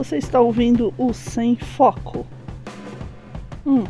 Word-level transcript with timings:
Você 0.00 0.16
está 0.16 0.40
ouvindo 0.40 0.94
o 0.96 1.12
Sem 1.12 1.56
Foco. 1.56 2.24
Hum, 3.66 3.84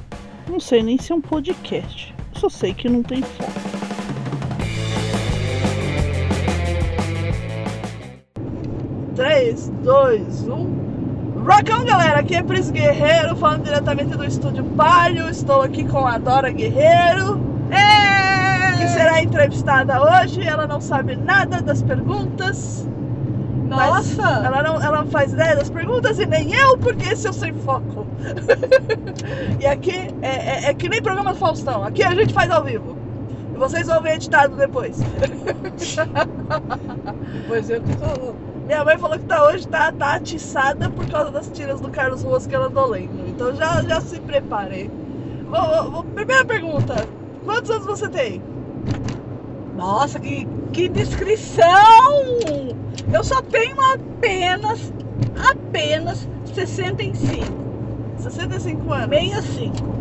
não 0.49 0.59
sei 0.59 0.83
nem 0.83 0.99
se 0.99 1.13
é 1.13 1.15
um 1.15 1.21
podcast. 1.21 2.13
Só 2.33 2.49
sei 2.49 2.75
que 2.75 2.89
não 2.89 3.01
tem 3.01 3.23
foco. 3.23 3.53
Três, 9.15 9.69
dois, 9.85 10.49
um. 10.49 11.45
Rockão, 11.45 11.85
galera! 11.85 12.19
Aqui 12.19 12.35
é 12.35 12.43
Pris 12.43 12.73
Guerreiro, 12.73 13.37
falando 13.37 13.63
diretamente 13.63 14.17
do 14.17 14.25
estúdio 14.25 14.65
Palio. 14.77 15.31
Estou 15.31 15.63
aqui 15.63 15.85
com 15.85 16.05
a 16.09 16.19
Dora 16.19 16.51
Guerreiro. 16.51 17.41
É! 17.71 18.77
que 18.79 18.89
será 18.89 19.23
entrevistada 19.23 20.03
hoje. 20.03 20.43
Ela 20.43 20.67
não 20.67 20.81
sabe 20.81 21.15
nada 21.15 21.63
das 21.63 21.81
perguntas. 21.85 22.85
Mas 23.77 24.17
Nossa! 24.17 24.29
Ela 24.47 24.63
não, 24.63 24.83
ela 24.83 25.05
faz 25.07 25.33
ideia 25.33 25.57
das 25.57 25.71
perguntas 25.71 26.19
e 26.19 26.27
nem 26.27 26.53
eu, 26.55 26.77
porque 26.79 27.05
esse 27.09 27.27
eu 27.27 27.33
sem 27.33 27.53
foco. 27.55 28.07
e 29.61 29.67
aqui 29.67 29.93
é, 30.23 30.29
é- 30.29 30.65
é 30.71 30.75
que 30.75 30.89
nem 30.89 31.01
programa 31.03 31.33
do 31.33 31.39
Faustão. 31.39 31.85
Aqui 31.85 32.03
a 32.03 32.15
gente 32.15 32.33
faz 32.35 32.51
ao 32.51 32.63
vivo. 32.65 32.97
E 33.55 33.59
vocês 33.59 33.87
vão 33.87 34.01
ver 34.03 34.15
editado 34.15 34.57
depois. 34.57 34.99
Pois 37.49 37.71
eu 37.71 37.81
que 37.81 37.97
tô. 37.97 38.33
Minha 38.67 38.85
mãe 38.85 38.99
falou 38.99 39.19
que 39.19 39.25
tá 39.25 39.45
hoje 39.45 39.67
tá, 39.67 39.91
tá 39.93 40.15
atiçada 40.15 40.89
por 40.91 41.07
causa 41.09 41.31
das 41.31 41.49
tiras 41.49 41.81
do 41.81 41.89
Carlos 41.91 42.23
Ruas 42.23 42.47
que 42.47 42.55
ela 42.55 42.67
andou 42.67 42.87
lendo. 42.89 43.29
Então 43.29 43.55
já, 43.55 43.83
já 43.83 44.01
se 44.01 44.21
prepare. 44.21 44.91
Vou- 45.49 45.61
vou- 45.83 45.91
vou- 45.91 46.05
primeira 46.05 46.45
pergunta. 46.45 46.95
Quantos 47.45 47.71
anos 47.71 47.87
você 47.87 48.09
tem? 48.09 48.41
Nossa, 49.77 50.21
que, 50.21 50.47
que 50.73 50.89
descrição! 50.89 51.67
Eu 53.13 53.25
só 53.25 53.43
tenho 53.43 53.77
apenas, 53.81 54.93
apenas 55.51 56.29
65. 56.55 57.47
65 58.19 58.93
anos. 58.93 59.11
65. 59.11 60.01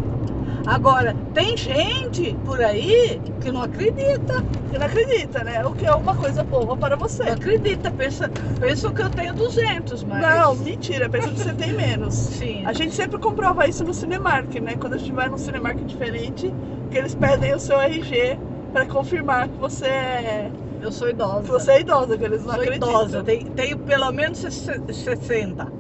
Agora, 0.66 1.16
tem 1.34 1.58
gente 1.58 2.38
por 2.46 2.62
aí 2.62 3.20
que 3.42 3.52
não 3.52 3.64
acredita. 3.64 4.44
Você 4.70 4.78
não 4.78 4.86
acredita, 4.86 5.44
né? 5.44 5.66
O 5.66 5.72
que 5.72 5.86
é 5.86 5.94
uma 5.94 6.14
coisa 6.14 6.44
boa 6.44 6.78
para 6.78 6.96
você. 6.96 7.24
Não 7.24 7.34
acredita, 7.34 7.90
pensa, 7.90 8.30
pensa 8.60 8.92
que 8.92 9.02
eu 9.02 9.10
tenho 9.10 9.34
200, 9.34 10.04
mas. 10.04 10.22
Não, 10.22 10.56
mentira, 10.56 11.10
pensa 11.10 11.30
que 11.30 11.40
você 11.40 11.54
tem 11.54 11.74
menos. 11.74 12.14
Sim. 12.38 12.64
A 12.66 12.74
gente 12.74 12.94
sempre 12.94 13.18
comprova 13.18 13.68
isso 13.68 13.84
no 13.84 13.94
Cinemark, 13.94 14.54
né? 14.62 14.76
Quando 14.80 14.94
a 14.94 14.98
gente 14.98 15.12
vai 15.12 15.28
num 15.28 15.38
Cinemark 15.38 15.84
diferente, 15.86 16.54
que 16.92 16.98
eles 16.98 17.16
pedem 17.16 17.56
o 17.56 17.60
seu 17.60 17.80
RG 17.80 18.38
para 18.72 18.86
confirmar 18.86 19.48
que 19.50 19.58
você 19.58 19.86
é, 19.88 20.52
Eu 20.82 20.92
sou 20.92 21.10
idosa. 21.10 21.42
que 21.44 21.52
você 21.52 21.72
é 21.72 21.82
idosa, 21.82 22.18
que 22.18 22.24
eles 22.24 22.44
não 22.46 22.54
sou 22.54 22.62
acreditam. 22.62 22.90
idosa. 22.90 23.24
Tenho, 23.24 23.50
tenho 23.52 23.78
pelo 23.80 24.12
menos 24.12 24.38
60. 24.40 24.94
60. 24.94 25.80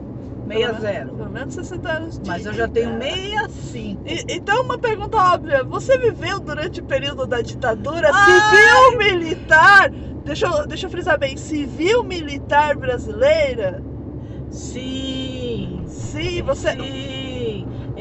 Pelo 0.49 1.29
menos 1.29 1.53
60 1.53 1.89
anos 1.91 2.17
de 2.19 2.27
Mas 2.27 2.43
eu 2.43 2.53
já 2.53 2.67
tenho 2.67 2.93
vida. 2.93 3.47
65. 3.49 4.01
E- 4.07 4.25
Então, 4.29 4.63
uma 4.63 4.79
pergunta 4.79 5.15
óbvia: 5.15 5.63
você 5.63 5.95
viveu 5.97 6.39
durante 6.39 6.79
o 6.81 6.83
período 6.83 7.27
da 7.27 7.39
ditadura 7.41 8.09
Ai! 8.11 8.39
civil-militar? 8.41 9.91
Deixa 10.25 10.47
eu, 10.47 10.65
deixa 10.65 10.87
eu 10.87 10.89
frisar 10.89 11.19
bem: 11.19 11.37
civil-militar 11.37 12.75
brasileira? 12.75 13.83
Sim. 14.49 15.83
Sim, 15.87 16.41
você. 16.41 16.71
Sim. 16.71 17.18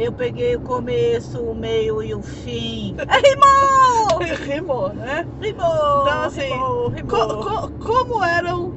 Eu 0.00 0.12
peguei 0.12 0.54
o 0.54 0.60
começo, 0.60 1.42
o 1.42 1.54
meio 1.54 2.00
e 2.02 2.14
o 2.14 2.22
fim. 2.22 2.94
Rimou! 2.96 4.20
Rimou, 4.46 4.94
né? 4.94 5.26
Rimou! 5.40 6.02
Então, 6.02 6.22
assim, 6.22 6.40
rimou, 6.42 6.88
rimou. 6.88 7.18
Co- 7.18 7.36
co- 7.38 7.70
como 7.80 8.22
eram 8.24 8.72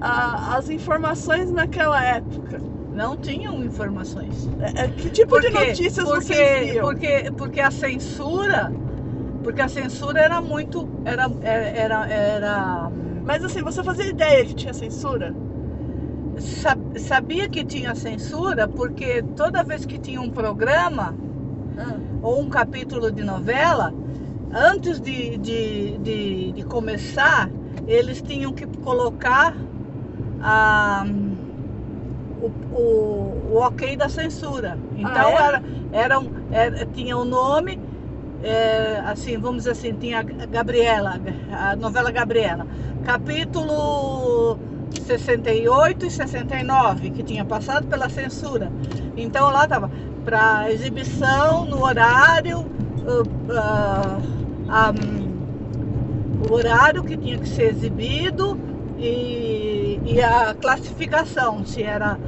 a- 0.00 0.56
as 0.56 0.68
informações 0.68 1.50
naquela 1.50 2.04
época? 2.04 2.60
Não 2.92 3.16
tinham 3.16 3.64
informações. 3.64 4.46
É, 4.60 4.84
é, 4.84 4.88
que 4.88 5.08
tipo 5.08 5.30
Por 5.30 5.40
de 5.40 5.50
notícias 5.50 6.06
porque, 6.06 6.34
vocês 6.34 6.70
viam? 6.72 6.86
Porque, 6.86 7.32
porque 7.36 7.60
a 7.60 7.70
censura, 7.70 8.70
porque 9.42 9.62
a 9.62 9.68
censura 9.68 10.20
era 10.20 10.40
muito, 10.42 10.86
era, 11.04 11.30
era, 11.42 12.06
era, 12.08 12.90
Mas 13.24 13.42
assim, 13.42 13.62
você 13.62 13.82
fazia 13.82 14.06
ideia 14.06 14.44
que 14.44 14.54
tinha 14.54 14.74
censura? 14.74 15.34
Sa- 16.40 16.76
sabia 16.98 17.48
que 17.48 17.64
tinha 17.64 17.94
censura 17.94 18.68
porque 18.68 19.22
toda 19.36 19.62
vez 19.64 19.84
que 19.86 19.98
tinha 19.98 20.20
um 20.20 20.30
programa 20.30 21.14
ou 22.22 22.42
um 22.42 22.48
capítulo 22.48 23.10
de 23.12 23.22
novela, 23.22 23.92
antes 24.52 25.00
de, 25.00 25.36
de, 25.38 25.98
de, 25.98 26.52
de 26.52 26.64
começar, 26.64 27.50
eles 27.86 28.20
tinham 28.22 28.52
que 28.52 28.66
colocar 28.82 29.54
a, 30.40 31.04
o, 32.40 32.52
o, 32.70 33.54
o 33.54 33.56
ok 33.60 33.96
da 33.96 34.08
censura. 34.08 34.78
Então 34.96 35.28
é? 35.30 35.42
era, 35.42 35.62
era, 35.92 36.20
um- 36.20 36.30
era- 36.50 36.86
tinha 36.86 37.16
o 37.16 37.24
nome, 37.24 37.78
é, 38.42 39.00
assim, 39.04 39.38
vamos 39.38 39.58
dizer 39.58 39.72
assim, 39.72 39.94
tinha 39.94 40.20
a 40.20 40.22
Gabriela, 40.46 41.20
a 41.50 41.76
novela 41.76 42.10
Gabriela, 42.10 42.66
capítulo 43.04 44.58
68 45.08 46.06
e 46.06 46.10
69, 46.10 47.10
que 47.10 47.22
tinha 47.22 47.44
passado 47.44 47.86
pela 47.86 48.08
censura. 48.08 48.70
Então 49.16 49.50
lá 49.50 49.64
estava 49.64 49.90
para 50.24 50.70
exibição 50.70 51.64
no 51.64 51.82
horário, 51.82 52.58
uh, 52.60 53.22
uh, 53.22 54.22
a- 54.68 54.92
o 56.48 56.52
horário 56.54 57.02
que 57.02 57.16
tinha 57.16 57.38
que 57.38 57.48
ser 57.48 57.70
exibido 57.70 58.58
e, 58.98 59.98
e 60.04 60.20
a 60.20 60.54
classificação, 60.54 61.64
se 61.64 61.82
era 61.82 62.18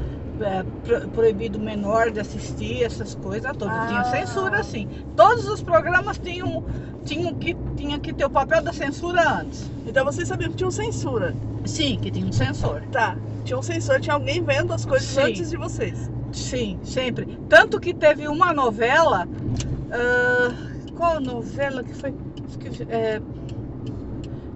é, 0.42 0.64
pro- 0.84 1.08
proibido 1.10 1.58
menor 1.58 2.10
de 2.10 2.20
assistir, 2.20 2.82
essas 2.84 3.14
coisas 3.14 3.50
todas. 3.56 3.74
Ah. 3.74 3.86
Tinha 3.86 4.04
censura, 4.04 4.62
sim. 4.62 4.88
Todos 5.16 5.46
os 5.48 5.62
programas 5.62 6.18
tinham, 6.18 6.64
tinham, 7.04 7.34
que, 7.34 7.56
tinha 7.76 7.98
que 7.98 8.12
ter 8.12 8.24
o 8.24 8.30
papel 8.30 8.62
da 8.62 8.72
censura 8.72 9.40
antes. 9.40 9.70
Então 9.86 10.04
vocês 10.04 10.26
sabiam 10.28 10.50
que 10.50 10.56
tinha 10.56 10.70
censura. 10.70 11.34
Sim, 11.64 11.98
que 12.00 12.10
tinha 12.10 12.26
um 12.26 12.32
censor. 12.32 12.82
Tá. 12.92 13.16
Tinha 13.44 13.58
um 13.58 13.62
censor, 13.62 14.00
tinha 14.00 14.14
alguém 14.14 14.42
vendo 14.42 14.72
as 14.72 14.84
coisas 14.84 15.08
Sim. 15.08 15.20
antes 15.22 15.50
de 15.50 15.56
vocês. 15.56 16.10
Sim, 16.32 16.78
sempre. 16.84 17.26
Tanto 17.48 17.80
que 17.80 17.92
teve 17.92 18.28
uma 18.28 18.52
novela. 18.52 19.26
ah, 19.90 20.52
qual 20.96 21.20
novela 21.20 21.82
que 21.82 21.94
foi? 21.94 22.14
Esqueci, 22.48 22.86
é, 22.90 23.20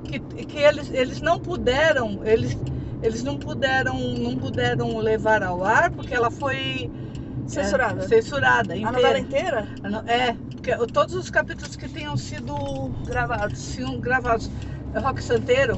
que, 0.04 0.18
que 0.20 0.58
eles, 0.58 0.90
eles 0.92 1.20
não 1.20 1.38
puderam. 1.38 2.20
Eles, 2.24 2.56
eles 3.04 3.22
não 3.22 3.36
puderam, 3.38 3.98
não 3.98 4.36
puderam 4.36 4.96
levar 4.98 5.42
ao 5.42 5.62
ar 5.62 5.90
porque 5.90 6.14
ela 6.14 6.30
foi 6.30 6.90
Censurada. 7.46 8.02
é, 8.04 8.08
censurada. 8.08 8.72
A 8.72 8.76
inteira. 8.76 8.92
novela 8.92 9.18
inteira? 9.18 9.68
A 9.82 10.10
É, 10.12 10.32
porque 10.32 10.74
todos 10.92 11.14
os 11.14 11.28
capítulos 11.28 11.76
que 11.76 11.86
tenham 11.88 12.16
sido 12.16 12.54
Gravados. 13.06 13.58
sido 13.60 13.98
gravados. 13.98 14.50
É 14.94 14.98
Rock 14.98 15.22
Santeiro, 15.22 15.76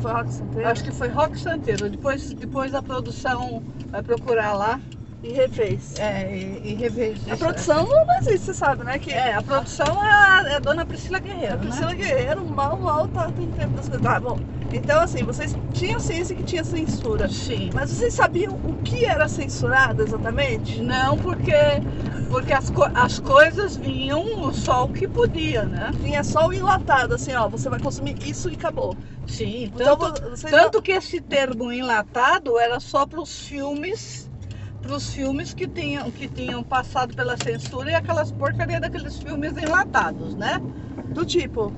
Foi 0.00 0.12
Rock 0.12 0.32
Santeiro? 0.32 0.68
acho 0.68 0.84
que 0.84 0.92
foi 0.92 1.08
Rock 1.08 1.38
Santeiro. 1.38 1.90
Depois, 1.90 2.32
depois 2.32 2.74
a 2.74 2.82
produção 2.82 3.62
vai 3.90 4.02
procurar 4.02 4.54
lá 4.54 4.80
E 5.22 5.32
refez. 5.32 5.98
é, 5.98 6.34
e, 6.36 6.70
e 6.70 6.74
rever. 6.74 7.14
A 7.30 7.36
produção 7.36 7.84
não 7.84 8.18
existe, 8.20 8.46
você 8.46 8.54
sabe, 8.54 8.84
né? 8.84 8.98
Que 8.98 9.12
É, 9.12 9.34
a 9.34 9.42
produção 9.42 9.86
é 9.86 10.10
a, 10.10 10.44
é 10.52 10.54
a 10.56 10.58
dona 10.58 10.86
Priscila 10.86 11.18
Guerreiro, 11.18 11.54
a 11.54 11.56
né? 11.56 11.62
Priscila 11.64 11.94
Guerreiro, 11.94 12.44
mal, 12.46 12.78
mal 12.78 13.08
tá 13.08 13.30
coisas. 13.32 14.02
Tá, 14.02 14.20
bom. 14.20 14.53
Então, 14.74 15.00
assim, 15.02 15.22
vocês 15.22 15.56
tinham 15.72 16.00
ciência 16.00 16.34
que 16.34 16.42
tinha 16.42 16.64
censura. 16.64 17.28
Sim. 17.28 17.70
Mas 17.72 17.90
vocês 17.90 18.12
sabiam 18.14 18.58
o 18.64 18.74
que 18.82 19.04
era 19.06 19.28
censurado 19.28 20.02
exatamente? 20.02 20.82
Não 20.82 21.16
porque, 21.16 21.52
porque 22.28 22.52
as, 22.52 22.70
co- 22.70 22.88
as 22.92 23.20
coisas 23.20 23.76
vinham 23.76 24.52
só 24.52 24.84
o 24.84 24.90
que 24.92 25.06
podia, 25.06 25.64
né? 25.66 25.92
Tinha 26.00 26.24
só 26.24 26.48
o 26.48 26.52
enlatado, 26.52 27.14
assim, 27.14 27.32
ó, 27.34 27.48
você 27.48 27.70
vai 27.70 27.78
consumir 27.78 28.16
isso 28.20 28.50
e 28.50 28.54
acabou. 28.54 28.96
Sim. 29.28 29.64
Então, 29.64 29.96
Tanto, 29.96 30.20
vo- 30.20 30.30
vocês 30.30 30.50
tanto 30.52 30.82
que 30.82 30.92
esse 30.92 31.20
termo 31.20 31.70
enlatado 31.70 32.58
era 32.58 32.80
só 32.80 33.06
para 33.06 33.20
os 33.20 33.40
filmes 33.46 34.28
para 34.82 34.94
os 34.94 35.08
filmes 35.14 35.54
que 35.54 35.66
tinham, 35.66 36.10
que 36.12 36.28
tinham 36.28 36.62
passado 36.62 37.14
pela 37.14 37.36
censura 37.38 37.90
e 37.90 37.94
aquelas 37.94 38.30
porcarias 38.30 38.82
daqueles 38.82 39.18
filmes 39.18 39.56
enlatados, 39.56 40.34
né? 40.34 40.58
do 41.12 41.24
tipo. 41.24 41.74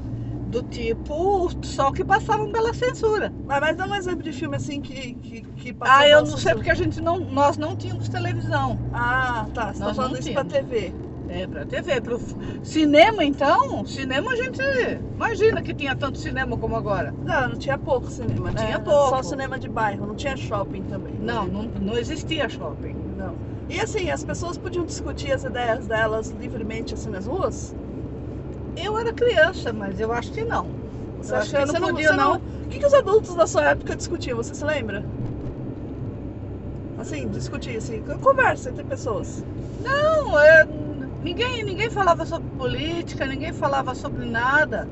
Do 0.56 0.62
tipo, 0.70 1.50
só 1.62 1.92
que 1.92 2.02
passavam 2.02 2.50
pela 2.50 2.72
censura. 2.72 3.30
Mas, 3.46 3.60
mas 3.60 3.76
dá 3.76 3.86
um 3.86 3.94
exemplo 3.94 4.22
de 4.22 4.32
filme 4.32 4.56
assim 4.56 4.80
que, 4.80 5.12
que, 5.14 5.42
que 5.42 5.72
passou 5.74 5.94
Ah, 5.94 6.08
eu 6.08 6.20
não 6.20 6.26
sei 6.26 6.36
censura. 6.38 6.54
porque 6.54 6.70
a 6.70 6.74
gente 6.74 6.98
não, 7.02 7.18
nós 7.20 7.58
não 7.58 7.76
tínhamos 7.76 8.08
televisão. 8.08 8.78
Ah, 8.90 9.46
tá. 9.52 9.74
Você 9.74 9.80
tá 9.80 9.84
Nós 9.84 9.96
falando 9.96 10.12
não 10.12 10.18
isso 10.18 10.32
pra. 10.32 10.44
TV. 10.44 10.94
É, 11.28 11.46
pra 11.46 11.66
TV. 11.66 12.00
Pro 12.00 12.18
cinema, 12.62 13.22
então, 13.22 13.84
cinema 13.84 14.32
a 14.32 14.36
gente 14.36 14.58
imagina 15.14 15.60
que 15.60 15.74
tinha 15.74 15.94
tanto 15.94 16.16
cinema 16.18 16.56
como 16.56 16.74
agora. 16.74 17.12
Não, 17.22 17.48
não 17.50 17.56
tinha 17.58 17.76
pouco 17.76 18.10
cinema, 18.10 18.50
né? 18.50 18.64
Tinha 18.64 18.80
pouco. 18.80 19.10
Só 19.10 19.22
cinema 19.22 19.58
de 19.58 19.68
bairro, 19.68 20.06
não 20.06 20.14
tinha 20.14 20.36
shopping 20.38 20.84
também. 20.84 21.14
Não, 21.20 21.46
não, 21.46 21.62
não 21.64 21.98
existia 21.98 22.48
shopping. 22.48 22.96
Não. 23.18 23.34
E 23.68 23.80
assim, 23.80 24.08
as 24.10 24.24
pessoas 24.24 24.56
podiam 24.56 24.84
discutir 24.86 25.32
as 25.32 25.44
ideias 25.44 25.86
delas 25.86 26.30
livremente 26.30 26.94
assim 26.94 27.10
nas 27.10 27.26
ruas? 27.26 27.74
Eu 28.76 28.98
era 28.98 29.12
criança, 29.12 29.72
mas 29.72 29.98
eu 30.00 30.12
acho 30.12 30.32
que 30.32 30.44
não. 30.44 30.66
Você 31.18 31.34
Eu 31.34 31.38
acha 31.38 31.42
acho 31.42 31.54
que 31.54 31.62
eu 31.62 31.66
não 31.66 31.74
você 31.74 31.80
podia, 31.80 32.08
você 32.10 32.16
não. 32.16 32.36
O 32.36 32.68
que, 32.68 32.78
que 32.78 32.86
os 32.86 32.94
adultos 32.94 33.34
da 33.34 33.46
sua 33.46 33.64
época 33.70 33.96
discutiam? 33.96 34.36
Você 34.36 34.54
se 34.54 34.64
lembra? 34.64 35.04
Assim, 36.98 37.28
discutir, 37.28 37.76
assim, 37.76 38.02
conversa 38.20 38.70
entre 38.70 38.84
pessoas. 38.84 39.44
Não, 39.78 40.38
é, 40.38 40.64
ninguém, 41.22 41.62
ninguém 41.64 41.90
falava 41.90 42.24
sobre 42.26 42.50
política, 42.50 43.26
ninguém 43.26 43.52
falava 43.52 43.94
sobre 43.94 44.24
nada. 44.26 44.88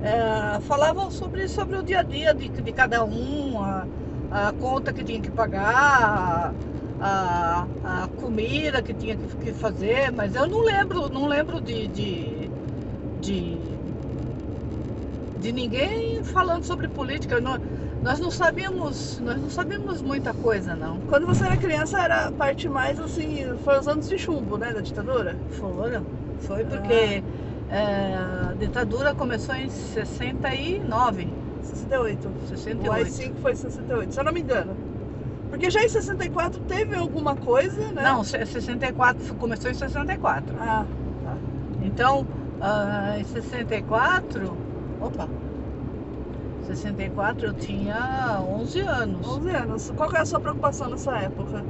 É, 0.00 0.60
falavam 0.60 1.10
sobre, 1.10 1.48
sobre 1.48 1.76
o 1.76 1.82
dia 1.82 2.00
a 2.00 2.02
dia 2.02 2.34
de, 2.34 2.48
de 2.48 2.72
cada 2.72 3.04
um, 3.04 3.62
a, 3.62 3.86
a 4.30 4.52
conta 4.52 4.92
que 4.92 5.02
tinha 5.04 5.20
que 5.20 5.30
pagar, 5.30 6.54
a, 7.00 7.68
a 7.82 8.08
comida 8.08 8.82
que 8.82 8.94
tinha 8.94 9.16
que, 9.16 9.26
que 9.36 9.52
fazer, 9.52 10.12
mas 10.12 10.34
eu 10.34 10.46
não 10.46 10.62
lembro, 10.64 11.08
não 11.08 11.26
lembro 11.26 11.60
de, 11.60 11.88
de, 11.88 12.47
de, 13.20 13.58
de 15.40 15.52
ninguém 15.52 16.22
falando 16.24 16.64
sobre 16.64 16.88
política. 16.88 17.40
Não, 17.40 17.58
nós 18.02 18.20
não 18.20 18.30
sabíamos, 18.30 19.18
nós 19.20 19.40
não 19.40 19.50
sabíamos 19.50 20.02
muita 20.02 20.32
coisa 20.32 20.74
não. 20.74 21.00
Quando 21.00 21.26
você 21.26 21.44
era 21.44 21.56
criança 21.56 22.00
era 22.00 22.26
a 22.26 22.32
parte 22.32 22.68
mais 22.68 22.98
assim, 23.00 23.44
foi 23.64 23.78
os 23.78 23.88
anos 23.88 24.08
de 24.08 24.18
chumbo, 24.18 24.56
né, 24.56 24.72
da 24.72 24.80
ditadura? 24.80 25.36
Foram, 25.50 26.04
foi 26.40 26.64
porque 26.64 27.22
é, 27.70 28.14
a 28.50 28.54
ditadura 28.58 29.14
começou 29.14 29.54
em 29.54 29.68
69. 29.68 31.28
68. 31.62 32.30
68. 32.48 32.88
O 32.88 32.92
AI-5 32.92 33.34
foi 33.42 33.52
em 33.52 33.56
68, 33.56 34.14
se 34.14 34.20
eu 34.20 34.24
não 34.24 34.32
me 34.32 34.40
engano. 34.40 34.76
Porque 35.50 35.70
já 35.70 35.82
em 35.82 35.88
64 35.88 36.60
teve 36.60 36.94
alguma 36.94 37.34
coisa, 37.34 37.90
né? 37.92 38.02
Não, 38.02 38.22
64 38.22 39.34
começou 39.34 39.70
em 39.70 39.74
64. 39.74 40.54
Ah, 40.60 40.84
tá. 41.24 41.36
Então, 41.82 42.26
ah, 42.60 43.14
em 43.18 43.24
64, 43.24 44.56
opa, 45.00 45.28
64 46.66 47.46
eu 47.46 47.54
tinha 47.54 48.40
11 48.42 48.80
anos. 48.80 49.26
11 49.26 49.50
anos. 49.50 49.92
Qual 49.96 50.10
era 50.10 50.22
a 50.22 50.26
sua 50.26 50.40
preocupação 50.40 50.90
nessa 50.90 51.16
época? 51.16 51.64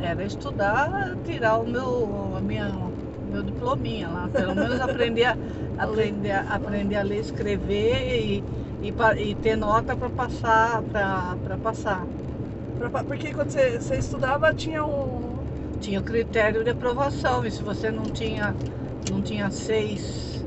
Era 0.00 0.24
estudar, 0.24 1.16
tirar 1.24 1.58
o 1.58 1.66
meu, 1.66 2.34
a 2.36 2.40
minha, 2.40 2.72
meu 3.30 3.42
diplominha 3.42 4.08
lá, 4.08 4.28
pelo 4.32 4.54
menos 4.54 4.80
aprender 4.80 5.24
a, 5.24 5.36
aprender, 5.78 6.32
aprender 6.32 6.96
a 6.96 7.02
ler, 7.02 7.20
escrever 7.20 8.20
e, 8.20 8.44
e, 8.82 8.94
e 9.22 9.34
ter 9.36 9.56
nota 9.56 9.94
para 9.94 10.08
passar, 10.08 10.82
para 10.82 11.56
passar. 11.62 12.06
Porque 13.06 13.32
quando 13.32 13.50
você, 13.50 13.78
você 13.78 13.96
estudava 13.96 14.52
tinha 14.54 14.84
um. 14.84 15.32
Tinha 15.80 15.98
o 15.98 16.02
critério 16.02 16.62
de 16.62 16.70
aprovação 16.70 17.44
e 17.44 17.50
se 17.50 17.60
você 17.60 17.90
não 17.90 18.04
tinha, 18.04 18.54
não 19.10 19.22
tinha 19.22 19.50
seis, 19.50 20.44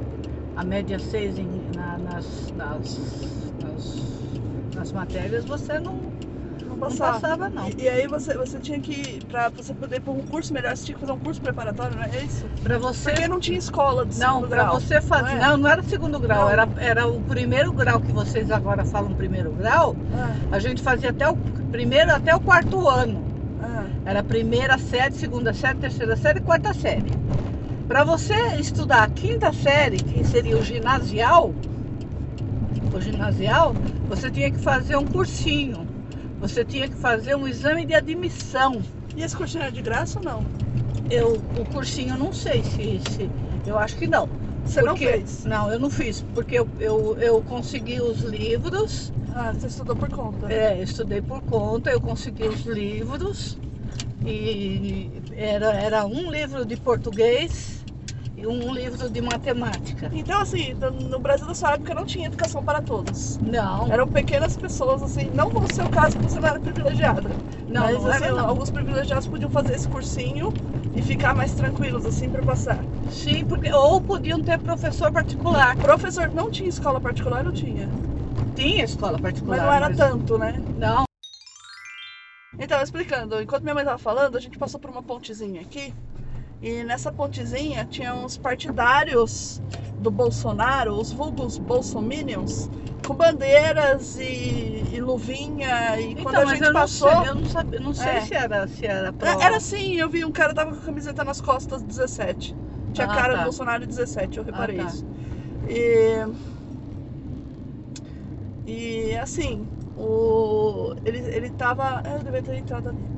a 0.55 0.63
média 0.63 0.99
seis 0.99 1.37
em- 1.37 1.69
na- 1.75 1.97
nas, 1.97 2.51
nas, 2.55 3.53
nas, 3.61 4.31
nas 4.73 4.91
matérias, 4.91 5.45
você 5.45 5.79
não, 5.79 5.93
Não 6.61 6.69
não 6.69 6.77
passava. 6.77 7.13
passava 7.19 7.49
não. 7.49 7.69
E, 7.69 7.83
e 7.83 7.89
aí 7.89 8.07
você, 8.07 8.33
você 8.35 8.59
tinha 8.59 8.79
que, 8.79 9.23
pra 9.25 9.49
você 9.49 9.73
poder 9.73 9.97
ir 9.97 10.01
pra 10.01 10.11
um 10.13 10.21
curso 10.23 10.53
melhor, 10.53 10.75
você 10.75 10.85
tinha 10.85 10.95
que 10.95 11.01
fazer 11.01 11.11
um 11.13 11.19
curso 11.19 11.41
preparatório, 11.41 11.95
não 11.95 12.03
é 12.03 12.09
isso? 12.23 12.45
Para 12.63 12.77
você 12.79 13.11
Porque 13.11 13.27
não 13.27 13.39
tinha 13.39 13.57
escola 13.57 14.05
de 14.05 14.17
Não, 14.17 14.35
segundo 14.35 14.49
para 14.49 14.63
grau. 14.63 14.79
você 14.79 15.01
fazer. 15.01 15.35
não 15.35 15.43
é? 15.43 15.47
Não, 15.49 15.57
não 15.57 15.69
era 15.69 15.83
segundo 15.83 16.19
grau, 16.19 16.43
Não. 16.45 16.49
era, 16.49 16.67
era 16.77 17.07
o 17.07 17.21
primeiro 17.21 17.71
grau 17.73 17.99
que 17.99 18.11
vocês 18.11 18.49
agora 18.51 18.83
falam 18.85 19.13
primeiro 19.13 19.51
grau. 19.51 19.95
Ah, 20.13 20.33
A 20.51 20.59
gente 20.59 20.81
fazia 20.81 21.09
até 21.11 21.29
o 21.29 21.35
primeiro 21.71 22.11
até 22.13 22.33
o 22.35 22.39
quarto 22.39 22.87
ano. 22.87 23.23
ah. 23.61 23.83
Era 24.05 24.23
primeira 24.23 24.77
série, 24.77 25.13
segunda 25.15 25.53
série, 25.53 25.77
terceira 25.79 26.15
série 26.15 26.39
e 26.39 26.41
quarta 26.41 26.73
série. 26.73 27.11
Para 27.87 28.03
você 28.03 28.33
estudar 28.59 29.03
a 29.03 29.07
quinta 29.07 29.53
série, 29.53 29.97
que 29.97 30.23
seria 30.25 30.57
o 30.57 30.63
ginasial, 30.63 31.53
o 32.93 32.99
ginasial, 32.99 33.75
você 34.07 34.31
tinha 34.31 34.49
que 34.51 34.57
fazer 34.59 34.95
um 34.95 35.05
cursinho. 35.05 35.87
Você 36.39 36.65
tinha 36.65 36.87
que 36.87 36.95
fazer 36.95 37.35
um 37.35 37.47
exame 37.47 37.85
de 37.85 37.93
admissão. 37.93 38.81
E 39.15 39.21
esse 39.23 39.35
cursinho 39.35 39.63
era 39.63 39.71
de 39.71 39.81
graça 39.81 40.19
ou 40.19 40.25
não? 40.25 40.45
Eu, 41.09 41.33
o 41.57 41.65
cursinho, 41.65 42.17
não 42.17 42.33
sei 42.33 42.63
se, 42.63 42.99
se 43.11 43.29
eu 43.65 43.77
acho 43.77 43.95
que 43.97 44.07
não. 44.07 44.27
Você 44.65 44.81
não 44.81 44.89
Porque- 44.95 45.07
fez? 45.07 45.45
Não, 45.45 45.71
eu 45.71 45.79
não 45.79 45.89
fiz, 45.91 46.21
porque 46.33 46.57
eu, 46.57 46.67
eu, 46.79 47.15
eu 47.19 47.41
consegui 47.43 48.01
os 48.01 48.21
livros, 48.21 49.13
Ah, 49.33 49.53
você 49.53 49.67
estudou 49.67 49.95
por 49.95 50.09
conta. 50.09 50.51
é, 50.51 50.79
eu 50.79 50.83
estudei 50.83 51.21
por 51.21 51.41
conta, 51.43 51.91
eu 51.91 52.01
consegui 52.01 52.47
os 52.47 52.65
livros 52.65 53.57
e 54.25 55.11
era, 55.37 55.71
era 55.73 56.05
um 56.05 56.31
livro 56.31 56.65
de 56.65 56.75
português 56.77 57.74
e 58.35 58.45
um 58.47 58.73
livro 58.73 59.09
de 59.09 59.21
matemática. 59.21 60.09
Então, 60.11 60.41
assim, 60.41 60.73
no- 60.75 61.19
Brasil 61.19 61.47
da 61.47 61.55
sua 61.55 61.73
época 61.73 61.93
não 61.95 62.05
tinha 62.05 62.27
educação 62.27 62.63
para 62.63 62.81
todos. 62.81 63.41
Não, 63.41 63.87
Eram 63.87 64.07
pequenas 64.07 64.55
pessoas, 64.57 65.01
assim, 65.03 65.29
não 65.29 65.53
no 65.53 65.67
seu 65.67 65.89
caso, 65.89 66.15
porque 66.17 66.29
você 66.29 66.39
não 66.39 66.49
era 66.49 66.59
privilegiada. 66.59 67.37
não, 67.67 67.81
mas, 67.81 68.03
não 68.03 68.11
assim, 68.11 68.23
era 68.25 68.31
não. 68.31 68.49
alguns 68.49 68.71
privilegiados 68.71 69.27
podiam 69.27 69.49
fazer 69.51 69.73
esse 69.75 69.87
cursinho 69.87 70.55
e 70.93 71.01
ficar 71.01 71.35
mais 71.35 71.53
tranquilos, 71.53 72.05
assim, 72.05 72.29
para 72.31 72.43
passar. 72.43 72.87
Sim, 73.07 73.45
porque 73.47 73.71
ou 73.73 74.01
podiam 74.03 74.43
ter 74.43 74.59
professor 74.59 75.11
particular. 75.11 75.75
Professor 75.79 76.29
não 76.31 76.51
tinha 76.51 76.69
escola 76.69 77.01
particular, 77.01 77.43
não 77.43 77.53
tinha. 77.53 77.95
Tinha 78.55 78.83
escola 78.83 79.19
particular. 79.19 79.57
Mas 79.57 79.65
não 79.65 79.71
era 79.73 79.89
tanto, 79.95 80.37
né? 80.37 80.61
Não, 80.73 81.05
Então, 82.57 82.81
explicando, 82.81 83.41
enquanto 83.41 83.63
minha 83.63 83.73
mãe 83.75 83.85
tava 83.85 83.97
falando, 83.97 84.37
a 84.37 84.41
gente 84.41 84.57
passou 84.57 84.79
por 84.79 84.89
uma 84.89 85.03
pontezinha 85.03 85.61
aqui. 85.61 85.95
E 86.61 86.83
nessa 86.83 87.11
pontezinha 87.11 87.85
tinha 87.85 88.13
uns 88.13 88.37
partidários 88.37 89.61
do 89.99 90.09
Bolsonaro, 90.09 90.93
os 90.95 91.11
vulgos 91.11 91.57
bolsominions, 91.57 92.69
com 93.05 93.13
bandeiras 93.13 94.17
e, 94.19 94.83
e 94.93 94.99
luvinha. 94.99 95.99
E 95.99 96.15
quando 96.15 96.29
então, 96.29 96.41
a 96.41 96.45
mas 96.45 96.57
gente 96.57 96.67
eu 96.67 96.73
não 96.73 96.81
passou. 96.81 97.09
sei, 97.09 97.29
eu 97.29 97.35
não 97.35 97.45
sabia, 97.45 97.79
não 97.79 97.93
sei 97.93 98.11
É. 98.11 98.21
se 98.21 98.33
era 98.33 98.67
se 98.67 98.85
era. 98.85 99.13
É, 99.21 99.43
Era 99.43 99.57
assim, 99.57 99.95
eu 99.95 100.09
vi 100.09 100.25
um 100.25 100.31
cara 100.31 100.53
tava 100.53 100.71
com 100.71 100.77
a 100.77 100.81
camiseta 100.81 101.23
nas 101.23 101.39
costas 101.41 101.83
17. 101.83 102.55
Tinha 102.93 103.07
Ah, 103.07 103.15
cara 103.15 103.33
tá. 103.33 103.39
do 103.39 103.43
Bolsonaro 103.43 103.85
17, 103.85 104.37
eu 104.37 104.43
reparei 104.43 104.79
Ah, 104.79 104.85
tá. 104.85 104.89
isso. 104.89 105.05
E. 105.67 106.25
E 108.65 109.15
assim, 109.17 109.67
o. 109.97 110.95
Ele, 111.05 111.19
ele 111.19 111.49
tava. 111.51 112.01
Eu 112.05 112.23
devia 112.23 112.41
ter 112.41 112.55
entrado 112.57 112.89
ali. 112.89 113.11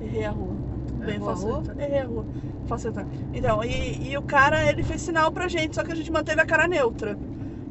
Errei 0.00 0.24
a 0.24 0.30
rua. 0.30 0.57
Tudo 0.98 1.06
bem, 1.06 1.16
a 1.16 1.32
rua? 1.32 1.62
a. 1.68 2.66
Faço 2.68 2.88
entrar. 2.88 3.06
Então, 3.32 3.64
e, 3.64 4.10
e 4.10 4.18
o 4.18 4.22
cara, 4.22 4.68
ele 4.68 4.82
fez 4.82 5.00
sinal 5.00 5.32
pra 5.32 5.48
gente, 5.48 5.74
só 5.74 5.82
que 5.82 5.92
a 5.92 5.94
gente 5.94 6.10
manteve 6.12 6.40
a 6.40 6.46
cara 6.46 6.68
neutra. 6.68 7.16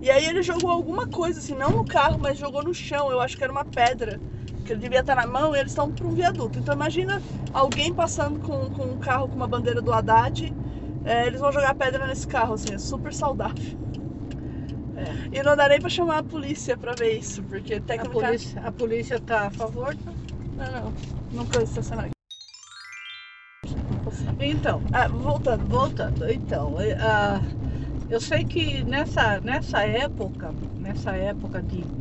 E 0.01 0.09
aí 0.09 0.25
ele 0.25 0.41
jogou 0.41 0.69
alguma 0.69 1.07
coisa, 1.07 1.39
assim, 1.39 1.55
não 1.55 1.71
no 1.71 1.85
carro, 1.85 2.17
mas 2.19 2.37
jogou 2.37 2.63
no 2.63 2.73
chão. 2.73 3.11
Eu 3.11 3.19
acho 3.19 3.37
que 3.37 3.43
era 3.43 3.51
uma 3.51 3.65
pedra. 3.65 4.19
Que 4.65 4.73
ele 4.73 4.81
devia 4.81 4.99
estar 4.99 5.15
na 5.15 5.25
mão 5.25 5.55
e 5.55 5.59
eles 5.59 5.71
estão 5.71 5.89
para 5.89 6.07
um 6.07 6.13
viaduto. 6.13 6.59
Então 6.59 6.73
imagina 6.73 7.21
alguém 7.53 7.93
passando 7.93 8.39
com, 8.39 8.69
com 8.69 8.83
um 8.85 8.97
carro 8.97 9.27
com 9.27 9.35
uma 9.35 9.47
bandeira 9.47 9.81
do 9.81 9.93
Haddad. 9.93 10.53
é, 11.05 11.25
eles 11.27 11.39
vão 11.39 11.51
jogar 11.51 11.73
pedra 11.75 12.05
nesse 12.07 12.27
carro, 12.27 12.53
assim, 12.55 12.73
é 12.73 12.77
super 12.77 13.13
saudável. 13.13 13.77
É. 14.97 15.39
E 15.39 15.43
não 15.43 15.55
dá 15.55 15.69
nem 15.69 15.79
pra 15.79 15.89
chamar 15.89 16.17
a 16.19 16.23
polícia 16.23 16.75
pra 16.77 16.93
ver 16.93 17.17
isso, 17.17 17.41
porque 17.43 17.75
A 17.75 17.81
tecnicamente. 17.81 18.25
polícia, 18.25 18.61
a 18.65 18.71
polícia 18.71 19.19
tá 19.19 19.47
a 19.47 19.51
favor? 19.51 19.95
tá? 19.95 20.11
Não, 20.57 20.71
não. 20.83 20.93
Não 21.31 21.45
pode 21.45 21.63
estacionar 21.65 22.05
aqui. 22.05 22.16
Então, 24.39 24.87
Ah, 24.91 25.07
voltando. 25.09 25.67
voltando, 25.67 26.29
então, 26.31 26.79
eh, 26.79 26.95
ah, 26.99 27.47
eu 28.07 28.19
sei 28.21 28.45
que 28.45 28.83
nessa, 28.85 29.41
nessa 29.41 29.83
época, 29.85 30.57
nessa 30.77 31.15
época 31.15 31.61
de. 31.63 31.91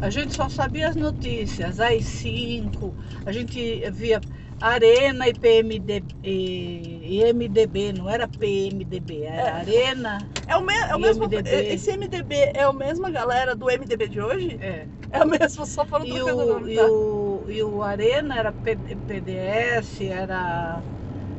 A 0.00 0.10
gente 0.10 0.32
só 0.34 0.48
sabia 0.48 0.88
as 0.88 0.96
notícias, 0.96 1.78
AI-5, 1.80 2.96
a 3.24 3.32
gente 3.32 3.58
via 3.92 4.24
Arena 4.60 5.28
e 5.28 5.34
PMD 5.34 6.06
e, 6.22 7.18
e 7.18 7.22
MDB, 7.24 7.92
não 7.92 8.08
era 8.10 8.28
PMDB, 8.28 9.22
era 9.22 9.54
É. 9.56 9.56
Arena. 9.56 10.32
É 10.46 10.56
o, 10.56 10.62
me, 10.66 10.72
é 10.74 10.96
o 10.96 11.00
mesmo. 11.00 11.24
MDB. 11.28 11.50
Esse 11.74 11.90
MDB 11.92 12.52
é 12.54 12.62
a 12.64 12.72
mesma 12.72 13.10
galera 13.10 13.56
do 13.56 13.70
MDB 13.70 14.08
de 14.08 14.20
hoje? 14.20 14.56
É. 14.60 14.90
É 15.10 15.22
o 15.22 15.28
mesmo, 15.28 15.66
só 15.66 15.86
foram 15.86 16.06
E 16.10 16.12
trocando 16.12 16.42
o 16.42 16.46
o, 16.46 16.46
nome, 16.46 16.68
e, 16.68 16.78
tá? 16.78 16.94
o, 16.94 17.46
e 17.48 17.62
o 17.62 17.82
Arena 17.82 18.36
era 18.38 18.52
P- 18.52 18.76
PDS, 19.06 20.08
era. 20.08 20.84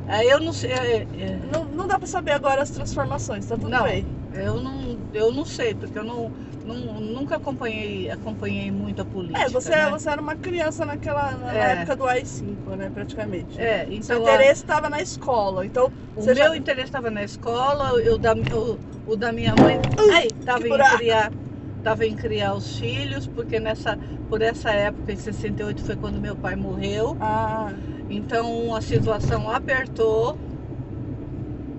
Aí 0.07 0.29
eu 0.29 0.39
não 0.39 0.53
sei. 0.53 0.71
é, 0.71 0.97
é, 1.17 1.39
Não, 1.51 1.65
não 1.65 1.87
dá 1.87 1.97
pra 1.97 2.07
saber 2.07 2.31
agora 2.31 2.61
as 2.61 2.69
transformações, 2.69 3.45
tá 3.45 3.55
tudo 3.55 3.69
Não. 3.69 3.83
bem. 3.83 4.05
Eu 4.33 4.61
não, 4.61 4.97
eu 5.13 5.31
não 5.31 5.45
sei, 5.45 5.75
porque 5.75 5.97
eu 5.97 6.03
não, 6.03 6.31
não- 6.65 6.99
nunca 6.99 7.35
acompanhei, 7.35 8.09
acompanhei 8.09 8.71
muito 8.71 9.01
a 9.01 9.05
política. 9.05 9.39
É, 9.45 9.49
você, 9.49 9.69
né? 9.69 9.89
você 9.89 10.09
era 10.09 10.21
uma 10.21 10.35
criança 10.35 10.85
naquela, 10.85 11.35
na 11.37 11.53
É. 11.53 11.71
época 11.73 11.95
do 11.95 12.07
AI-5, 12.07 12.75
né, 12.75 12.89
praticamente. 12.89 13.59
É, 13.59 13.85
Seu 13.85 13.93
então 13.93 14.17
a- 14.17 14.33
interesse 14.33 14.61
estava 14.63 14.89
na 14.89 15.01
escola, 15.01 15.65
então 15.65 15.91
o 16.15 16.25
meu 16.25 16.35
já- 16.35 16.57
interesse 16.57 16.85
estava 16.87 17.11
na 17.11 17.23
escola, 17.23 17.93
o 17.93 18.17
da, 18.17 18.33
o, 18.33 18.79
o 19.05 19.15
da 19.15 19.31
minha 19.31 19.55
mãe 19.55 19.77
ai, 20.13 20.27
tava 20.43 20.61
que 20.61 20.67
em 20.67 20.97
criar, 20.97 21.31
tava 21.83 22.05
em 22.05 22.15
criar 22.15 22.55
os 22.55 22.77
filhos, 22.79 23.27
porque 23.27 23.59
nessa, 23.59 23.97
por 24.29 24.41
essa 24.41 24.71
época, 24.71 25.11
em 25.11 25.17
68, 25.17 25.81
foi 25.83 25.95
quando 25.95 26.19
meu 26.19 26.35
pai 26.35 26.55
morreu. 26.55 27.15
Ah, 27.19 27.71
Então 28.13 28.75
a 28.75 28.81
situação 28.81 29.49
apertou, 29.49 30.37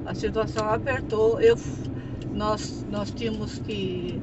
a 0.05 0.15
situação 0.15 0.69
apertou. 0.69 1.41
Eu, 1.41 1.57
nós, 2.33 2.85
nós 2.91 3.11
tínhamos 3.13 3.59
que, 3.61 4.21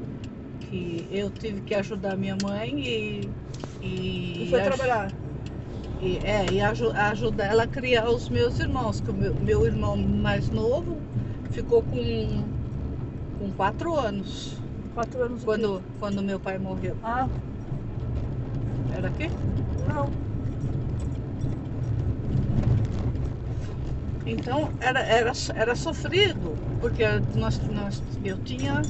que 0.68 1.08
eu 1.10 1.30
tive 1.30 1.62
que 1.62 1.74
ajudar 1.74 2.16
minha 2.16 2.36
mãe 2.36 2.78
e, 2.78 3.30
e, 3.82 4.42
e 4.44 4.50
foi 4.50 4.60
trabalhar. 4.62 5.12
E, 6.02 6.18
é, 6.18 6.52
e 6.52 6.60
aju 6.60 6.90
ajudar 6.90 7.46
ela 7.46 7.62
a 7.62 7.66
criar 7.68 8.08
os 8.10 8.28
meus 8.28 8.58
irmãos, 8.58 9.00
que 9.00 9.10
o 9.10 9.14
meu, 9.14 9.34
meu 9.36 9.66
irmão 9.66 9.96
mais 9.96 10.50
novo 10.50 10.96
ficou 11.50 11.82
com, 11.82 12.44
com 13.38 13.50
quatro 13.52 13.94
anos 13.98 14.60
Quatro 14.94 15.22
anos. 15.22 15.44
quando, 15.44 15.80
quando 15.98 16.22
meu 16.22 16.38
pai 16.38 16.58
morreu. 16.58 16.96
Ah, 17.02 17.26
Era 18.92 19.08
aqui? 19.08 19.30
não. 19.88 20.21
Então 24.24 24.70
era, 24.80 25.00
era, 25.00 25.32
era 25.54 25.74
sofrido, 25.74 26.56
porque 26.80 27.04
nós, 27.34 27.58
nós, 27.68 28.00
eu 28.24 28.38
tinha, 28.38 28.80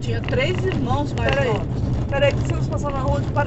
tinha 0.00 0.20
três 0.20 0.62
irmãos 0.64 1.12
mais 1.14 1.34
Peraí. 1.34 1.48
novos. 1.48 1.82
Peraí, 2.10 2.32
que 2.32 2.42
estamos 2.42 2.68
passando 2.68 2.92
na 2.92 3.00
rua 3.00 3.22
de 3.22 3.32
lá? 3.32 3.44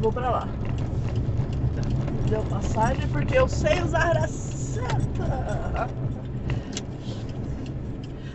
Vou 0.00 0.12
pra 0.12 0.30
lá. 0.30 0.48
Deu 2.28 2.44
passagem 2.44 3.08
porque 3.08 3.36
eu 3.36 3.48
sei 3.48 3.82
usar 3.82 4.16
a 4.16 4.28
seta. 4.28 5.88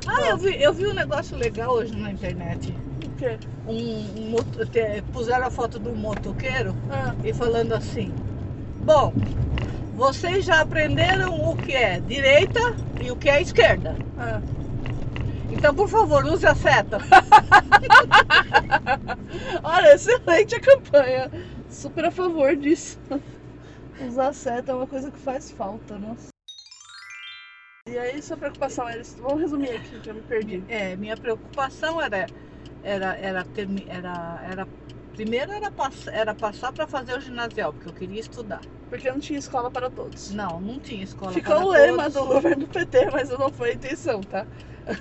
Ah, 0.08 0.22
eu 0.27 0.38
vi, 0.38 0.62
eu 0.62 0.74
vi 0.74 0.88
um 0.88 0.94
negócio 0.94 1.38
legal 1.38 1.72
hoje 1.72 1.96
na 1.96 2.12
internet. 2.12 2.75
O 3.15 3.17
quê? 3.17 3.38
Um, 3.65 4.36
um 4.38 4.65
te- 4.65 5.01
puseram 5.13 5.48
a 5.48 5.50
foto 5.50 5.79
do 5.79 5.95
motoqueiro 5.95 6.75
Ah, 6.91 7.15
e 7.24 7.34
falando 7.34 7.74
assim: 7.74 8.12
Bom, 8.84 9.13
vocês 9.95 10.43
já 10.43 10.60
aprenderam 10.60 11.50
o 11.50 11.55
que 11.55 11.72
é 11.74 12.01
direita 12.01 12.60
e 13.01 13.10
o 13.10 13.15
que 13.15 13.29
é 13.29 13.41
esquerda. 13.41 13.95
ah. 14.19 14.41
Então, 15.50 15.74
por 15.74 15.88
favor, 15.88 16.25
use 16.25 16.45
a 16.45 16.53
seta. 16.55 16.98
Olha, 19.63 19.93
excelente 19.93 20.55
a 20.55 20.60
campanha. 20.60 21.31
Super 21.69 22.05
a 22.05 22.12
favor 22.12 22.53
disso. 22.55 23.00
Usar 24.05 24.34
seta 24.34 24.74
é 24.74 24.75
uma 24.75 24.88
coisa 24.88 25.10
que 25.10 25.19
faz 25.19 25.51
falta, 25.51 25.98
nossa. 25.98 26.27
E 27.88 27.98
aí, 27.98 28.22
sua 28.22 28.36
preocupação 28.36 28.89
era. 28.89 29.01
Vamos 29.22 29.39
resumir 29.41 29.69
aqui, 29.69 30.00
que 30.01 30.10
eu 30.10 30.15
me 30.15 30.22
perdi. 30.24 30.63
É, 30.67 30.98
minha 30.98 31.15
preocupação 31.15 32.01
era 32.01 32.25
era 32.86 33.15
era 33.18 33.46
era, 33.88 34.42
era 34.51 34.68
primeiro 35.13 35.51
era, 35.51 35.72
pass, 35.72 36.08
era 36.08 36.36
passar 36.36 36.72
para 36.74 36.88
fazer 36.88 37.18
o 37.18 37.22
ginasial, 37.22 37.74
porque 37.74 37.89
eu 37.89 37.94
queria 37.94 38.20
estudar. 38.22 38.62
Porque 38.89 39.10
não 39.12 39.20
tinha 39.20 39.39
escola 39.39 39.72
para 39.72 39.89
todos. 39.89 40.32
Não, 40.32 40.60
não 40.62 40.80
tinha 40.80 41.04
escola 41.04 41.32
Ficou 41.32 41.56
para 41.56 41.65
o 41.65 41.70
lema 41.70 42.12
todos. 42.12 42.13
do 42.13 42.25
governo 42.25 42.68
PT, 42.68 43.10
mas 43.12 43.30
não 43.30 43.51
foi 43.51 43.72
a 43.72 43.74
intenção, 43.74 44.22
tá? 44.22 44.48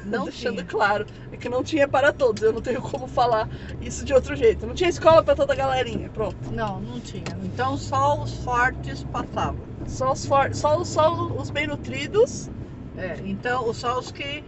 Não 0.05 0.25
Deixando 0.31 0.64
tinha. 0.64 0.64
claro. 0.64 1.07
É 1.33 1.37
que 1.37 1.49
não 1.49 1.62
tinha 1.62 1.87
para 1.88 2.12
todos. 2.12 2.43
Eu 2.43 2.53
não 2.53 2.62
tenho 2.62 2.81
como 2.81 3.07
falar 3.07 3.49
isso 3.81 4.05
de 4.05 4.14
outro 4.14 4.35
jeito. 4.37 4.67
Não 4.67 4.75
tinha 4.75 4.88
escola 4.91 5.23
para 5.23 5.35
toda 5.37 5.53
a 5.53 5.57
galerinha. 5.57 6.11
Pronto. 6.11 6.50
Não, 6.50 6.81
não 6.81 7.00
tinha. 7.00 7.38
Então 7.43 7.76
só 7.76 8.23
os 8.23 8.35
fortes 8.38 9.05
passavam. 9.05 9.69
Só 9.87 10.12
os, 10.12 10.25
for... 10.26 10.55
só, 10.55 10.83
só 10.85 11.12
os 11.12 11.50
bem 11.50 11.67
nutridos. 11.67 12.50
É, 12.97 13.21
então 13.25 13.73
só 13.75 13.99
os 13.99 14.11
que 14.12 14.45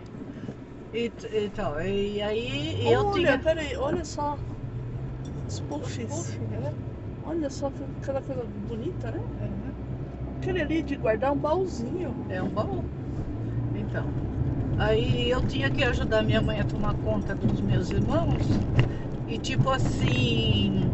e, 0.97 1.13
então, 1.45 1.81
e 1.81 2.23
aí 2.23 2.91
eu 2.91 3.07
olha, 3.07 3.13
tinha 3.13 3.39
peraí, 3.39 3.77
olha 3.77 4.05
só. 4.05 4.39
Os 5.47 5.61
puffs. 5.61 6.07
Puff, 6.07 6.39
né? 6.41 6.73
Olha 7.27 7.51
só 7.51 7.71
que- 7.71 8.07
cada 8.07 8.21
coisa 8.21 8.43
bonita, 8.69 9.11
né? 9.11 9.21
É. 9.43 10.41
Aquele 10.41 10.61
ali 10.61 10.83
de 10.83 10.97
guardar 10.97 11.33
um 11.33 11.37
baúzinho. 11.37 12.15
É 12.31 12.41
um 12.43 12.49
baú. 12.49 12.83
Então, 13.75 14.05
aí 14.79 15.31
eu 15.31 15.43
tinha 15.43 15.71
que 15.71 15.85
ajudar 15.85 16.23
minha 16.23 16.41
mãe 16.41 16.61
a 16.61 16.65
tomar 16.65 16.95
conta 17.05 17.35
dos 17.35 17.61
meus 17.61 17.91
irmãos. 17.91 18.47
E 19.29 19.39
tipo 19.39 19.71
assim, 19.71 20.87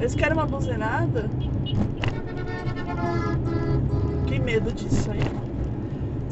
Eles 0.00 0.14
querem 0.14 0.34
uma 0.34 0.44
buzinada. 0.46 1.30
Que 4.26 4.38
medo 4.38 4.70
disso 4.72 5.10
aí. 5.10 5.43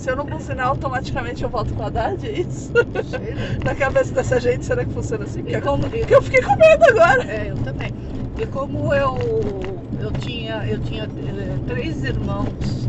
Se 0.02 0.10
eu 0.10 0.16
não 0.16 0.24
buzinar, 0.26 0.66
automaticamente 0.66 1.44
eu 1.44 1.48
volto 1.48 1.72
com 1.74 1.84
a 1.84 1.86
Haddad, 1.86 2.26
é 2.26 2.40
isso? 2.40 2.72
sei. 3.08 3.34
Na 3.64 3.72
cabeça 3.72 4.12
dessa 4.12 4.40
gente, 4.40 4.64
será 4.64 4.84
que 4.84 4.90
funciona 4.92 5.22
assim? 5.22 5.44
E 5.46 5.60
como, 5.60 5.86
e- 5.86 5.90
Porque 5.90 6.14
eu 6.16 6.22
fiquei 6.22 6.42
com 6.42 6.56
medo 6.56 6.84
agora. 6.90 7.24
é, 7.32 7.50
eu 7.52 7.56
também. 7.58 7.94
E 8.36 8.44
como 8.48 8.92
eu, 8.92 9.78
eu 10.00 10.10
tinha, 10.18 10.66
eu 10.66 10.80
tinha 10.80 11.04
eh, 11.04 11.56
três 11.68 12.02
irmãos 12.02 12.88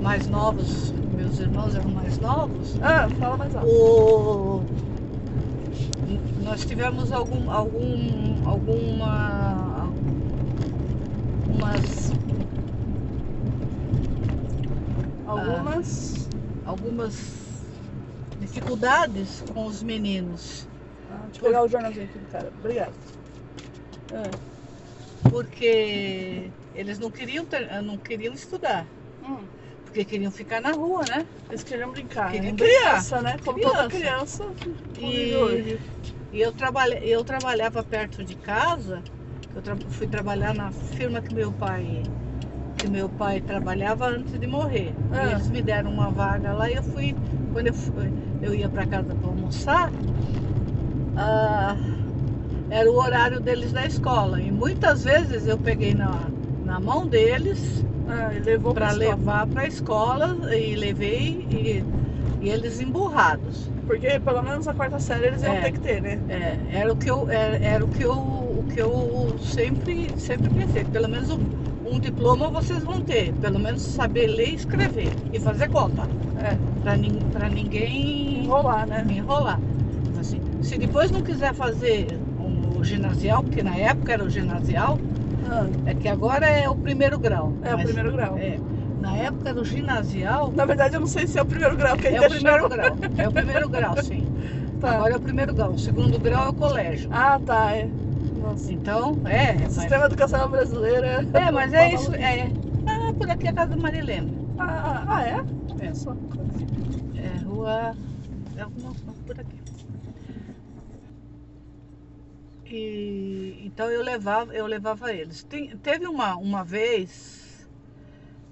mais 0.00 0.26
novos, 0.28 0.92
meus 1.14 1.38
irmãos 1.38 1.74
eram 1.74 1.90
mais 1.90 2.18
novos, 2.18 2.78
Ah, 2.80 3.06
fala 3.10 3.36
mais 3.36 3.54
alto. 3.54 3.68
o, 3.68 4.64
nós 6.42 6.64
tivemos 6.64 7.12
algum, 7.12 7.50
algum, 7.50 8.48
alguma, 8.48 9.92
umas, 11.50 12.14
Algumas. 15.26 16.15
Algumas 16.66 17.14
dificuldades 18.38 19.40
com 19.52 19.66
os 19.66 19.82
meninos, 19.82 20.66
Ah, 21.08 21.22
deixa 21.26 21.40
eu 21.40 21.46
pegar 21.46 21.62
o 21.64 21.68
jornalzinho 21.68 22.06
aqui 22.06 22.18
do 22.18 22.26
cara. 22.26 22.52
Obrigada. 22.58 22.92
Ah, 24.12 24.30
porque 25.30 26.52
eles 26.74 26.98
não 26.98 27.10
queriam, 27.10 27.44
ter, 27.46 27.82
não 27.82 27.98
queriam 27.98 28.34
estudar, 28.34 28.86
hum, 29.22 29.46
porque 29.84 30.04
queriam 30.04 30.30
ficar 30.30 30.60
na 30.60 30.72
rua, 30.72 31.02
né? 31.04 31.26
eles 31.48 31.62
queriam 31.62 31.90
brincar. 31.90 32.30
Queriam 32.32 32.52
é 32.52 32.56
brincar. 32.56 32.82
criança, 32.82 33.22
né? 33.22 33.36
Como 33.44 33.58
toda 33.58 33.88
Criança. 33.88 34.44
criança. 34.44 34.54
E-. 34.98 35.78
E 36.32 36.40
eu, 36.40 36.52
trabalha, 36.52 36.98
eu 37.04 37.24
trabalhava 37.24 37.82
perto 37.84 38.24
de 38.24 38.34
casa, 38.36 39.02
eu 39.54 39.62
tra- 39.62 39.76
fui 39.88 40.06
trabalhar 40.08 40.52
na 40.54 40.70
firma 40.72 41.22
que 41.22 41.32
meu 41.34 41.52
pai 41.52 42.02
que 42.76 42.86
meu 42.88 43.08
pai 43.08 43.40
trabalhava 43.40 44.06
antes 44.06 44.38
de 44.38 44.46
morrer. 44.46 44.92
Ah. 45.12 45.32
eles 45.32 45.48
me 45.50 45.62
deram 45.62 45.90
uma 45.92 46.10
vaga 46.10 46.52
lá 46.52 46.70
e 46.70 46.74
eu 46.74 46.82
fui, 46.82 47.14
quando 47.52 47.68
eu, 47.68 47.74
fui- 47.74 48.12
eu 48.42 48.54
ia 48.54 48.68
para 48.68 48.86
casa 48.86 49.14
para 49.14 49.28
almoçar, 49.28 49.90
ah, 51.16 51.76
era 52.70 52.90
o 52.90 52.96
horário 52.96 53.40
deles 53.40 53.72
da 53.72 53.86
escola. 53.86 54.40
E 54.40 54.50
muitas 54.50 55.04
vezes 55.04 55.46
eu 55.46 55.58
peguei 55.58 55.94
na, 55.94 56.28
na 56.64 56.80
mão 56.80 57.06
deles 57.08 57.84
Ah, 58.08 58.30
para 58.72 58.92
levar 58.92 59.46
para 59.46 59.62
a 59.62 59.66
escola 59.66 60.54
e 60.54 60.76
levei 60.76 61.46
e, 61.50 61.84
e 62.44 62.48
eles 62.48 62.80
emburrados. 62.80 63.70
Porque 63.86 64.18
pelo 64.20 64.42
menos 64.42 64.66
a 64.68 64.74
quarta 64.74 64.98
série 64.98 65.26
eles 65.26 65.42
iam 65.42 65.54
É. 65.54 65.60
ter 65.62 65.72
que 65.72 65.80
ter, 65.80 66.02
né? 66.02 66.20
É, 66.28 66.80
era 66.80 66.92
o 66.92 66.96
que 66.96 67.10
eu, 67.10 67.28
era, 67.30 67.56
era 67.64 67.84
o 67.84 67.88
que 67.88 68.02
eu, 68.04 68.12
o 68.12 68.64
que 68.72 68.80
eu 68.80 69.36
sempre, 69.38 70.12
sempre 70.18 70.50
pensei. 70.50 70.84
Pelo 70.84 71.08
menos 71.08 71.30
um, 71.30 71.38
um 71.90 71.98
diploma 72.00 72.48
vocês 72.50 72.82
vão 72.84 73.00
ter. 73.00 73.32
Pelo 73.34 73.58
menos 73.58 73.82
saber 73.82 74.26
ler 74.28 74.50
e 74.50 74.54
escrever 74.54 75.08
e 75.32 75.38
fazer 75.40 75.68
conta. 75.68 76.02
É. 76.42 76.56
Para 76.82 76.96
nin, 76.96 77.18
ninguém 77.52 78.44
Enrolar, 78.44 78.86
né? 78.86 79.04
enrolar. 79.08 79.58
Assim, 80.20 80.40
se 80.62 80.78
depois 80.78 81.10
não 81.10 81.22
quiser 81.22 81.54
fazer 81.54 82.06
o 82.78 82.82
ginasial, 82.84 83.42
porque 83.42 83.62
na 83.62 83.76
época 83.76 84.12
era 84.12 84.24
o 84.24 84.30
ginasial, 84.30 84.98
Ah, 85.50 85.66
é 85.86 85.94
que 85.94 86.08
agora 86.08 86.46
é 86.46 86.68
o 86.68 86.74
primeiro 86.76 87.18
grau. 87.18 87.52
é 87.62 87.74
o 87.74 87.78
primeiro 87.78 88.12
grau. 88.12 88.36
é, 88.38 88.58
na 89.00 89.16
época 89.16 89.54
do 89.54 89.64
ginasial, 89.64 90.52
Na 90.54 90.64
verdade, 90.64 90.94
eu 90.94 91.00
não 91.00 91.06
sei 91.06 91.26
se 91.26 91.38
é 91.38 91.42
o 91.42 91.46
primeiro 91.46 91.76
grau 91.76 91.96
que 91.96 92.06
a 92.08 92.10
gente 92.10 92.22
é 92.24 92.26
o 92.26 92.30
primeiro 92.30 92.62
chama. 92.62 92.68
grau. 92.76 92.96
É 93.18 93.28
o 93.28 93.32
primeiro 93.32 93.68
grau, 93.68 94.02
sim. 94.02 94.26
Tá. 94.80 94.90
Agora 94.96 95.14
é 95.14 95.16
o 95.16 95.20
primeiro 95.20 95.54
grau. 95.54 95.70
O 95.70 95.78
segundo 95.78 96.18
grau 96.18 96.46
é 96.46 96.48
o 96.50 96.52
colégio. 96.52 97.08
Ah, 97.10 97.40
tá, 97.44 97.72
é. 97.74 97.88
Nossa. 98.46 98.72
Então, 98.72 99.20
é. 99.26 99.52
O 99.52 99.60
mas- 99.60 99.72
sistema 99.72 100.06
educacional 100.06 100.48
brasileiro 100.48 101.04
é. 101.04 101.16
É, 101.34 101.50
mas 101.50 101.72
é 101.72 101.92
isso. 101.94 102.14
É. 102.14 102.52
Ah, 102.86 103.12
por 103.12 103.28
aqui 103.28 103.48
é 103.48 103.50
a 103.50 103.52
casa 103.52 103.70
da 103.70 103.76
Marilena. 103.76 104.30
Ah, 104.58 105.04
ah, 105.08 105.26
é? 105.26 105.86
É. 105.86 105.92
Só. 105.94 106.16
É 107.16 107.44
rua. 107.44 107.96
É 108.56 108.62
alguma 108.62 108.94
coisa 108.94 109.20
por 109.26 109.40
aqui. 109.40 109.56
E 112.68 113.62
então 113.64 113.90
eu 113.90 114.02
levava, 114.02 114.54
eu 114.54 114.66
levava 114.66 115.12
eles. 115.12 115.42
Tem- 115.42 115.76
teve 115.78 116.06
uma, 116.06 116.36
uma 116.36 116.64
vez, 116.64 117.68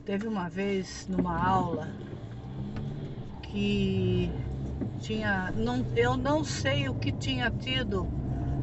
teve 0.04 0.26
uma 0.26 0.48
vez 0.48 1.06
numa 1.08 1.36
aula 1.36 1.88
que 3.42 4.30
tinha, 5.00 5.52
não, 5.56 5.84
eu 5.96 6.16
não 6.16 6.44
sei 6.44 6.88
o 6.88 6.94
que 6.94 7.12
tinha 7.12 7.50
tido 7.50 8.06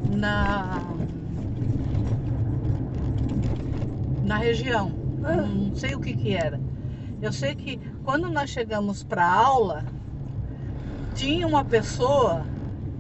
na 0.09 0.83
na 4.21 4.37
região. 4.37 4.99
Ah. 5.23 5.37
Não 5.37 5.75
sei 5.75 5.95
o 5.95 5.99
que 5.99 6.15
que 6.15 6.35
era. 6.35 6.61
Eu 7.21 7.33
sei 7.33 7.55
que 7.55 7.79
quando 8.03 8.29
nós 8.31 8.49
chegamos 8.49 9.03
para 9.03 9.25
aula, 9.25 9.85
tinha 11.13 11.47
uma 11.47 11.63
pessoa 11.65 12.47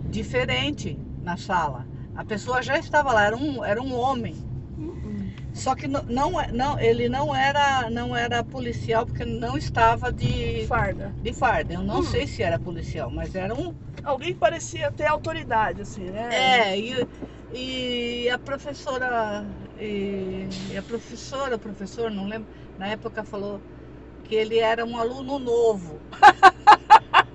diferente 0.09 0.97
na 1.21 1.37
sala. 1.37 1.87
A 2.13 2.25
pessoa 2.25 2.61
já 2.61 2.77
estava 2.77 3.13
lá, 3.13 3.23
era 3.23 3.35
um, 3.37 3.63
era 3.63 3.81
um 3.81 3.93
homem. 3.93 4.35
Hum, 4.77 5.29
Só 5.53 5.75
que 5.75 5.87
não, 5.87 6.03
não, 6.07 6.39
é- 6.41 6.51
não, 6.51 6.79
ele 6.79 7.09
não 7.09 7.35
era, 7.35 7.89
não 7.89 8.15
era 8.15 8.43
policial 8.43 9.05
porque 9.05 9.25
não 9.25 9.57
estava 9.57 10.11
de, 10.11 10.65
Farda. 10.67 11.13
de 11.21 11.33
farda. 11.33 11.73
Eu 11.73 11.83
não 11.83 11.99
Hum. 11.99 12.05
sei 12.05 12.25
se 12.27 12.41
era 12.41 12.59
policial, 12.59 13.11
mas 13.11 13.35
era 13.35 13.53
um. 13.53 13.75
Alguém 14.03 14.33
que 14.33 14.39
parecia 14.39 14.91
ter 14.91 15.05
autoridade, 15.07 15.81
assim, 15.81 16.09
né? 16.09 16.71
É, 16.71 16.79
e, 16.79 17.07
e 18.25 18.29
a 18.29 18.39
professora. 18.39 19.45
E, 19.81 20.47
e 20.71 20.77
a 20.77 20.83
professora, 20.83 21.55
o 21.55 21.59
professor, 21.59 22.11
não 22.11 22.27
lembro, 22.27 22.47
na 22.77 22.87
época 22.87 23.23
falou 23.23 23.59
que 24.25 24.35
ele 24.35 24.59
era 24.59 24.85
um 24.85 24.95
aluno 24.95 25.39
novo. 25.39 25.99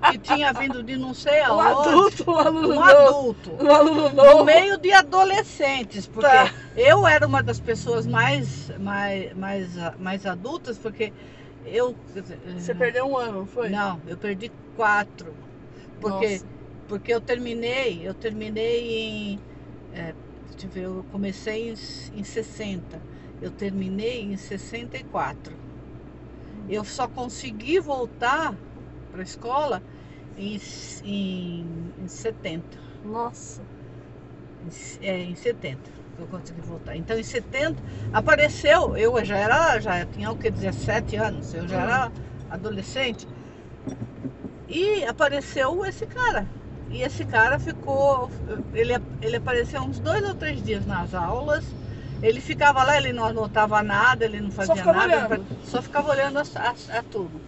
que 0.09 0.17
tinha 0.19 0.53
vindo 0.53 0.81
de 0.81 0.95
não 0.97 1.13
sei 1.13 1.41
Um 1.41 1.59
aonde. 1.59 1.89
adulto, 1.89 2.31
um 2.31 2.37
aluno 2.37 2.67
Um 2.69 2.75
novo. 2.75 2.81
adulto. 2.83 3.51
Um 3.61 3.71
aluno 3.71 4.09
No 4.09 4.15
novo. 4.15 4.43
meio 4.45 4.77
de 4.77 4.93
adolescentes, 4.93 6.07
porque 6.07 6.25
Tá. 6.27 6.53
eu 6.77 7.05
era 7.05 7.27
uma 7.27 7.43
das 7.43 7.59
pessoas 7.59 8.07
mais, 8.07 8.71
mais, 8.79 9.33
mais, 9.35 9.75
mais 9.99 10.25
adultas, 10.25 10.77
porque 10.77 11.11
eu. 11.65 11.93
Você 12.57 12.73
perdeu 12.73 13.05
um 13.07 13.17
ano, 13.17 13.39
não 13.39 13.45
foi? 13.45 13.67
Não, 13.69 13.99
eu 14.07 14.17
perdi 14.17 14.49
quatro. 14.77 15.33
Porque, 15.99 16.27
Nossa. 16.29 16.45
porque 16.87 17.13
eu 17.13 17.19
terminei, 17.19 18.01
eu 18.03 18.13
terminei 18.13 18.89
em. 18.89 19.39
é, 19.93 20.13
deixa 20.65 20.79
eu 20.79 21.05
comecei 21.11 21.69
em, 21.69 22.19
em 22.19 22.23
60. 22.23 22.99
Eu 23.41 23.51
terminei 23.51 24.23
em 24.23 24.37
64. 24.37 25.53
Eu 26.67 26.83
só 26.83 27.07
consegui 27.07 27.79
voltar 27.79 28.55
para 29.11 29.21
a 29.21 29.23
escola 29.23 29.81
em, 30.37 30.59
em, 31.03 31.65
em 32.03 32.07
70. 32.07 32.65
Nossa. 33.05 33.61
É, 35.01 35.23
em 35.23 35.35
70 35.35 35.97
que 36.15 36.21
eu 36.21 36.27
consegui 36.27 36.61
voltar. 36.61 36.95
Então 36.97 37.17
em 37.17 37.23
70 37.23 37.81
apareceu, 38.11 38.97
eu 38.97 39.23
já 39.23 39.37
era, 39.37 39.79
já 39.79 40.05
tinha 40.05 40.31
o 40.31 40.35
que, 40.35 40.49
17 40.49 41.15
anos, 41.15 41.53
eu 41.53 41.67
já 41.67 41.77
Hum. 41.77 41.81
era 41.81 42.11
adolescente. 42.49 43.27
E 44.67 45.05
apareceu 45.05 45.85
esse 45.85 46.05
cara. 46.07 46.45
E 46.89 47.01
esse 47.01 47.25
cara 47.25 47.59
ficou, 47.59 48.29
ele, 48.73 48.93
ele 49.21 49.37
apareceu 49.37 49.81
uns 49.81 49.99
dois 49.99 50.23
ou 50.27 50.33
três 50.35 50.63
dias 50.63 50.85
nas 50.85 51.13
aulas. 51.13 51.65
Ele 52.21 52.41
ficava 52.41 52.83
lá, 52.83 52.97
ele 52.97 53.13
não 53.13 53.25
anotava 53.25 53.83
nada, 53.83 54.25
ele 54.25 54.39
não 54.41 54.49
fazia 54.49 54.75
ficava 54.75 55.05
nada, 55.07 55.35
olhando. 55.35 55.45
só 55.65 55.81
ficava 55.81 56.09
olhando 56.09 56.39
a, 56.39 56.43
a, 56.55 56.97
a 56.99 57.03
turma. 57.03 57.39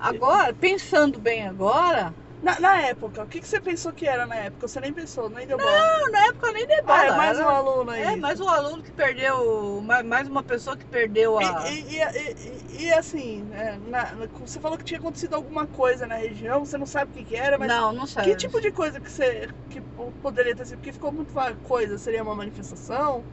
Agora, 0.00 0.52
pensando 0.52 1.18
bem 1.18 1.46
agora, 1.46 2.12
Na, 2.44 2.60
na 2.60 2.80
época, 2.82 3.22
o 3.24 3.28
que, 3.28 3.40
que 3.40 3.48
você 3.48 3.60
pensou 3.60 3.92
que 3.92 4.06
era 4.06 4.26
na 4.26 4.36
época? 4.36 4.68
Você 4.68 4.80
nem 4.80 4.92
pensou, 4.92 5.30
nem 5.30 5.46
deu 5.46 5.58
bola. 5.58 5.78
não, 5.78 6.12
na 6.12 6.18
época 6.28 6.52
nem 6.52 6.66
dei 6.66 6.82
bola. 6.82 6.98
Ah, 7.00 7.06
é 7.06 7.10
mais 7.12 7.38
era- 7.38 7.46
um 7.46 7.48
aluno 7.48 7.90
aí. 7.90 8.02
É, 8.02 8.16
mais 8.16 8.40
um 8.40 8.48
aluno 8.48 8.82
que 8.82 8.92
perdeu, 8.92 9.80
ma- 9.82 10.02
mais 10.02 10.28
uma 10.28 10.42
pessoa 10.44 10.76
que 10.76 10.84
perdeu 10.86 11.38
a. 11.38 11.42
E, 11.70 11.96
e- 11.96 12.02
e- 12.02 12.84
e- 12.86 12.92
assim, 12.92 13.48
é, 13.52 13.78
na- 13.78 14.14
você 14.40 14.60
falou 14.60 14.78
que 14.78 14.84
tinha 14.84 14.98
acontecido 14.98 15.34
alguma 15.34 15.66
coisa 15.66 16.06
na 16.06 16.16
região, 16.16 16.64
você 16.64 16.76
não 16.78 16.86
sabe 16.86 17.10
o 17.10 17.14
que, 17.14 17.24
que 17.24 17.36
era, 17.36 17.58
mas 17.58 17.76
Não, 17.76 17.92
não 17.92 18.06
sei. 18.06 18.24
que 18.24 18.36
tipo 18.36 18.60
de 18.60 18.70
coisa 18.72 19.00
que 19.00 19.10
você 19.10 19.48
que 19.68 19.80
poderia 20.20 20.54
ter 20.54 20.66
sido? 20.66 20.78
Porque 20.78 20.92
ficou 20.92 21.12
muito 21.12 21.32
vaga 21.32 21.56
coisa, 21.58 21.98
seria 21.98 22.22
uma 22.22 22.34
manifestação? 22.36 23.24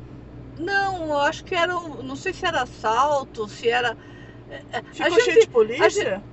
Não, 0.57 1.07
eu 1.07 1.19
acho 1.19 1.43
que 1.43 1.55
era. 1.55 1.73
Não 2.03 2.15
sei 2.15 2.33
se 2.33 2.45
era 2.45 2.61
assalto, 2.63 3.47
se 3.47 3.69
era. 3.69 3.97
é, 4.49 4.79
é, 4.79 4.83
Ficou 4.91 5.05
a 5.05 5.09
gente, 5.09 5.23
cheio 5.23 5.39
de 5.39 5.47
polícia? 5.47 6.23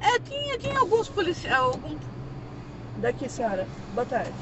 É, 0.00 0.20
tinha, 0.20 0.58
tinha 0.58 0.80
alguns 0.80 1.08
policiais, 1.08 1.58
algum, 1.58 1.98
Daqui, 2.98 3.28
senhora. 3.28 3.66
Boa 3.94 4.06
tarde. 4.06 4.32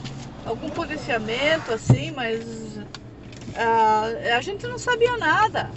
algum 0.45 0.71
policiamento, 0.71 1.73
assim, 1.73 2.11
mas. 2.13 2.79
ah, 3.57 4.05
a 4.37 4.41
gente 4.41 4.67
não 4.67 4.79
sabia 4.79 5.17
nada. 5.17 5.71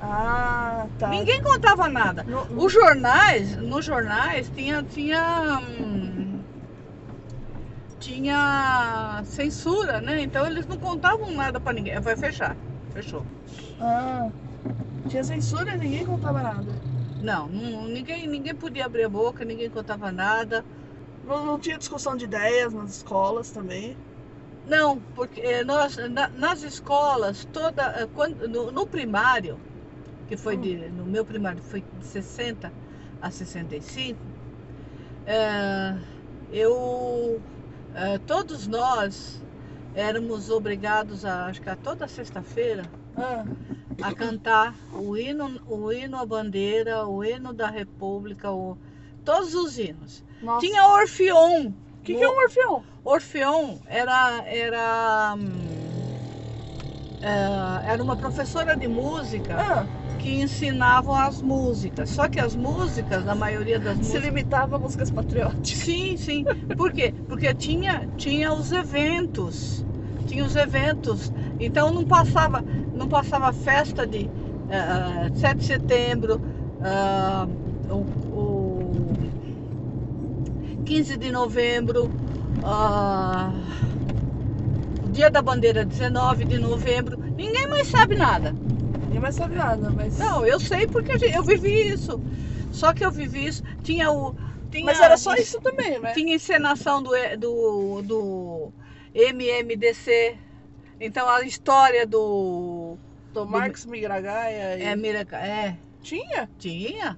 Ah, 0.00 0.86
tá. 0.98 1.08
Ninguém 1.08 1.42
contava 1.42 1.88
nada. 1.88 2.24
No- 2.24 2.46
Os 2.64 2.72
jornais, 2.72 3.56
nos 3.56 3.84
jornais 3.84 4.50
tinha 4.54 4.82
tinha 4.82 5.60
hum, 5.80 6.40
tinha 7.98 9.22
censura, 9.24 10.00
né? 10.00 10.20
Então 10.20 10.46
eles 10.46 10.66
não 10.66 10.76
contavam 10.76 11.30
nada 11.32 11.58
pra 11.58 11.72
ninguém. 11.72 11.98
Vai 12.00 12.16
fechar. 12.16 12.56
Fechou. 12.92 13.24
Ah, 13.80 14.28
tinha 15.08 15.24
censura 15.24 15.74
e 15.74 15.78
ninguém 15.78 16.04
contava 16.04 16.42
nada. 16.42 16.72
Não, 17.22 17.48
não- 17.48 17.86
ninguém 17.86 18.26
ninguém 18.26 18.54
podia 18.54 18.84
abrir 18.84 19.04
a 19.04 19.08
boca, 19.08 19.44
ninguém 19.44 19.70
contava 19.70 20.12
nada. 20.12 20.62
Não, 21.24 21.44
não 21.44 21.58
tinha 21.58 21.78
discussão 21.78 22.16
de 22.16 22.24
ideias 22.24 22.72
nas 22.72 22.90
escolas 22.90 23.50
também. 23.50 23.98
Não, 24.66 25.02
porque 25.14 25.40
eh, 25.40 25.64
nós 25.64 25.96
na- 25.96 26.30
nas 26.30 26.62
escolas 26.62 27.44
toda 27.46 27.82
eh, 28.00 28.06
quando 28.08 28.48
no, 28.48 28.70
no 28.72 28.86
primário, 28.86 29.60
que 30.26 30.36
foi 30.36 30.56
de 30.56 30.90
no 30.92 31.06
meu 31.06 31.24
primário 31.24 31.62
foi 31.62 31.82
de 31.92 32.06
60 32.06 32.72
a 33.20 33.30
65, 33.30 34.20
eh, 35.26 35.94
eu 36.50 37.42
eh, 37.94 38.18
todos 38.20 38.66
nós 38.66 39.44
éramos 39.94 40.50
obrigados 40.50 41.24
a 41.24 41.46
acho 41.46 41.60
que 41.62 41.70
a 41.70 41.76
toda 41.76 42.08
sexta-feira 42.08 42.92
Ah, 43.16 43.44
a 44.00 44.12
cantar 44.12 44.78
o 44.92 45.16
hino 45.16 45.60
o 45.66 45.92
hino 45.92 46.16
à 46.18 46.26
bandeira, 46.26 47.06
o 47.06 47.24
hino 47.24 47.52
da 47.52 47.68
República, 47.70 48.50
o, 48.52 48.76
todos 49.24 49.54
os 49.54 49.78
hinos. 49.78 50.24
Nossa. 50.44 50.66
Tinha 50.66 50.86
Orfeon. 50.86 51.68
O 51.68 52.04
que, 52.04 52.14
que 52.14 52.22
é 52.22 52.28
um 52.28 52.36
orfeão? 52.36 52.84
Orfeon 53.02 53.78
era 53.86 54.42
era 54.46 55.34
hum, 55.38 55.50
é, 57.22 57.92
era 57.92 58.02
uma 58.02 58.14
professora 58.14 58.76
de 58.76 58.86
música 58.86 59.56
Ah, 59.58 59.86
que 60.18 60.42
ensinavam 60.42 61.14
as 61.14 61.40
músicas. 61.40 62.10
Só 62.10 62.28
que 62.28 62.38
as 62.38 62.54
músicas, 62.54 63.26
a 63.26 63.34
maioria 63.34 63.78
das 63.78 63.94
se 63.94 63.98
músicas 64.00 64.22
limitava 64.22 64.76
a 64.76 64.78
músicas 64.78 65.10
patrióticas. 65.10 65.78
Sim, 65.78 66.16
sim. 66.18 66.44
Por 66.76 66.92
quê? 66.92 67.14
Porque 67.26 67.54
tinha, 67.54 68.06
tinha 68.18 68.52
os 68.52 68.70
eventos. 68.70 69.84
Tinha 70.26 70.44
os 70.44 70.54
eventos. 70.56 71.32
Então 71.58 71.90
não 71.90 72.04
passava, 72.04 72.62
não 72.92 73.08
passava 73.08 73.50
festa 73.52 74.06
de 74.06 74.28
eh, 74.68 75.30
7 75.34 75.56
de 75.56 75.64
setembro, 75.64 76.40
o 77.90 78.04
15 80.84 81.16
de 81.16 81.30
novembro, 81.30 82.10
ah, 82.62 83.52
Dia 85.12 85.30
da 85.30 85.40
Bandeira 85.40 85.84
19 85.84 86.44
de 86.44 86.58
novembro. 86.58 87.16
Ninguém 87.36 87.66
mais 87.68 87.86
sabe 87.86 88.16
nada. 88.16 88.52
Ninguém 88.52 89.20
mais 89.20 89.36
sabe 89.36 89.54
nada, 89.54 89.90
mas. 89.90 90.18
Não, 90.18 90.44
eu 90.44 90.58
sei 90.58 90.86
porque 90.86 91.12
eu 91.32 91.42
vivi 91.42 91.88
isso. 91.88 92.20
Só 92.72 92.92
que 92.92 93.04
eu 93.04 93.12
vivi 93.12 93.46
isso. 93.46 93.62
Tinha 93.82 94.10
o. 94.10 94.34
Tinha, 94.70 94.84
Mas 94.84 95.00
era 95.00 95.16
só 95.16 95.34
isso 95.36 95.60
também, 95.60 96.00
né? 96.00 96.12
Tinha 96.12 96.34
encenação 96.34 97.00
do, 97.00 97.10
do, 97.38 98.02
do 98.02 98.72
MMDC. 99.14 100.36
Então 101.00 101.28
a 101.28 101.42
história 101.42 102.04
do. 102.04 102.96
Do 103.32 103.46
Marcos 103.46 103.86
Migragaia. 103.86 104.78
E... 104.78 104.82
É, 104.82 104.96
Miraca, 104.96 105.36
é, 105.38 105.76
Tinha? 106.02 106.48
tinha. 106.58 107.16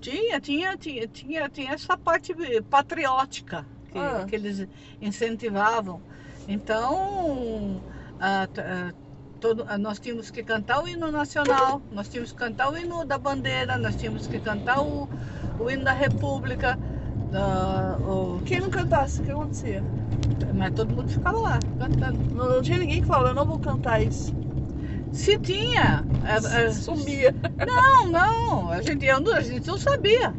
Tinha, 0.00 0.40
tinha, 0.40 0.76
tinha, 0.76 1.08
tinha, 1.08 1.48
tinha 1.48 1.72
essa 1.72 1.96
parte 1.96 2.34
patriótica 2.70 3.66
que, 3.90 3.98
Ah. 3.98 4.24
que 4.28 4.34
eles 4.36 4.66
incentivavam. 5.00 6.00
Então, 6.46 7.80
a- 8.20 8.44
a- 8.44 8.92
todo- 9.40 9.64
a- 9.68 9.76
nós 9.78 9.98
tínhamos 9.98 10.30
que 10.30 10.42
cantar 10.42 10.82
o 10.82 10.88
hino 10.88 11.10
nacional, 11.10 11.80
nós 11.90 12.08
tínhamos 12.08 12.32
que 12.32 12.38
cantar 12.38 12.70
o 12.70 12.76
hino 12.78 13.04
da 13.04 13.18
bandeira, 13.18 13.76
nós 13.78 13.96
tínhamos 13.96 14.26
que 14.26 14.38
cantar 14.38 14.80
o, 14.80 15.08
o 15.58 15.70
hino 15.70 15.84
da 15.84 15.92
República. 15.92 16.78
da- 17.30 17.98
o- 18.00 18.40
Quem 18.46 18.60
não 18.60 18.70
cantasse, 18.70 19.20
o 19.20 19.24
que 19.24 19.30
acontecia? 19.32 19.82
mas 20.54 20.72
todo 20.74 20.94
mundo 20.94 21.08
ficava 21.08 21.36
lá 21.38 21.58
cantando. 21.78 22.18
Não, 22.34 22.48
não 22.48 22.62
tinha 22.62 22.78
ninguém 22.78 23.00
que 23.00 23.06
falava, 23.06 23.30
eu 23.30 23.34
não 23.34 23.44
vou 23.44 23.58
cantar 23.58 24.00
isso. 24.00 24.32
Se 25.16 25.38
tinha, 25.38 26.04
é, 26.22 26.64
é, 26.66 26.70
Sumia. 26.72 27.34
não, 27.66 28.10
não, 28.10 28.70
a 28.70 28.82
gente, 28.82 29.04
eu 29.06 29.20
não- 29.20 29.34
a 29.34 29.40
gente 29.40 29.66
não 29.66 29.78
sabia. 29.78 30.34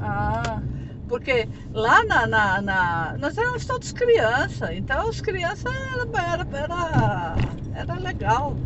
Ah, 0.00 0.62
Porque 1.06 1.48
lá 1.72 2.02
na, 2.06 2.26
na, 2.26 2.62
na- 2.62 3.16
nós 3.18 3.36
éramos 3.36 3.66
todos 3.66 3.92
crianças, 3.92 4.70
então 4.72 5.08
as 5.10 5.20
crianças 5.20 5.66
era, 5.66 6.46
era, 6.54 6.58
era, 6.58 7.56
era 7.74 7.94
legal. 7.98 8.58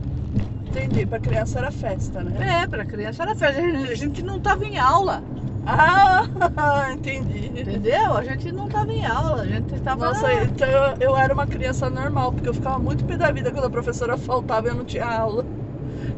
entendi. 0.69 1.07
Pra 1.07 1.21
criança 1.21 1.59
era 1.59 1.73
festa, 1.73 2.23
né? 2.23 2.63
É, 2.63 2.67
para 2.69 2.87
criança 2.87 3.23
era 3.25 3.35
festa. 3.35 3.61
A 3.61 3.95
gente 3.95 4.23
não 4.23 4.37
estava 4.39 4.65
em 4.65 4.79
aula, 4.79 5.28
Ah, 5.71 6.23
entendi. 6.93 7.47
entendeu? 7.47 8.17
A 8.17 8.25
gente 8.25 8.51
não 8.53 8.67
estava 8.67 8.91
em 8.91 9.05
aula, 9.05 9.43
a 9.43 9.47
gente 9.49 9.75
estava. 9.75 10.07
Nossa, 10.07 10.33
então 10.45 10.69
eu, 10.69 10.97
eu 11.01 11.17
era 11.17 11.33
uma 11.35 11.47
criança 11.47 11.91
normal, 11.91 12.33
porque 12.33 12.49
eu 12.49 12.55
ficava 12.55 12.79
muito 12.79 13.05
pé 13.05 13.17
da 13.17 13.31
vida 13.33 13.53
quando 13.53 13.65
a 13.67 13.71
professora 13.71 14.17
faltava 14.17 14.67
e 14.69 14.71
eu 14.71 14.75
não 14.77 14.85
tinha 14.85 15.07
aula. 15.07 15.45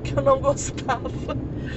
Que 0.02 0.18
eu 0.18 0.22
não 0.22 0.40
gostava. 0.40 1.10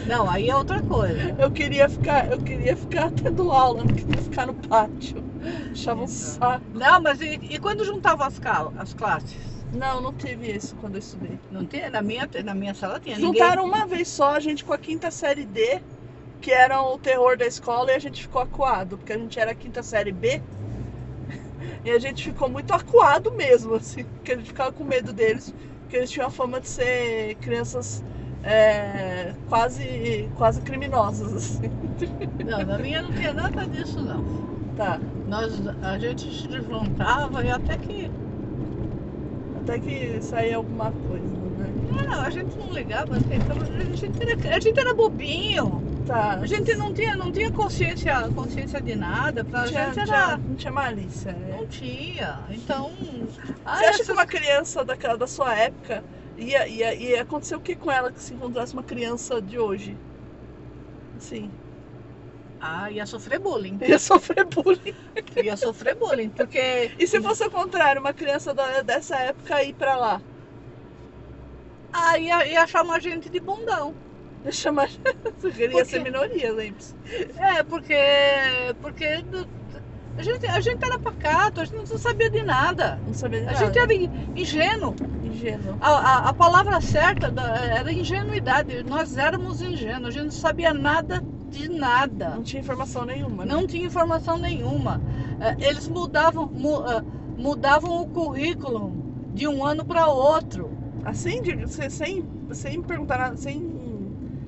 Não, 0.03 0.29
aí 0.29 0.49
é 0.49 0.55
outra 0.55 0.81
coisa. 0.83 1.33
Eu 1.37 1.51
queria 1.51 1.89
ficar, 1.89 2.31
eu 2.31 2.39
queria 2.41 2.75
ficar 2.75 3.11
tendo 3.11 3.51
aula, 3.51 3.83
não 3.83 3.93
queria 3.93 4.21
ficar 4.21 4.45
no 4.47 4.53
pátio. 4.55 5.23
Achava 5.71 6.01
um 6.03 6.07
saco. 6.07 6.65
Não, 6.73 7.01
mas 7.01 7.21
e, 7.21 7.39
e 7.41 7.59
quando 7.59 7.85
juntava 7.85 8.25
as, 8.27 8.37
cal- 8.39 8.73
as 8.77 8.93
classes? 8.93 9.65
Não, 9.71 9.99
não 10.01 10.13
tive 10.13 10.51
isso 10.55 10.75
quando 10.75 10.95
eu 10.95 10.99
estudei. 10.99 11.39
Não 11.49 11.65
tinha? 11.67 11.89
Na 11.89 12.01
minha, 12.01 12.29
na 12.43 12.53
minha 12.53 12.73
sala 12.75 12.99
tinha. 12.99 13.17
Juntaram 13.19 13.65
uma 13.65 13.87
vez 13.87 14.07
só 14.09 14.35
a 14.35 14.39
gente 14.39 14.63
com 14.63 14.73
a 14.73 14.77
quinta 14.77 15.09
série 15.09 15.45
D, 15.45 15.81
que 16.43 16.51
era 16.51 16.81
o 16.81 16.97
terror 16.97 17.37
da 17.37 17.45
escola, 17.45 17.93
e 17.93 17.95
a 17.95 17.99
gente 17.99 18.23
ficou 18.23 18.41
acuado, 18.41 18.97
porque 18.97 19.13
a 19.13 19.17
gente 19.17 19.39
era 19.39 19.51
a 19.51 19.55
quinta 19.55 19.81
série 19.81 20.11
B. 20.11 20.41
E 21.85 21.91
a 21.91 21.99
gente 21.99 22.23
ficou 22.23 22.47
muito 22.49 22.73
acuado 22.73 23.31
mesmo, 23.31 23.75
assim, 23.75 24.03
porque 24.05 24.33
a 24.33 24.37
gente 24.37 24.47
ficava 24.47 24.71
com 24.71 24.85
medo 24.85 25.11
deles, 25.11 25.53
porque 25.81 25.97
eles 25.97 26.09
tinham 26.09 26.27
a 26.27 26.29
fama 26.29 26.61
de 26.61 26.67
ser 26.67 27.35
crianças 27.35 28.03
é, 28.41 29.33
quase, 29.49 30.29
quase 30.37 30.61
criminosas, 30.61 31.33
assim. 31.35 31.69
Não, 32.45 32.65
na 32.65 32.77
minha 32.77 33.01
não 33.01 33.11
tinha 33.11 33.33
nada 33.33 33.65
disso, 33.65 34.01
não. 34.01 34.23
Tá. 34.77 34.99
Nós, 35.27 35.61
a 35.81 35.97
gente 35.97 36.21
se 36.29 36.51
juntava 36.61 37.43
e 37.43 37.51
até 37.51 37.77
que. 37.77 38.11
Até 39.61 39.79
que 39.79 40.21
saía 40.21 40.57
alguma 40.57 40.91
coisa, 40.91 41.25
né? 41.57 42.05
Não, 42.05 42.21
a 42.21 42.29
gente 42.29 42.57
não 42.57 42.71
ligava, 42.71 43.17
então, 43.17 43.57
a, 43.61 43.95
gente 43.95 44.21
era, 44.21 44.55
a 44.55 44.59
gente 44.59 44.79
era 44.79 44.93
bobinho. 44.93 45.92
Tá. 46.05 46.33
A 46.33 46.45
gente 46.45 46.75
não 46.75 46.93
tinha, 46.93 47.15
não 47.15 47.31
tinha 47.31 47.49
consciência, 47.51 48.13
consciência 48.35 48.81
de 48.81 48.95
nada. 48.95 49.43
Pra 49.45 49.63
tinha, 49.67 49.85
gente 49.93 49.99
era. 50.09 50.37
não 50.37 50.55
tinha 50.55 50.71
malícia. 50.71 51.29
é. 51.29 51.57
Não 51.57 51.67
tinha. 51.67 52.39
Então. 52.49 52.91
ah, 53.65 53.77
Você 53.77 53.85
acha 53.85 53.89
essas- 53.95 54.05
que 54.07 54.11
uma 54.11 54.25
criança 54.25 54.83
daquela, 54.83 55.17
da 55.17 55.27
sua 55.27 55.53
época 55.55 56.03
ia, 56.37 56.67
ia, 56.67 56.93
ia 56.93 57.21
acontecer 57.21 57.55
o 57.55 57.59
que 57.61 57.75
com 57.75 57.89
ela 57.91 58.11
se 58.15 58.33
encontrasse 58.33 58.73
uma 58.73 58.83
criança 58.83 59.41
de 59.41 59.57
hoje? 59.57 59.97
Assim, 61.17 61.49
Ah, 62.59 62.89
ia 62.91 63.05
sofrer 63.05 63.39
bullying. 63.39 63.77
ia 63.81 63.99
sofrer 63.99 64.45
bullying. 64.45 64.95
Ia 65.43 65.55
sofrer 65.57 65.95
bullying, 65.95 66.29
porque. 66.29 66.91
E 66.99 67.07
se 67.07 67.21
fosse 67.21 67.43
o 67.45 67.51
contrário, 67.51 67.99
uma 68.01 68.13
criança 68.13 68.53
da- 68.53 68.81
dessa 68.81 69.15
época 69.17 69.63
ir 69.63 69.73
pra 69.73 69.95
lá? 69.95 70.21
Ah, 71.91 72.17
ia, 72.17 72.45
ia 72.47 72.65
chamar 72.67 72.95
a 72.97 72.99
gente 72.99 73.29
de 73.29 73.39
bundão. 73.39 73.93
Deixa 74.43 74.71
mais. 74.71 74.99
Você 75.39 75.51
queria 75.51 75.71
Por 75.71 75.85
ser 75.85 75.97
quê? 75.99 76.03
minoria, 76.03 76.51
lembre-se. 76.53 76.95
É, 77.37 77.63
porque. 77.63 77.95
Porque. 78.81 79.23
A 80.15 80.21
gente, 80.21 80.45
a 80.45 80.59
gente 80.61 80.83
era 80.85 80.99
pacato, 80.99 81.61
a 81.61 81.65
gente 81.65 81.89
não 81.89 81.97
sabia 81.97 82.29
de 82.29 82.43
nada. 82.43 82.99
Não 83.07 83.13
sabia 83.15 83.39
de 83.41 83.47
A 83.47 83.51
nada. 83.53 83.65
gente 83.65 83.79
era 83.79 83.93
in- 83.93 84.11
ingênuo. 84.35 84.95
ingênuo. 85.23 85.75
A, 85.81 85.89
a, 85.89 86.29
a 86.29 86.33
palavra 86.33 86.79
certa 86.81 87.31
da- 87.31 87.55
era 87.65 87.91
ingenuidade. 87.91 88.83
Nós 88.83 89.17
éramos 89.17 89.59
ingênuos, 89.61 90.09
a 90.09 90.11
gente 90.11 90.25
não 90.25 90.31
sabia 90.31 90.71
nada 90.71 91.23
de 91.49 91.67
nada. 91.67 92.29
Não 92.29 92.43
tinha 92.43 92.59
informação 92.61 93.05
nenhuma. 93.05 93.43
né? 93.45 93.53
Não 93.53 93.65
tinha 93.65 93.87
informação 93.87 94.37
nenhuma. 94.37 95.01
Eh, 95.41 95.67
Eles 95.69 95.87
mudavam, 95.87 96.45
mu- 96.47 96.83
ah, 96.85 97.03
mudavam 97.35 98.01
o 98.01 98.07
currículo 98.07 98.91
de 99.33 99.47
um 99.47 99.65
ano 99.65 99.83
para 99.83 100.07
outro. 100.07 100.69
Assim, 101.03 101.41
sem, 101.89 102.23
sem 102.51 102.81
perguntar 102.81 103.17
nada, 103.17 103.35
sem, 103.35 103.72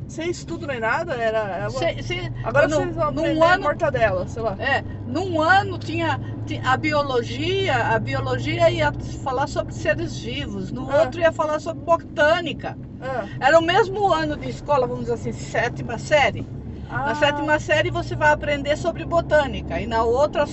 sem 0.08 0.30
estudo 0.30 0.68
nem 0.68 0.80
nada, 0.80 1.14
era. 1.16 1.70
Se- 1.70 2.04
se- 2.04 2.32
Agora 2.44 2.68
no- 2.68 2.76
vocês 2.78 2.96
vão 2.96 3.12
num 3.12 3.44
ano- 3.44 3.64
mortadela, 3.64 4.28
sei 4.28 4.42
lá. 4.44 4.56
É, 4.60 4.84
num 5.08 5.42
ano 5.42 5.78
tinha, 5.80 6.20
ti- 6.46 6.62
a 6.64 6.78
biologia, 6.78 7.76
a 7.88 8.00
biologia 8.00 8.70
ia 8.70 8.92
falar 9.24 9.48
sobre 9.48 9.74
seres 9.74 10.18
vivos, 10.20 10.72
no 10.72 10.90
Ah. 10.92 11.02
outro 11.02 11.20
ia 11.20 11.32
falar 11.32 11.60
sobre 11.60 11.84
botânica. 11.84 12.78
Ah, 13.02 13.26
Era 13.40 13.60
o 13.60 13.62
mesmo 13.62 14.12
ano 14.14 14.38
de 14.38 14.50
escola, 14.50 14.88
vamos 14.88 15.02
dizer 15.06 15.14
assim, 15.16 15.32
sétima 15.34 15.98
série. 15.98 16.46
Na 16.90 17.12
ah, 17.12 17.16
sétima 17.16 17.60
série 17.60 17.90
você 17.92 18.16
vai 18.16 18.32
aprender 18.32 18.78
sobre 18.78 19.04
botânica 19.06 19.82
e 19.82 19.88
na 19.88 20.04
outra 20.04 20.46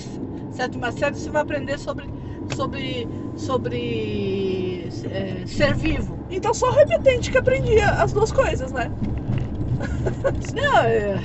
sétima 0.51 0.91
série 0.91 1.15
você 1.15 1.31
vai 1.31 1.43
aprender 1.43 1.79
sobre 1.79 2.09
sobre 2.57 3.07
sobre 3.37 4.89
é, 5.11 5.47
ser 5.47 5.75
vivo. 5.75 6.19
Então 6.31 6.53
só 6.55 6.71
repetente 6.71 7.31
que 7.31 7.39
aprendia 7.39 7.89
as 7.91 8.13
duas 8.13 8.33
coisas, 8.33 8.73
né? 8.73 8.91
Não, 10.55 10.79
é, 10.85 11.19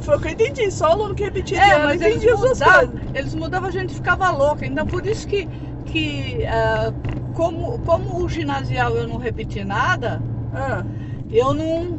Foi 0.00 0.16
o 0.16 0.20
que 0.20 0.28
eu 0.28 0.32
entendi, 0.32 0.70
só 0.70 0.88
o 0.88 0.92
aluno 0.92 1.14
que 1.14 1.24
repetia 1.24 1.62
é, 1.62 1.78
mas 1.84 2.00
eles 2.00 2.22
mudavam, 2.24 3.00
eles 3.14 3.34
mudavam, 3.34 3.68
a 3.68 3.72
gente 3.72 3.94
ficava 3.94 4.30
louca. 4.30 4.66
Então 4.66 4.86
por 4.86 5.04
isso 5.06 5.26
que 5.26 5.48
que 5.86 6.44
ah, 6.46 6.92
como 7.34 7.78
como 7.80 8.22
o 8.22 8.28
ginasial 8.28 8.96
eu 8.96 9.06
não 9.08 9.18
repeti 9.18 9.64
nada, 9.64 10.22
Ah, 10.54 10.84
eu 11.30 11.52
não 11.54 11.98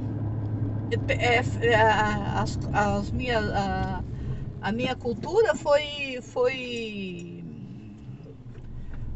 é, 1.10 1.42
é, 1.68 1.76
a- 1.76 2.42
as, 2.42 2.58
as 2.74 3.12
minhas 3.12 3.46
a, 3.52 4.04
a 4.62 4.72
minha 4.72 4.96
cultura 4.96 5.56
foi 5.56 6.20
foi 6.22 7.44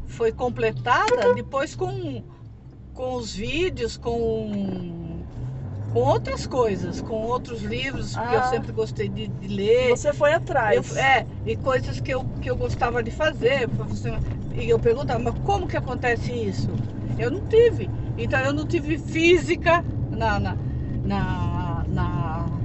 foi 0.07 0.31
completada 0.31 1.33
depois 1.33 1.75
com 1.75 2.23
com 2.93 3.15
os 3.15 3.33
vídeos 3.33 3.97
com 3.97 5.10
com 5.91 5.99
outras 5.99 6.47
coisas 6.47 7.01
com 7.01 7.13
outros 7.15 7.61
livros 7.61 8.11
que 8.15 8.21
eu 8.21 8.39
Ah. 8.39 8.43
sempre 8.43 8.71
gostei 8.71 9.09
de, 9.09 9.27
de 9.27 9.47
ler 9.47 9.89
você 9.89 10.13
foi 10.13 10.33
atrás. 10.33 10.91
eu, 10.91 10.97
é, 10.97 11.25
e 11.45 11.57
coisas 11.57 11.99
que 11.99 12.11
eu, 12.13 12.23
que 12.41 12.49
eu 12.49 12.55
gostava 12.57 13.03
de 13.03 13.11
fazer. 13.11 13.67
E 14.53 14.69
eu 14.69 14.79
perguntava, 14.79 15.19
mas 15.19 15.33
como 15.43 15.67
que 15.67 15.77
acontece 15.77 16.31
isso? 16.33 16.71
Eu 17.17 17.31
não 17.31 17.41
tive. 17.47 17.89
Então 18.17 18.39
eu 18.41 18.53
não 18.53 18.65
tive 18.67 18.97
física 18.97 19.83
na, 20.09 20.39
na, 20.39 20.57
na, 21.03 21.85
na- 21.87 22.61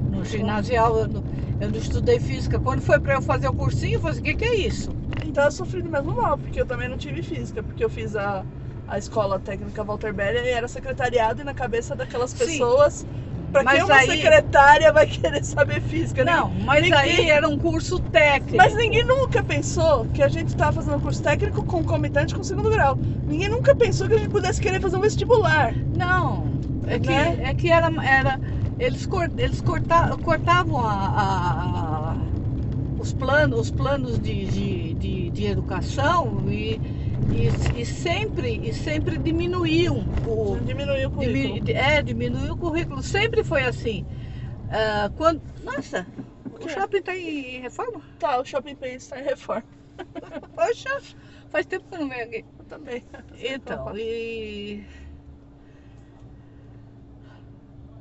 no 0.00 0.24
ginasial, 0.24 0.98
eu 0.98 1.08
não, 1.08 1.24
eu 1.60 1.70
não 1.70 1.78
estudei 1.78 2.20
física. 2.20 2.60
Quando 2.60 2.82
foi 2.82 3.00
para 3.00 3.14
eu 3.14 3.22
fazer 3.22 3.48
o 3.48 3.54
cursinho, 3.54 3.94
eu 3.94 4.00
falei 4.00 4.12
assim, 4.12 4.20
o 4.20 4.24
que, 4.24 4.36
que 4.36 4.44
é 4.44 4.60
isso? 4.66 4.96
Então 5.22 5.44
eu 5.44 5.52
sofri 5.52 5.82
do 5.82 5.90
mesmo 5.90 6.14
mal, 6.16 6.38
porque 6.38 6.60
eu 6.60 6.66
também 6.66 6.88
não 6.88 6.96
tive 6.96 7.22
física, 7.22 7.62
porque 7.62 7.84
eu 7.84 7.90
fiz 7.90 8.14
a, 8.16 8.44
a 8.88 8.98
escola 8.98 9.38
técnica 9.38 9.84
Walter 9.84 10.12
Belli 10.14 10.48
era 10.48 10.66
secretariado 10.66 11.42
e 11.42 11.44
na 11.44 11.54
cabeça 11.54 11.94
daquelas 11.94 12.30
Sim. 12.30 12.38
pessoas. 12.38 13.06
Pra 13.52 13.62
Mas 13.62 13.78
que 13.78 13.84
uma 13.84 13.94
aí- 13.94 14.06
secretária 14.06 14.92
vai 14.92 15.06
querer 15.06 15.42
saber 15.42 15.80
física? 15.80 16.22
Não, 16.22 16.50
mas 16.50 16.82
ninguém- 16.82 16.98
aí 16.98 17.30
era 17.30 17.48
um 17.48 17.56
curso 17.58 17.98
técnico. 17.98 18.56
Mas 18.58 18.74
ninguém 18.76 19.06
nunca 19.06 19.42
pensou 19.42 20.04
que 20.06 20.22
a 20.22 20.28
gente 20.28 20.48
estava 20.48 20.72
fazendo 20.72 20.96
um 20.96 21.00
curso 21.00 21.22
técnico 21.22 21.64
concomitante 21.64 22.34
com 22.34 22.42
segundo 22.44 22.70
grau. 22.70 22.98
Ninguém 23.26 23.48
nunca 23.48 23.74
pensou 23.74 24.06
que 24.06 24.14
a 24.14 24.18
gente 24.18 24.28
pudesse 24.30 24.60
querer 24.60 24.80
fazer 24.82 24.98
um 24.98 25.00
vestibular. 25.00 25.74
Não, 25.96 26.46
é 26.86 26.98
que, 26.98 27.08
Né? 27.08 27.38
é 27.42 27.54
que 27.54 27.70
era, 27.70 27.86
era 28.04 28.38
eles, 28.78 29.06
cor- 29.06 29.30
eles 29.38 29.62
corta, 29.62 30.14
cortavam 30.22 30.80
a, 30.86 30.92
a- 30.92 32.10
a- 32.12 32.16
os 32.98 33.14
planos, 33.14 33.60
os 33.60 33.70
planos 33.70 34.18
de, 34.20 34.44
de, 34.44 34.92
de, 34.94 35.30
de 35.30 35.46
educação 35.46 36.42
e, 36.50 36.78
e, 37.30 37.80
e 37.80 37.86
sempre, 37.86 38.60
e 38.68 38.72
sempre 38.72 39.18
diminuíam 39.18 40.04
o, 40.26 40.58
Diminuiu 40.64 41.08
o 41.08 41.12
currículo. 41.12 41.60
diminu, 41.60 41.78
é, 41.78 42.02
diminuiu 42.02 42.54
o 42.54 42.56
currículo, 42.56 43.02
sempre 43.02 43.42
foi 43.44 43.64
assim. 43.64 44.06
Ah, 44.70 45.10
quando, 45.16 45.40
nossa, 45.64 46.06
o 46.44 46.58
quê? 46.58 46.68
shopping 46.68 46.98
está 46.98 47.16
em 47.16 47.60
reforma? 47.60 48.02
Tá, 48.18 48.40
o 48.40 48.44
Shopping 48.44 48.76
está 48.82 49.18
em 49.18 49.24
reforma. 49.24 49.64
Poxa, 50.54 51.00
faz 51.50 51.66
tempo 51.66 51.86
que 51.88 51.94
eu 51.96 52.00
não 52.00 52.08
venho 52.08 52.24
aqui. 52.24 52.44
Eu 52.58 52.64
também. 52.66 53.04
Então, 53.38 53.96
e. 53.96 54.84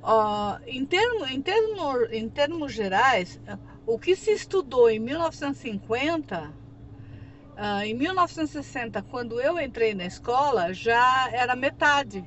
Ó, 0.02 0.58
em, 0.66 0.86
termo, 0.86 1.26
em, 1.26 1.42
termo, 1.42 2.06
em 2.12 2.30
termos 2.30 2.74
gerais, 2.74 3.40
o 3.86 3.98
que 4.00 4.16
se 4.16 4.32
estudou 4.32 4.90
em 4.90 5.00
1950, 5.00 6.54
ah, 7.58 7.86
em 7.86 7.94
1960, 7.94 9.02
quando 9.02 9.40
eu 9.42 9.60
entrei 9.60 9.94
na 9.94 10.06
escola, 10.06 10.74
já 10.74 11.30
era 11.32 11.56
metade 11.56 12.24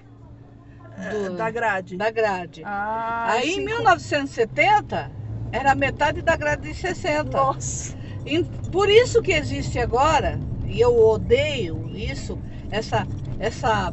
É, 0.98 1.10
do- 1.10 1.36
da 1.36 1.50
grade. 1.50 1.96
da 1.96 2.10
grade. 2.10 2.62
Ah, 2.64 3.32
Aí 3.32 3.50
em 3.50 3.54
cinco- 3.54 3.66
1970, 3.70 5.10
era 5.52 5.74
metade 5.74 6.22
da 6.22 6.36
grade 6.36 6.62
de 6.68 6.74
60. 6.74 7.36
Nossa. 7.36 7.96
E 8.26 8.44
Por 8.70 8.88
isso 8.88 9.20
que 9.22 9.32
existe 9.32 9.78
agora, 9.78 10.38
e 10.66 10.78
eu 10.80 10.96
odeio 10.96 11.88
isso, 11.96 12.38
essa, 12.70 13.06
essa 13.38 13.92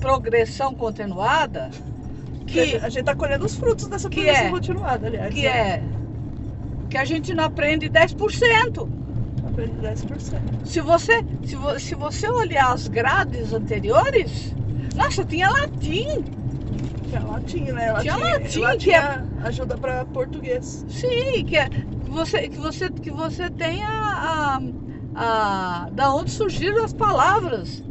progressão 0.00 0.74
continuada, 0.74 1.70
que, 2.46 2.76
A 2.76 2.88
gente 2.88 3.04
tá 3.04 3.14
colhendo 3.14 3.44
os 3.46 3.54
frutos 3.56 3.88
dessa 3.88 4.08
progressão 4.10 4.46
é- 4.46 4.50
continuada, 4.50 5.06
aliás. 5.06 5.32
que 5.34 5.46
é 5.46 5.82
que 6.90 6.96
a 6.98 7.04
gente 7.04 7.34
não 7.34 7.44
aprende 7.44 7.88
10%. 7.88 8.88
Aprendi 9.58 9.80
10%. 9.80 10.64
Se 10.64 10.80
você, 10.80 11.20
se, 11.44 11.56
vo- 11.56 11.80
se 11.80 11.94
você 11.96 12.28
olhar 12.28 12.72
as 12.72 12.86
grades 12.86 13.52
anteriores, 13.52 14.54
nossa, 14.94 15.24
tinha 15.24 15.50
latim. 15.50 16.06
Tinha 17.08 17.20
latim, 17.24 17.62
né? 17.72 17.92
Tinha 18.00 18.16
latim, 18.16 18.60
latim 18.60 18.84
que 18.84 18.90
é- 18.94 18.98
é- 18.98 19.22
ajuda 19.42 19.76
pra 19.76 20.04
português. 20.06 20.86
Sim, 20.88 21.44
que, 21.44 21.56
é, 21.56 21.68
que, 21.68 22.08
você, 22.10 22.48
que, 22.48 22.56
você, 22.58 22.88
que 22.88 23.10
você 23.10 23.50
tem 23.50 23.82
a, 23.82 24.60
a, 24.60 24.60
a- 25.16 25.88
Da 25.90 26.14
onde 26.14 26.30
surgiram 26.30 26.84
as 26.84 26.92
palavras. 26.92 27.82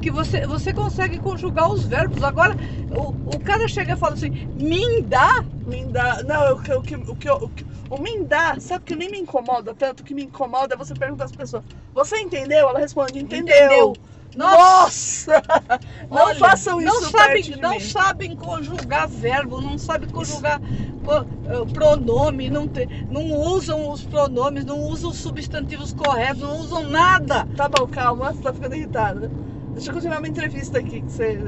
Que 0.00 0.10
você, 0.10 0.46
você 0.46 0.72
consegue 0.72 1.18
conjugar 1.18 1.70
os 1.70 1.84
verbos. 1.84 2.22
Agora, 2.22 2.56
o, 2.90 3.36
o 3.36 3.40
cara 3.40 3.68
chega 3.68 3.92
e 3.92 3.96
fala 3.96 4.14
assim: 4.14 4.30
mindar. 4.54 5.44
Mindá. 5.66 6.22
Não, 6.22 6.54
o 6.54 6.60
que, 6.60 6.72
o 6.72 6.82
que, 6.82 6.94
o 6.96 7.16
que, 7.16 7.30
o 7.30 7.48
que- 7.50 7.73
o 7.90 7.98
mindá, 7.98 8.58
sabe 8.60 8.84
que 8.84 8.96
nem 8.96 9.10
me 9.10 9.18
incomoda 9.18 9.74
tanto? 9.74 10.00
O 10.00 10.04
que 10.04 10.14
me 10.14 10.24
incomoda 10.24 10.74
é 10.74 10.78
você 10.78 10.94
perguntar 10.94 11.24
às 11.24 11.32
pessoas: 11.32 11.64
Você 11.94 12.16
entendeu? 12.18 12.68
Ela 12.68 12.78
responde: 12.80 13.18
Entendeu. 13.18 13.92
Entendeu. 13.98 13.98
Nossa! 14.34 15.42
Não 16.10 16.28
Olha, 16.28 16.34
façam 16.34 16.80
isso 16.80 17.04
não 17.06 17.10
sabem, 17.10 17.56
não 17.56 17.78
mim. 17.78 17.80
sabem 17.80 18.34
conjugar 18.36 19.08
verbo, 19.08 19.60
não 19.60 19.78
sabem 19.78 20.08
conjugar 20.08 20.60
co- 21.04 21.24
eh, 21.44 21.66
pronome, 21.72 22.50
não, 22.50 22.66
te- 22.68 22.88
não 23.08 23.32
usam 23.32 23.90
os 23.90 24.04
pronomes, 24.04 24.64
não 24.64 24.80
usam 24.80 25.10
os 25.10 25.18
substantivos 25.18 25.92
corretos, 25.92 26.42
não 26.42 26.58
usam 26.58 26.82
nada. 26.88 27.46
Tá 27.56 27.68
bom, 27.68 27.86
calma, 27.86 28.32
você 28.32 28.42
tá 28.42 28.52
ficando 28.52 28.74
irritada. 28.74 29.30
Deixa 29.72 29.90
eu 29.90 29.94
continuar 29.94 30.18
uma 30.18 30.28
entrevista 30.28 30.78
aqui 30.78 31.00
que 31.00 31.10
você. 31.12 31.38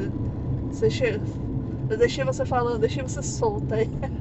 Você 0.70 0.90
che... 0.90 1.20
Eu 1.88 1.96
deixei 1.96 2.24
você 2.24 2.44
falando, 2.44 2.80
deixei 2.80 3.02
você 3.02 3.22
solta 3.22 3.76
aí. 3.76 3.88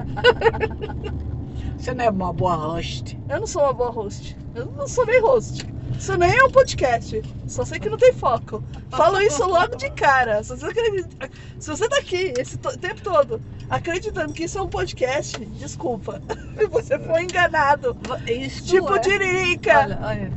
Você 1.78 1.94
não 1.94 2.06
é 2.06 2.10
uma 2.10 2.34
boa 2.34 2.56
host. 2.56 3.18
Eu 3.30 3.40
não 3.40 3.48
sou 3.48 3.64
uma 3.64 3.74
boa 3.74 3.92
host. 3.92 4.38
Eu 4.56 4.66
não 4.68 4.88
sou 4.88 5.06
nem 5.06 5.22
host. 5.22 5.66
Isso 5.98 6.18
nem 6.18 6.36
é 6.36 6.44
um 6.44 6.52
podcast. 6.52 7.22
Só 7.48 7.64
sei 7.64 7.80
que 7.80 7.90
não 7.90 7.98
tem 7.98 8.14
foco. 8.14 8.64
Falo 8.90 9.22
isso 9.22 9.46
logo 9.46 9.76
de 9.76 9.90
cara. 9.92 10.44
Se 10.44 10.56
você, 10.56 10.66
acredita... 10.66 11.30
Se 11.60 11.70
você 11.70 11.88
tá 11.88 11.98
aqui 11.98 12.34
esse 12.38 12.58
tempo 12.58 13.02
todo 13.02 13.42
acreditando 13.70 14.34
que 14.34 14.44
isso 14.44 14.58
é 14.58 14.62
um 14.62 14.70
podcast, 14.70 15.44
desculpa. 15.46 16.22
Você 16.72 17.00
foi 17.00 17.24
enganado. 17.24 17.98
Isso 18.28 18.66
tipo 18.66 18.94
é... 18.96 19.78
Olha, 19.78 20.00
olha, 20.02 20.32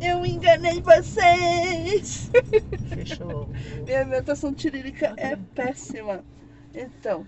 Eu 0.00 0.24
enganei 0.24 0.80
vocês. 0.80 2.30
fechou. 2.88 3.48
Minha 3.84 4.02
imitação 4.02 4.52
Tiririca 4.52 5.14
é 5.16 5.36
péssima. 5.54 6.24
Então, 6.74 7.26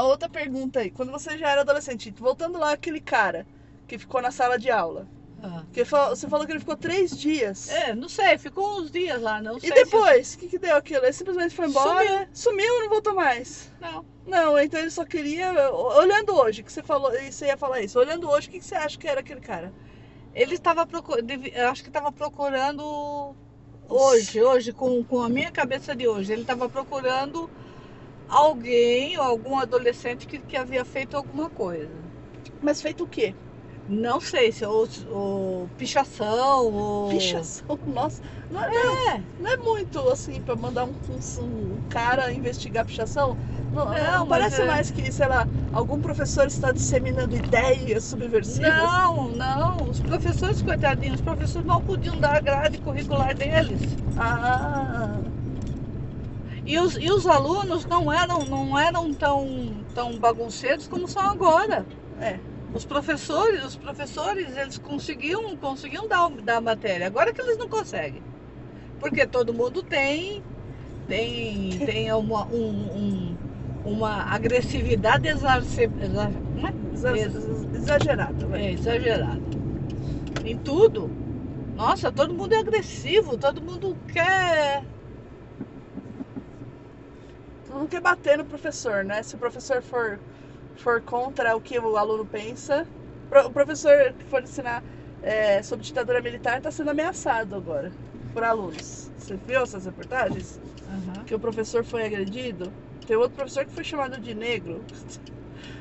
a 0.00 0.04
outra 0.06 0.28
pergunta 0.28 0.80
aí. 0.80 0.90
Quando 0.90 1.12
você 1.12 1.36
já 1.36 1.50
era 1.50 1.60
adolescente, 1.60 2.10
voltando 2.10 2.58
lá 2.58 2.72
aquele 2.72 3.00
cara 3.00 3.46
que 3.86 3.98
ficou 3.98 4.20
na 4.22 4.30
sala 4.30 4.58
de 4.58 4.70
aula. 4.70 5.06
Ah. 5.42 5.62
Que 5.72 5.84
você 5.84 6.28
falou 6.28 6.44
que 6.44 6.52
ele 6.52 6.58
ficou 6.60 6.76
três 6.76 7.18
dias. 7.18 7.68
É, 7.70 7.94
não 7.94 8.08
sei, 8.08 8.36
ficou 8.36 8.78
uns 8.78 8.90
dias 8.90 9.20
lá, 9.20 9.40
não 9.40 9.58
sei. 9.58 9.70
E 9.70 9.74
depois, 9.74 10.34
o 10.34 10.38
que, 10.38 10.48
que 10.48 10.58
deu 10.58 10.76
aquilo? 10.76 11.04
Ele 11.04 11.12
simplesmente 11.12 11.54
foi 11.54 11.66
embora, 11.66 12.06
Sumiu. 12.06 12.28
sumiu 12.32 12.78
e 12.78 12.82
não 12.82 12.88
voltou 12.90 13.14
mais. 13.14 13.48
Se... 13.48 13.70
Não. 13.80 14.04
Não, 14.26 14.58
então 14.58 14.78
ele 14.80 14.90
só 14.90 15.04
queria. 15.04 15.70
Olhando 15.72 16.34
hoje, 16.36 16.62
que 16.62 16.72
você 16.72 16.82
falou, 16.82 17.14
e 17.14 17.32
você 17.32 17.46
ia 17.46 17.56
falar 17.56 17.80
isso. 17.80 17.98
Olhando 17.98 18.28
hoje, 18.28 18.48
o 18.48 18.50
que, 18.50 18.58
que 18.58 18.64
você 18.64 18.74
acha 18.74 18.98
que 18.98 19.08
era 19.08 19.20
aquele 19.20 19.40
cara? 19.40 19.72
Ele 20.34 20.54
estava 20.54 20.86
procurando, 20.86 21.32
acho 21.70 21.82
que 21.82 21.88
estava 21.88 22.12
procurando 22.12 23.34
hoje, 23.88 24.40
hoje, 24.42 24.72
com, 24.72 25.02
com 25.02 25.20
a 25.20 25.28
minha 25.28 25.50
cabeça 25.50 25.96
de 25.96 26.06
hoje, 26.06 26.32
ele 26.32 26.42
estava 26.42 26.68
procurando 26.68 27.50
alguém, 28.30 29.18
ou 29.18 29.24
algum 29.24 29.58
adolescente 29.58 30.26
que, 30.26 30.38
que 30.38 30.56
havia 30.56 30.84
feito 30.84 31.16
alguma 31.16 31.50
coisa. 31.50 31.90
Mas 32.62 32.80
feito 32.80 33.04
o 33.04 33.06
quê? 33.06 33.34
Não 33.88 34.20
sei 34.20 34.52
se 34.52 34.64
ou, 34.64 34.86
ou 35.10 35.68
pichação, 35.76 36.72
ou. 36.72 37.08
Pichação, 37.10 37.78
nossa. 37.86 38.22
Não 38.50 38.62
é, 38.62 39.16
É, 39.16 39.22
não 39.40 39.50
é 39.50 39.56
muito 39.56 39.98
assim 40.10 40.40
pra 40.40 40.54
mandar 40.54 40.84
um, 40.84 40.94
um- 41.40 41.80
cara 41.88 42.32
investigar 42.32 42.84
pichação. 42.84 43.36
Não, 43.72 43.84
Não, 43.86 43.94
não 44.18 44.26
parece 44.28 44.62
é- 44.62 44.66
mais 44.66 44.90
que, 44.90 45.10
sei 45.10 45.26
lá, 45.26 45.46
algum 45.72 46.00
professor 46.00 46.46
está 46.46 46.70
disseminando 46.72 47.36
ideias 47.36 48.04
subversivas. 48.04 48.70
não, 48.70 49.28
não. 49.28 49.76
Os 49.90 50.00
professores, 50.00 50.62
coitadinhos, 50.62 51.16
os 51.16 51.20
professores 51.20 51.66
não 51.66 51.80
podiam 51.80 52.18
dar 52.18 52.36
a 52.36 52.40
grade 52.40 52.78
curricular 52.78 53.34
deles. 53.34 53.80
Ah, 54.16 55.18
E 56.70 56.78
os, 56.78 56.94
e 56.94 57.10
os 57.10 57.26
alunos 57.26 57.84
não 57.84 58.12
eram, 58.12 58.44
não 58.44 58.78
eram 58.78 59.12
tão, 59.12 59.84
tão 59.92 60.16
bagunceiros 60.16 60.86
como 60.86 61.08
são 61.08 61.20
agora. 61.28 61.84
é. 62.20 62.38
Os 62.72 62.84
professores, 62.84 63.64
os 63.64 63.74
professores, 63.76 64.56
eles 64.56 64.78
conseguiam, 64.78 65.56
conseguiam 65.56 66.06
dar, 66.06 66.30
dar 66.44 66.58
a 66.58 66.60
matéria. 66.60 67.08
Agora 67.08 67.32
que 67.32 67.42
eles 67.42 67.58
não 67.58 67.68
conseguem. 67.68 68.22
Porque 69.00 69.26
todo 69.26 69.52
mundo 69.52 69.82
tem, 69.82 70.44
tem, 71.08 71.76
tem 71.80 72.12
uma, 72.12 72.46
um- 72.46 72.96
um- 72.96 73.36
uma 73.84 74.22
agressividade 74.32 75.26
exarce, 75.26 75.90
exa- 76.00 76.30
como 76.54 76.68
é? 76.68 76.74
Exa- 76.94 77.18
Ex- 77.18 77.74
Exagerado, 77.74 78.46
né? 78.46 78.66
é, 78.66 78.72
exagerada. 78.74 79.42
Em 80.44 80.56
tudo. 80.56 81.10
Nossa, 81.74 82.12
todo 82.12 82.32
mundo 82.32 82.52
é 82.52 82.60
agressivo, 82.60 83.36
todo 83.36 83.60
mundo 83.60 83.96
quer. 84.12 84.84
Não 87.70 87.86
quer 87.86 88.00
bater 88.00 88.36
no 88.36 88.44
professor, 88.44 89.04
né? 89.04 89.22
Se 89.22 89.36
o 89.36 89.38
professor 89.38 89.80
for, 89.80 90.18
for 90.76 91.00
contra 91.02 91.56
o 91.56 91.60
que 91.60 91.78
o 91.78 91.96
aluno 91.96 92.26
pensa. 92.26 92.86
O 93.46 93.50
professor 93.50 94.12
que 94.12 94.24
for 94.24 94.42
ensinar 94.42 94.82
é, 95.22 95.62
sobre 95.62 95.84
ditadura 95.84 96.20
militar 96.20 96.58
está 96.58 96.70
sendo 96.70 96.90
ameaçado 96.90 97.54
agora 97.54 97.92
por 98.32 98.42
alunos. 98.42 99.10
Você 99.18 99.36
viu 99.36 99.62
essas 99.62 99.84
reportagens? 99.84 100.60
Que 101.26 101.34
o 101.34 101.38
professor 101.38 101.84
foi 101.84 102.04
agredido? 102.04 102.72
Tem 103.06 103.16
outro 103.16 103.36
professor 103.36 103.64
que 103.64 103.72
foi 103.72 103.84
chamado 103.84 104.20
de 104.20 104.34
negro. 104.34 104.82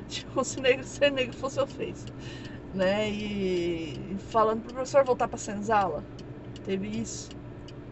Tipo, 0.08 0.44
se 0.46 0.60
negro, 0.62 0.86
ser 0.86 1.12
negro 1.12 1.36
fosse 1.36 1.60
ofensa. 1.60 2.06
Né? 2.74 3.10
E 3.10 4.00
e 4.12 4.18
falando 4.30 4.62
pro 4.62 4.74
professor 4.74 5.04
voltar 5.04 5.28
pra 5.28 5.38
senzala. 5.38 6.04
Teve 6.66 6.88
isso. 6.88 7.30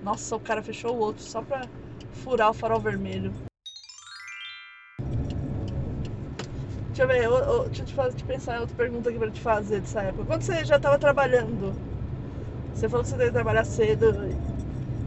Nossa, 0.04 0.36
o 0.36 0.40
cara 0.40 0.62
fechou 0.62 0.96
o 0.96 1.00
outro 1.00 1.24
só 1.24 1.42
pra 1.42 1.62
furar 2.12 2.52
o 2.52 2.54
farol 2.54 2.80
vermelho. 2.80 3.34
Deixa 6.98 7.04
eu 7.04 7.08
ver, 7.08 7.24
eu- 7.26 7.38
eu- 7.38 7.64
deixa 7.66 7.84
eu 7.84 7.86
te, 7.86 7.94
fazer, 7.94 8.16
te 8.16 8.26
pensar 8.26 8.58
em 8.58 8.62
outra 8.62 8.76
pergunta 8.76 9.10
aqui 9.10 9.20
pra 9.20 9.32
te 9.32 9.40
fazer 9.40 9.82
dessa 9.82 10.02
época. 10.02 10.26
Quando 10.26 10.42
você 10.42 10.66
já 10.66 10.78
estava 10.78 10.98
trabalhando, 10.98 11.80
você 12.74 12.90
falou 12.90 13.04
que 13.04 13.10
você 13.12 13.18
ia 13.26 13.32
trabalhar 13.32 13.66
cedo 13.66 14.06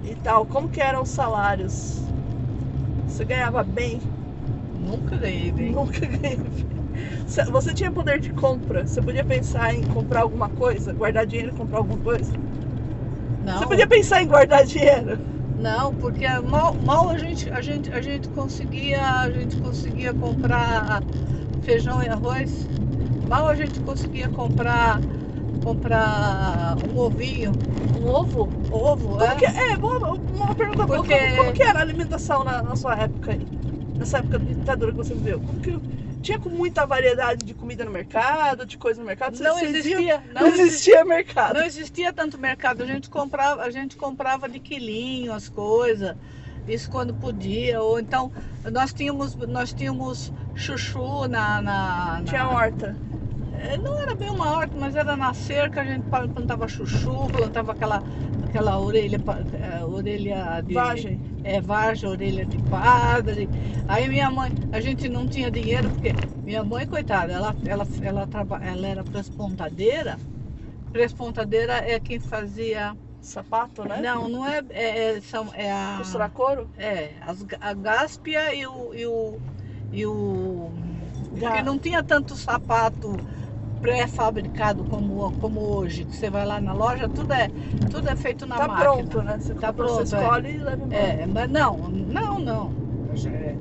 e 0.03 0.17
tal, 0.17 0.47
como 0.47 0.71
que 0.71 0.81
eram 0.81 1.03
os 1.03 1.11
salários? 1.11 2.13
Você 3.07 3.25
ganhava 3.27 3.63
bem? 3.65 4.01
Nunca 4.73 5.17
ganhei 5.19 5.53
bem. 5.53 5.73
Nunca 5.75 6.07
ganhei 6.07 6.37
bem. 6.37 6.51
Você- 7.27 7.45
Você 7.51 7.75
tinha 7.75 7.93
poder 7.93 8.21
de 8.21 8.33
compra? 8.33 8.87
Você 8.87 9.03
podia 9.03 9.25
pensar 9.25 9.75
em 9.75 9.85
comprar 9.87 10.23
alguma 10.23 10.51
coisa? 10.51 10.93
Guardar 10.95 11.27
dinheiro 11.27 11.53
e 11.53 11.55
comprar 11.55 11.79
alguma 11.79 11.99
coisa? 12.01 12.33
Não. 13.41 13.55
Você 13.55 13.67
podia 13.67 13.87
pensar 13.89 14.23
em 14.23 14.27
guardar 14.29 14.65
dinheiro? 14.67 15.21
Não, 15.55 15.95
porque 15.95 16.27
mal, 16.41 16.79
mal 16.81 17.09
a, 17.11 17.19
gente, 17.19 17.51
a, 17.51 17.61
gente, 17.61 17.91
a 17.93 18.01
gente 18.01 18.29
conseguia 18.31 19.21
a 19.23 19.31
gente 19.33 19.57
conseguia 19.59 20.15
comprar 20.15 21.05
feijão 21.63 22.03
e 22.03 22.09
arroz. 22.09 22.67
Mal 23.29 23.49
a 23.49 23.55
gente 23.55 23.79
conseguia 23.81 24.29
comprar 24.29 25.01
comprar 25.63 26.75
um 26.91 26.99
ovinho, 26.99 27.53
Um 28.01 28.07
ovo? 28.09 28.49
ovo, 28.71 29.09
Como 29.11 29.23
é? 29.23 29.35
que, 29.37 29.45
é, 29.45 29.77
boa, 29.77 30.15
uma 30.35 30.55
pergunta 30.55 30.87
boa. 30.87 30.99
Porque- 30.99 31.19
Como, 31.19 31.37
como 31.37 31.53
que 31.53 31.63
era 31.63 31.79
a 31.81 31.83
alimentação 31.83 32.43
na, 32.43 32.63
na 32.63 32.75
sua 32.77 32.95
época 32.97 33.33
aí? 33.33 33.47
Nessa 33.99 34.19
época 34.19 34.39
de 34.39 34.55
ditadura 34.55 34.91
que 34.93 34.97
você 34.97 35.13
viveu? 35.13 35.39
Como 35.39 35.61
que 35.61 35.79
tinha 36.23 36.39
com 36.39 36.49
muita 36.49 36.87
variedade 36.87 37.45
de 37.45 37.53
comida 37.53 37.85
no 37.85 37.91
mercado, 37.91 38.65
de 38.65 38.79
coisa 38.79 39.01
no 39.01 39.07
mercado? 39.07 39.37
Vocês- 39.37 39.47
Não 39.49 39.59
existia, 39.61 40.23
Não 40.33 40.47
existia 40.47 41.05
mercado. 41.05 41.55
Não 41.59 41.65
existia 41.65 42.11
tanto 42.13 42.39
mercado, 42.39 42.83
a 42.83 42.87
gente 42.87 43.11
comprava, 43.11 43.63
a 43.63 43.71
gente 43.71 43.97
comprava 43.97 44.49
de 44.49 44.59
quilinho 44.61 45.33
as 45.35 45.51
coisas, 45.51 46.17
isso 46.67 46.89
quando 46.91 47.15
podia, 47.15 47.81
ou 47.83 47.99
então 47.99 48.31
nós 48.73 48.93
tínhamos, 48.93 49.35
nós 49.37 49.73
tínhamos 49.75 50.33
chuchu 50.55 51.27
na, 51.29 51.61
na, 51.63 52.23
na- 52.23 52.31
Tinha 52.31 52.49
horta. 52.49 52.97
É, 53.53 53.77
Não 53.79 54.03
era 54.03 54.17
bem 54.17 54.31
uma 54.31 54.57
horta, 54.57 54.77
mas 54.79 54.95
era 54.95 55.17
na 55.17 55.35
cerca, 55.35 55.81
a 55.81 55.85
gente 55.85 56.07
plantava 56.33 56.69
chuchu, 56.69 57.29
plantava 57.31 57.73
aquela, 57.73 58.03
aquela 58.41 58.79
orelha, 58.81 59.21
eh, 59.53 59.85
orelha 59.85 60.63
de. 60.63 60.75
Vagem. 60.75 61.21
É, 61.43 61.61
vargem, 61.61 62.09
orelha 62.09 62.47
de 62.47 62.59
padre. 62.69 63.51
Aí 63.89 64.09
minha 64.09 64.31
mãe, 64.31 64.55
a 64.71 64.81
gente 64.81 65.09
não 65.09 65.27
tinha 65.29 65.51
dinheiro, 65.51 65.91
porque 65.91 66.15
minha 66.45 66.63
mãe, 66.65 66.87
coitada, 66.87 67.33
ela, 67.33 67.57
ela, 67.65 67.87
ela, 68.03 68.27
traba, 68.27 68.59
ela 68.63 68.87
era 68.87 69.05
prespontadeira. 69.05 70.21
Prespontadeira 70.93 71.75
é 71.91 72.01
quem 72.01 72.21
fazia. 72.21 72.95
Sapato, 73.21 73.85
né? 73.85 74.01
Não, 74.01 74.29
não 74.29 74.47
é. 74.47 74.63
É, 74.71 75.17
é, 75.17 75.21
são, 75.21 75.49
é 75.55 75.71
a. 75.71 75.97
Costurar 75.99 76.31
couro? 76.31 76.69
É, 76.79 77.13
as, 77.21 77.45
a 77.61 77.75
gáspia 77.75 78.55
e 78.55 78.67
o. 78.67 78.95
E 78.95 79.07
o, 79.07 79.39
e 79.93 80.07
o 80.07 80.71
porque 81.39 81.63
não 81.63 81.79
tinha 81.79 82.03
tanto 82.03 82.35
sapato 82.35 83.17
pré-fabricado 83.81 84.85
como, 84.85 85.33
como 85.41 85.61
hoje. 85.61 86.05
Que 86.05 86.17
você 86.17 86.29
vai 86.29 86.45
lá 86.45 86.61
na 86.61 86.73
loja, 86.73 87.09
tudo 87.09 87.33
é, 87.33 87.49
tudo 87.91 88.09
é 88.09 88.17
feito 88.17 88.47
na 88.47 88.57
tá 88.57 88.69
máquina. 88.69 88.91
pronto, 88.91 89.23
né? 89.23 89.39
Você, 89.39 89.55
Tá 89.55 89.73
pronto, 89.73 90.07
você 90.07 90.17
é. 90.17 90.21
escolhe 90.21 90.51
e 90.51 90.59
leva 90.59 90.85
embora. 90.85 91.03
É, 91.03 91.27
mas 91.27 91.51
não, 91.51 91.77
não, 91.89 92.39
não. 92.39 92.73
É, 93.27 93.57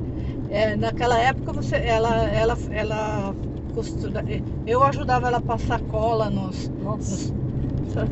é, 0.50 0.76
naquela 0.76 1.18
época 1.20 1.54
você, 1.54 1.78
ela, 1.78 2.16
ela, 2.30 2.58
ela 2.72 3.36
costura, 3.74 4.24
eu 4.66 4.84
ajudava 4.84 5.28
ela 5.28 5.38
a 5.38 5.42
passar 5.42 5.80
cola 5.82 6.30
nos, 6.30 6.70
Nossa. 6.70 7.12
nos 7.12 7.39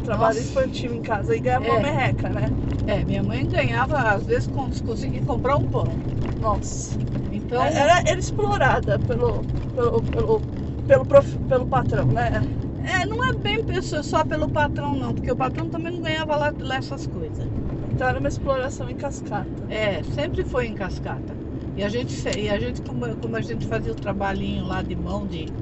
Trabalho 0.03 0.39
infantil 0.41 0.93
em 0.93 1.01
casa 1.01 1.35
e 1.35 1.41
ganhava 1.41 1.65
uma 1.65 1.77
É. 1.77 1.81
merreca, 1.81 2.29
né? 2.29 2.55
é, 2.85 3.05
minha 3.05 3.23
mãe 3.23 3.47
ganhava, 3.47 4.11
às 4.13 4.25
vezes 4.25 4.47
cons- 4.47 4.81
conseguia 4.81 5.23
comprar 5.23 5.57
um 5.57 5.67
pão. 5.69 6.01
Nossa. 6.39 6.97
Então, 7.29 7.63
Era, 7.63 8.01
era 8.05 8.19
explorada 8.19 8.99
pelo, 9.01 9.45
pelo, 9.73 10.03
pelo, 10.03 10.45
pelo, 10.85 11.05
prof- 11.05 11.39
pelo 11.47 11.67
patrão, 11.67 12.11
né? 12.11 12.31
é, 12.77 13.05
não 13.05 13.17
é 13.29 13.39
bem 13.41 13.63
pessoa- 13.65 14.03
só 14.03 14.25
pelo 14.25 14.49
patrão 14.49 14.95
não, 14.95 15.13
porque 15.13 15.31
o 15.31 15.35
patrão 15.37 15.69
também 15.69 15.93
não 15.93 16.01
ganhava 16.01 16.35
lá, 16.35 16.53
lá 16.59 16.75
essas 16.77 17.05
coisas. 17.05 17.49
Então 17.89 18.07
era 18.07 18.19
uma 18.19 18.27
exploração 18.29 18.89
em 18.89 18.95
cascata. 18.95 19.65
É, 19.67 20.03
sempre 20.03 20.45
foi 20.45 20.67
em 20.67 20.73
cascata. 20.73 21.39
E 21.75 21.83
a 21.83 21.89
gente, 21.89 22.13
e 22.37 22.49
a 22.49 22.59
gente 22.59 22.81
como, 22.81 23.17
como 23.17 23.35
a 23.35 23.41
gente 23.41 23.65
fazia 23.67 23.91
o 23.91 23.95
trabalhinho 23.95 24.65
lá 24.65 24.81
de 24.81 24.95
mão 24.95 25.27
de, 25.27 25.53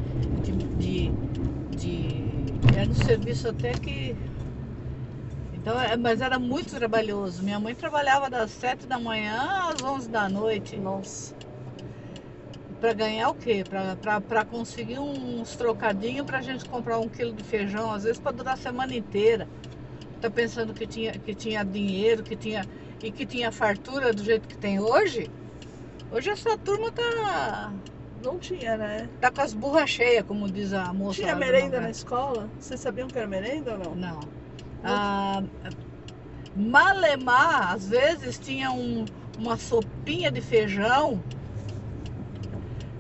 de, 0.42 0.54
de- 0.54 1.16
era 2.78 2.90
um 2.90 2.96
serviço 2.96 3.50
até 3.50 3.72
que 3.72 4.16
então, 5.66 5.82
é, 5.82 5.98
mas 5.98 6.22
era 6.22 6.38
muito 6.38 6.76
trabalhoso. 6.76 7.42
Minha 7.42 7.60
mãe 7.60 7.74
trabalhava 7.74 8.30
das 8.30 8.52
7 8.52 8.86
da 8.86 9.00
manhã 9.00 9.68
às 9.68 9.82
11 9.82 10.08
da 10.08 10.30
noite. 10.30 10.78
Nossa. 10.78 11.34
Para 12.80 12.94
ganhar 12.94 13.30
o 13.30 13.34
quê? 13.34 13.64
Para 14.28 14.46
conseguir 14.46 15.00
uns 15.00 15.56
trocadinhos 15.56 16.24
para 16.24 16.38
a 16.38 16.42
gente 16.44 16.66
comprar 16.66 17.00
um 17.00 17.10
quilo 17.10 17.34
de 17.34 17.44
feijão, 17.44 17.92
às 17.92 18.04
vezes 18.04 18.20
para 18.20 18.32
durar 18.32 18.54
a 18.54 18.58
semana 18.58 18.94
inteira. 18.94 19.50
Tá 20.22 20.30
pensando 20.30 20.72
que 20.72 20.86
tinha, 20.86 21.14
que 21.14 21.34
tinha 21.34 21.66
dinheiro, 21.66 22.22
que 22.22 22.36
tinha 22.36 22.64
e 23.02 23.12
que 23.12 23.26
tinha 23.26 23.52
fartura 23.52 24.14
do 24.14 24.24
jeito 24.24 24.48
que 24.48 24.58
tem 24.58 24.80
hoje? 24.80 25.32
Hoje 26.12 26.30
essa 26.30 26.56
turma 26.60 26.92
tá, 26.92 27.74
Não 28.26 28.40
tinha, 28.40 28.76
né? 28.76 29.08
tá 29.22 29.30
com 29.32 29.42
as 29.42 29.54
burras 29.54 29.90
cheias, 29.90 30.26
como 30.26 30.50
diz 30.50 30.74
a 30.74 30.92
moça. 30.92 31.22
Tinha 31.22 31.36
merenda 31.36 31.80
na 31.80 31.92
escola? 31.92 32.50
Vocês 32.60 32.80
sabiam 32.80 33.08
que 33.08 33.18
era 33.18 33.28
merenda 33.28 33.74
ou 33.74 33.78
não? 33.78 33.96
Não. 33.96 34.20
Ah, 34.84 35.44
Malemar, 36.56 37.74
às 37.74 37.88
vezes, 37.88 38.40
tinha 38.40 38.72
um- 38.72 39.06
uma 39.38 39.58
sopinha 39.58 40.32
de 40.32 40.42
feijão 40.42 41.22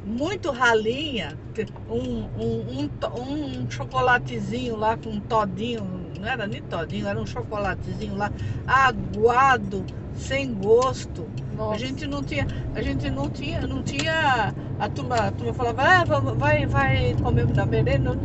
muito 0.05 0.51
ralinha, 0.51 1.37
um, 1.89 2.25
um, 2.37 2.89
um, 3.17 3.61
um 3.61 3.69
chocolatezinho 3.71 4.75
lá 4.75 4.95
com 4.95 5.09
um 5.09 5.19
todinho, 5.21 5.83
não 6.19 6.27
era 6.27 6.45
nem 6.45 6.61
todinho, 6.61 7.07
era 7.07 7.19
um 7.19 7.25
chocolatezinho 7.25 8.15
lá, 8.15 8.31
aguado, 8.67 9.83
sem 10.15 10.53
gosto. 10.53 11.27
Nossa. 11.57 11.75
A 11.75 11.77
gente 11.77 12.07
não 12.07 12.23
tinha, 12.23 12.47
a 12.73 12.81
gente 12.81 13.09
não 13.09 13.29
tinha, 13.29 13.61
não 13.61 13.81
tinha, 13.83 14.53
a 14.79 14.89
turma, 14.89 15.15
a 15.15 15.31
turma 15.31 15.53
falava, 15.53 15.81
ah, 15.83 16.03
vamos- 16.05 16.37
vai, 16.37 16.65
vai 16.65 17.15
comer 17.21 17.45
da 17.47 17.65
merenda. 17.65 18.11
Não, 18.13 18.17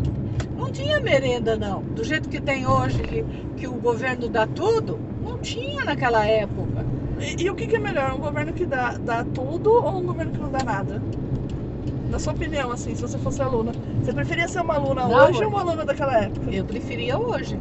não 0.59 0.71
tinha 0.71 1.01
merenda 1.01 1.57
não. 1.57 1.83
Do 1.83 2.05
jeito 2.05 2.29
que 2.29 2.41
tem 2.41 2.67
hoje, 2.67 3.03
que, 3.03 3.25
que 3.57 3.67
o 3.69 3.75
governo 3.75 4.29
dá 4.29 4.47
tudo, 4.47 4.99
não 5.25 5.39
tinha 5.39 5.85
naquela 5.85 6.25
época. 6.27 6.85
E, 7.21 7.45
e 7.45 7.51
o 7.51 7.55
que, 7.55 7.67
que 7.67 7.77
é 7.77 7.79
melhor? 7.79 8.15
Um 8.15 8.19
governo 8.19 8.53
que 8.53 8.67
dá, 8.67 8.97
dá 8.99 9.25
tudo 9.25 9.71
ou 9.73 9.99
um 9.99 10.03
governo 10.07 10.33
que 10.33 10.39
não 10.41 10.51
dá 10.51 10.63
nada? 10.65 11.01
Na 12.11 12.19
sua 12.19 12.33
opinião, 12.33 12.73
assim, 12.73 12.95
se 12.95 13.03
você 13.03 13.19
fosse 13.19 13.41
aluna, 13.41 13.73
você 14.03 14.13
preferia 14.13 14.49
ser 14.49 14.61
uma 14.61 14.75
aluna 14.75 15.07
Não, 15.07 15.29
hoje 15.29 15.45
ou 15.45 15.51
uma 15.51 15.61
aluna 15.61 15.85
daquela 15.85 16.19
época? 16.19 16.51
Eu 16.51 16.65
preferia 16.65 17.17
hoje. 17.19 17.57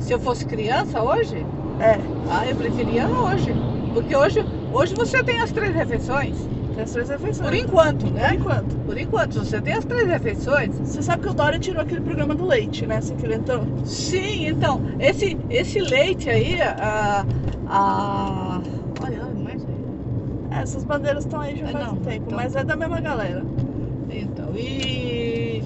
Se 0.00 0.12
eu 0.12 0.18
fosse 0.18 0.44
criança 0.44 1.02
hoje, 1.02 1.46
É, 1.80 1.98
ah, 2.30 2.46
eu 2.46 2.56
preferia 2.56 3.06
hoje. 3.06 3.54
Porque 3.94 4.14
hoje, 4.14 4.44
hoje 4.72 4.94
você 4.94 5.22
tem 5.22 5.40
as 5.40 5.52
três 5.52 5.74
refeições. 5.74 6.36
tem 6.74 6.82
as 6.84 6.92
três 6.92 7.08
refeições. 7.08 7.48
Por 7.48 7.54
enquanto, 7.56 8.04
Por 8.06 8.12
né? 8.12 8.34
enquanto. 8.34 8.76
Por 8.86 8.98
enquanto, 8.98 9.34
você 9.40 9.60
tem 9.60 9.74
as 9.74 9.84
três 9.84 10.06
refeições. 10.08 10.74
Você 10.78 11.02
sabe 11.02 11.22
que 11.22 11.28
o 11.28 11.34
Dória 11.34 11.58
tirou 11.58 11.82
aquele 11.82 12.00
programa 12.00 12.34
do 12.34 12.46
leite, 12.46 12.86
né? 12.86 12.96
Assim 12.98 13.16
que 13.16 13.24
ele 13.26 13.34
entrou. 13.34 13.62
Sim, 13.84 14.46
então, 14.48 14.80
esse, 14.98 15.36
esse 15.50 15.80
leite 15.80 16.28
aí, 16.30 16.60
a. 16.62 17.24
a... 17.68 18.60
Olha, 19.04 19.26
mas. 19.44 19.62
É, 20.50 20.62
Essas 20.62 20.84
bandeiras 20.84 21.24
estão 21.24 21.40
aí 21.40 21.56
já 21.56 21.68
É, 21.68 21.72
faz 21.72 21.86
não, 21.86 21.92
um 21.94 21.96
tempo, 21.98 22.24
então- 22.26 22.36
mas 22.36 22.54
é 22.56 22.64
da 22.64 22.76
mesma 22.76 23.00
galera. 23.00 23.44
Então, 24.10 24.54
e. 24.56 25.62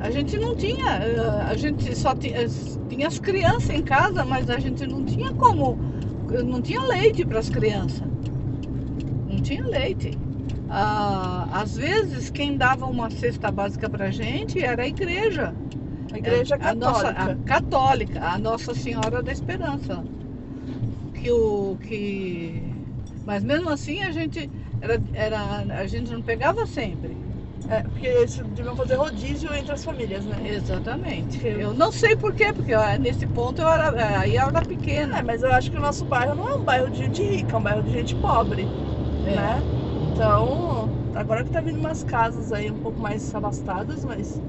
A 0.00 0.10
gente 0.10 0.36
não 0.38 0.54
tinha. 0.54 0.86
eh, 1.02 1.42
A 1.48 1.54
gente 1.56 1.94
só 1.96 2.14
tinha, 2.14 2.46
tinha 2.88 3.06
as 3.08 3.18
crianças 3.18 3.70
em 3.70 3.82
casa, 3.82 4.24
mas 4.24 4.48
a 4.48 4.58
gente 4.58 4.86
não 4.86 5.04
tinha 5.04 5.32
como. 5.32 5.78
Não 6.44 6.60
tinha 6.62 6.82
leite 6.82 7.24
para 7.24 7.38
as 7.38 7.48
crianças. 7.50 8.02
Não 9.28 9.40
tinha 9.40 9.64
leite. 9.66 10.16
Ah, 10.70 11.48
às 11.52 11.76
vezes, 11.76 12.30
quem 12.30 12.56
dava 12.56 12.86
uma 12.86 13.10
cesta 13.10 13.50
básica 13.50 13.88
para 13.88 14.06
a 14.06 14.10
gente 14.10 14.62
era 14.62 14.82
a 14.82 14.86
igreja. 14.86 15.54
A 16.12 16.18
igreja 16.18 16.56
É, 16.56 16.68
a 16.68 16.74
nossa- 16.74 17.12
católica. 17.14 17.32
a 17.32 17.44
católica, 17.46 18.20
a 18.24 18.38
Nossa 18.38 18.74
Senhora 18.74 19.22
da 19.22 19.32
Esperança. 19.32 20.04
Que 21.14 21.30
o 21.30 21.76
que 21.82 22.62
mas 23.26 23.44
mesmo 23.44 23.68
assim 23.68 24.02
a 24.02 24.10
gente 24.10 24.50
era, 24.80 25.02
era 25.12 25.38
a 25.80 25.86
gente 25.86 26.10
não 26.10 26.22
pegava 26.22 26.64
sempre. 26.64 27.14
É, 27.70 27.82
porque 27.82 28.06
eles 28.06 28.36
deviam 28.36 28.74
fazer 28.74 28.94
rodízio 28.94 29.54
entre 29.54 29.72
as 29.72 29.84
famílias, 29.84 30.24
né? 30.24 30.36
Exatamente. 30.48 31.46
Eu 31.46 31.74
não 31.74 31.92
sei 31.92 32.16
por 32.16 32.34
quê, 32.34 32.52
porque 32.52 32.74
ó, 32.74 32.96
nesse 32.98 33.26
ponto 33.26 33.60
eu 33.60 33.68
era 33.68 34.20
aí 34.20 34.36
eu 34.36 34.48
era 34.48 34.62
pequena. 34.62 35.18
É, 35.18 35.22
mas 35.22 35.42
eu 35.42 35.52
acho 35.52 35.70
que 35.70 35.76
o 35.76 35.80
nosso 35.80 36.04
bairro 36.06 36.34
não 36.34 36.48
é 36.48 36.54
um 36.56 36.64
bairro 36.64 36.90
de 36.90 36.98
gente 36.98 37.22
rica, 37.22 37.56
é 37.56 37.58
um 37.58 37.62
bairro 37.62 37.82
de 37.82 37.90
gente 37.90 38.16
pobre, 38.16 38.68
É. 39.24 39.34
né? 39.34 39.62
Então, 40.00 40.90
agora 41.14 41.44
que 41.44 41.50
tá 41.50 41.60
vindo 41.60 41.78
umas 41.78 42.02
casas 42.02 42.52
aí 42.52 42.70
um 42.70 42.78
pouco 42.78 43.00
mais 43.00 43.34
abastadas, 43.34 44.02
mas 44.04 44.40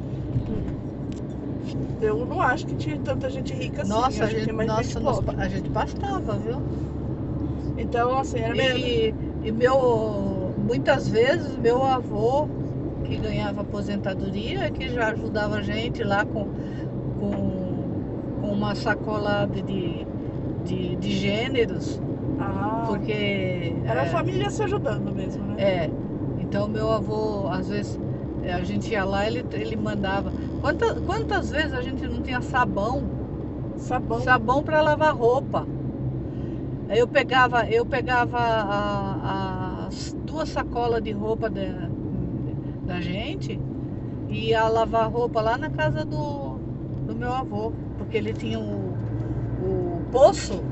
hum, 0.47 0.79
eu 2.01 2.25
não 2.25 2.41
acho 2.41 2.65
que 2.65 2.75
tinha 2.75 2.97
tanta 2.99 3.29
gente 3.29 3.53
rica 3.53 3.82
assim. 3.82 3.89
Nossa, 3.89 4.19
eu 4.19 4.25
a 4.25 4.29
gente, 4.29 4.51
nossa 4.51 4.99
gente 4.99 5.29
a 5.38 5.49
gente 5.49 5.69
pastava, 5.69 6.38
viu? 6.38 6.62
Então, 7.77 8.17
assim, 8.17 8.39
era 8.39 8.55
mesmo. 8.55 8.86
E, 8.86 9.13
e 9.47 9.51
meu, 9.51 10.53
muitas 10.58 11.08
vezes 11.08 11.58
meu 11.58 11.84
avô, 11.84 12.47
que 13.10 13.17
ganhava 13.17 13.62
aposentadoria, 13.62 14.69
que 14.72 14.88
já 14.89 15.10
ajudava 15.10 15.56
a 15.58 15.62
gente 15.62 16.04
lá 16.04 16.24
com, 16.26 16.48
com, 17.19 18.39
com 18.41 18.52
uma 18.52 18.76
sacola 18.76 19.48
de, 19.48 19.62
de, 19.62 20.06
de, 20.63 20.95
de 20.95 21.12
gêneros, 21.12 22.00
Ah, 22.39 22.84
porque. 22.88 23.74
era 23.86 24.02
a 24.02 24.06
é, 24.06 24.10
família 24.10 24.50
se 24.50 24.63
ajudando 24.63 25.13
mesmo, 25.13 25.43
né? 25.45 25.56
é, 25.58 25.89
então 26.39 26.67
meu 26.67 26.91
avô, 26.91 27.48
às 27.50 27.67
vezes, 27.67 28.00
é, 28.43 28.54
a 28.54 28.63
gente 28.63 28.91
ia 28.91 29.04
lá, 29.04 29.26
ele, 29.26 29.43
ele 29.54 29.76
mandava. 29.76 30.32
Quantas, 30.62 31.00
quantas 31.02 31.50
vezes 31.50 31.74
a 31.74 31.82
gente 31.82 32.08
não 32.08 32.22
tinha 32.22 32.41
sabão? 32.41 33.04
Sabão. 33.78 34.19
sabão 34.22 34.63
para 34.63 34.82
lavar 34.82 35.15
roupa. 35.15 35.65
Aí 36.89 37.00
eu 37.00 37.08
pegava, 37.08 37.65
eu 37.69 37.86
pegava 37.86 38.38
a- 38.38 39.86
as 39.88 40.13
duas 40.26 40.50
sacolas 40.50 41.02
de 41.04 41.12
roupa 41.12 41.50
da, 41.50 41.89
da 42.89 43.02
gente 43.02 43.62
e 44.28 44.49
ia 44.49 44.67
lavar 44.69 45.12
roupa 45.12 45.41
lá 45.41 45.58
na 45.58 45.71
casa 45.71 46.06
do, 46.06 46.63
do 47.06 47.15
meu 47.15 47.34
avô, 47.34 47.75
porque 47.97 48.17
ele 48.17 48.34
tinha 48.36 48.60
o, 48.60 49.02
o 49.58 50.04
poço 50.12 50.67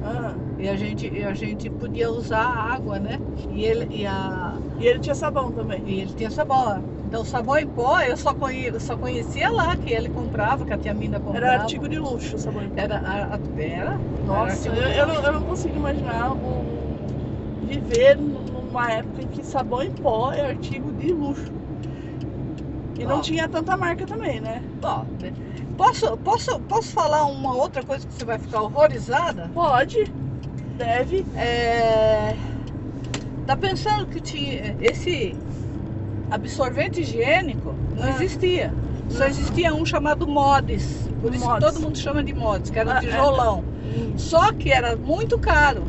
Ah, 0.00 0.40
e 0.56 0.68
a 0.68 0.76
gente, 0.76 1.06
e 1.08 1.24
a 1.24 1.34
gente 1.34 1.70
podia 1.70 2.10
usar 2.10 2.44
a 2.44 2.74
água, 2.74 3.00
né? 3.00 3.20
E 3.48 3.64
ele, 3.64 3.86
e 3.90 4.06
a, 4.06 4.60
e 4.78 4.86
ele 4.86 5.00
tinha 5.00 5.14
sabão 5.14 5.52
também. 5.52 5.84
e 5.84 6.00
ele 6.00 6.14
tinha 6.14 6.30
sabão. 6.30 6.84
Então 7.04 7.24
sabão 7.24 7.56
em 7.58 7.68
pó 7.68 8.00
eu 8.00 8.16
só, 8.16 8.34
conhe, 8.34 8.78
só 8.80 8.98
conhecia 8.98 9.48
lá 9.52 9.76
que 9.78 9.90
ele 9.90 10.10
comprava, 10.10 10.66
que 10.66 10.72
a 10.72 10.78
tia 10.78 10.94
Mina 10.94 11.20
comprava. 11.20 11.46
Era 11.46 11.54
artigo 11.62 11.88
de 11.88 11.98
luxo 11.98 12.36
o 12.36 12.38
sabão. 12.38 12.72
Era, 12.74 12.96
a- 13.04 13.40
era, 13.56 14.00
Nossa, 14.20 14.68
era 14.70 14.76
eu, 14.76 14.88
eu, 15.00 15.06
não, 15.06 15.14
eu 15.24 15.32
não 15.32 15.44
consigo 15.44 15.76
imaginar 15.76 16.32
um, 16.34 17.06
viver 17.60 18.18
numa 18.76 18.92
época 18.92 19.22
em 19.22 19.26
que 19.28 19.42
sabão 19.44 19.82
em 19.82 19.90
pó 19.90 20.30
é 20.32 20.50
artigo 20.50 20.92
de 20.92 21.10
luxo. 21.12 21.50
E 22.98 23.04
não 23.04 23.18
Ó. 23.18 23.20
tinha 23.20 23.48
tanta 23.48 23.74
marca 23.76 24.06
também, 24.06 24.38
né? 24.40 24.62
Ó, 24.82 25.02
né? 25.20 25.32
posso, 25.78 26.16
posso, 26.18 26.60
posso 26.60 26.88
falar 26.92 27.24
uma 27.24 27.54
outra 27.54 27.82
coisa 27.82 28.06
que 28.06 28.12
você 28.12 28.24
vai 28.24 28.38
ficar 28.38 28.60
horrorizada? 28.62 29.50
Pode, 29.54 30.04
deve. 30.76 31.24
É, 31.36 32.34
Tá 33.46 33.56
pensando 33.56 34.06
que 34.06 34.20
tinha 34.20 34.76
esse 34.80 35.36
absorvente 36.30 37.00
higiênico 37.00 37.74
não 37.96 38.02
Ah. 38.04 38.10
existia. 38.10 38.74
Só 39.08 39.24
existia 39.26 39.72
um 39.72 39.86
chamado 39.86 40.26
Mods. 40.26 41.08
Por 41.22 41.32
isso 41.32 41.46
Mods. 41.46 41.60
todo 41.72 41.80
mundo 41.80 41.96
chama 41.96 42.24
de 42.24 42.34
Mods, 42.34 42.70
que 42.70 42.78
era 42.78 42.88
um 42.90 42.92
Ah, 42.92 42.96
é. 42.96 43.00
tijolão. 43.00 43.64
Só 44.16 44.52
que 44.52 44.72
era 44.72 44.96
muito 44.96 45.38
caro. 45.38 45.84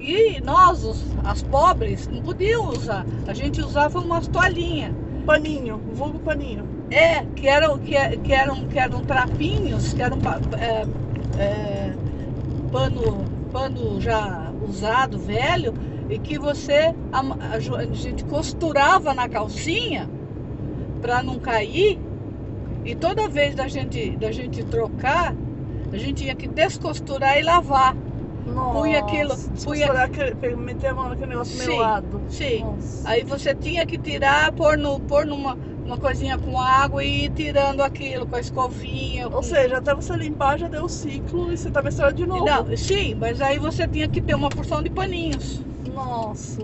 E 0.00 0.40
nós, 0.40 0.82
os- 0.82 1.04
as 1.24 1.42
pobres, 1.42 2.08
não 2.08 2.22
podíamos 2.22 2.78
usar. 2.78 3.04
A 3.26 3.34
gente 3.34 3.60
usava 3.60 3.98
umas 4.00 4.26
toalhinhas. 4.26 4.92
Paninho, 5.26 5.76
vulgo 5.92 6.18
paninho. 6.20 6.64
É, 6.90 7.22
que 7.36 7.46
eram, 7.46 7.78
que, 7.78 7.94
que 8.24 8.32
eram, 8.32 8.66
que 8.66 8.78
eram 8.78 9.02
trapinhos, 9.04 9.92
que 9.92 10.02
eram 10.02 10.18
é, 10.58 10.86
é, 11.40 11.94
pano, 12.72 13.24
pano 13.52 14.00
já 14.00 14.50
usado, 14.66 15.18
velho, 15.18 15.74
e 16.08 16.18
que 16.18 16.38
você 16.38 16.94
a, 17.12 17.58
jo- 17.58 17.76
a 17.76 17.84
gente 17.86 18.24
costurava 18.24 19.12
na 19.12 19.28
calcinha 19.28 20.08
para 21.02 21.22
não 21.22 21.38
cair. 21.38 21.98
E 22.84 22.94
toda 22.94 23.28
vez 23.28 23.54
da 23.54 23.68
gente, 23.68 24.16
da 24.16 24.32
gente 24.32 24.64
trocar, 24.64 25.34
a 25.92 25.96
gente 25.98 26.22
tinha 26.22 26.34
que 26.34 26.48
descosturar 26.48 27.38
e 27.38 27.42
lavar. 27.42 27.94
Nossa, 28.46 28.78
Punha 28.78 28.98
aquilo, 29.00 29.34
punha- 29.64 30.56
meter 30.56 30.88
a 30.88 30.94
mão 30.94 31.08
naquele 31.08 31.30
negócio 31.30 31.56
Sim, 31.58 31.68
melado. 31.68 32.24
sim. 32.28 32.60
Nossa. 32.60 33.08
Aí 33.08 33.22
você 33.24 33.54
tinha 33.54 33.86
que 33.86 33.98
tirar, 33.98 34.52
pôr, 34.52 34.76
no, 34.78 35.00
pôr 35.00 35.26
numa, 35.26 35.58
uma 35.84 35.98
coisinha 35.98 36.38
com 36.38 36.58
água 36.58 37.04
e 37.04 37.24
ir 37.26 37.30
tirando 37.30 37.82
aquilo 37.82 38.26
com 38.26 38.36
a 38.36 38.40
escovinha. 38.40 39.26
Ou 39.26 39.32
com- 39.32 39.42
seja, 39.42 39.78
até 39.78 39.94
você 39.94 40.16
limpar 40.16 40.58
já 40.58 40.68
deu 40.68 40.84
o 40.84 40.88
ciclo 40.88 41.52
e 41.52 41.58
você 41.58 41.70
tá 41.70 41.82
misturando 41.82 42.14
de 42.14 42.26
novo. 42.26 42.44
Não, 42.44 42.76
sim, 42.76 43.14
mas 43.14 43.40
aí 43.40 43.58
você 43.58 43.86
tinha 43.86 44.08
que 44.08 44.20
ter 44.22 44.34
uma 44.34 44.48
porção 44.50 44.82
de 44.82 44.90
paninhos. 44.90 45.62
Nossa, 45.84 46.62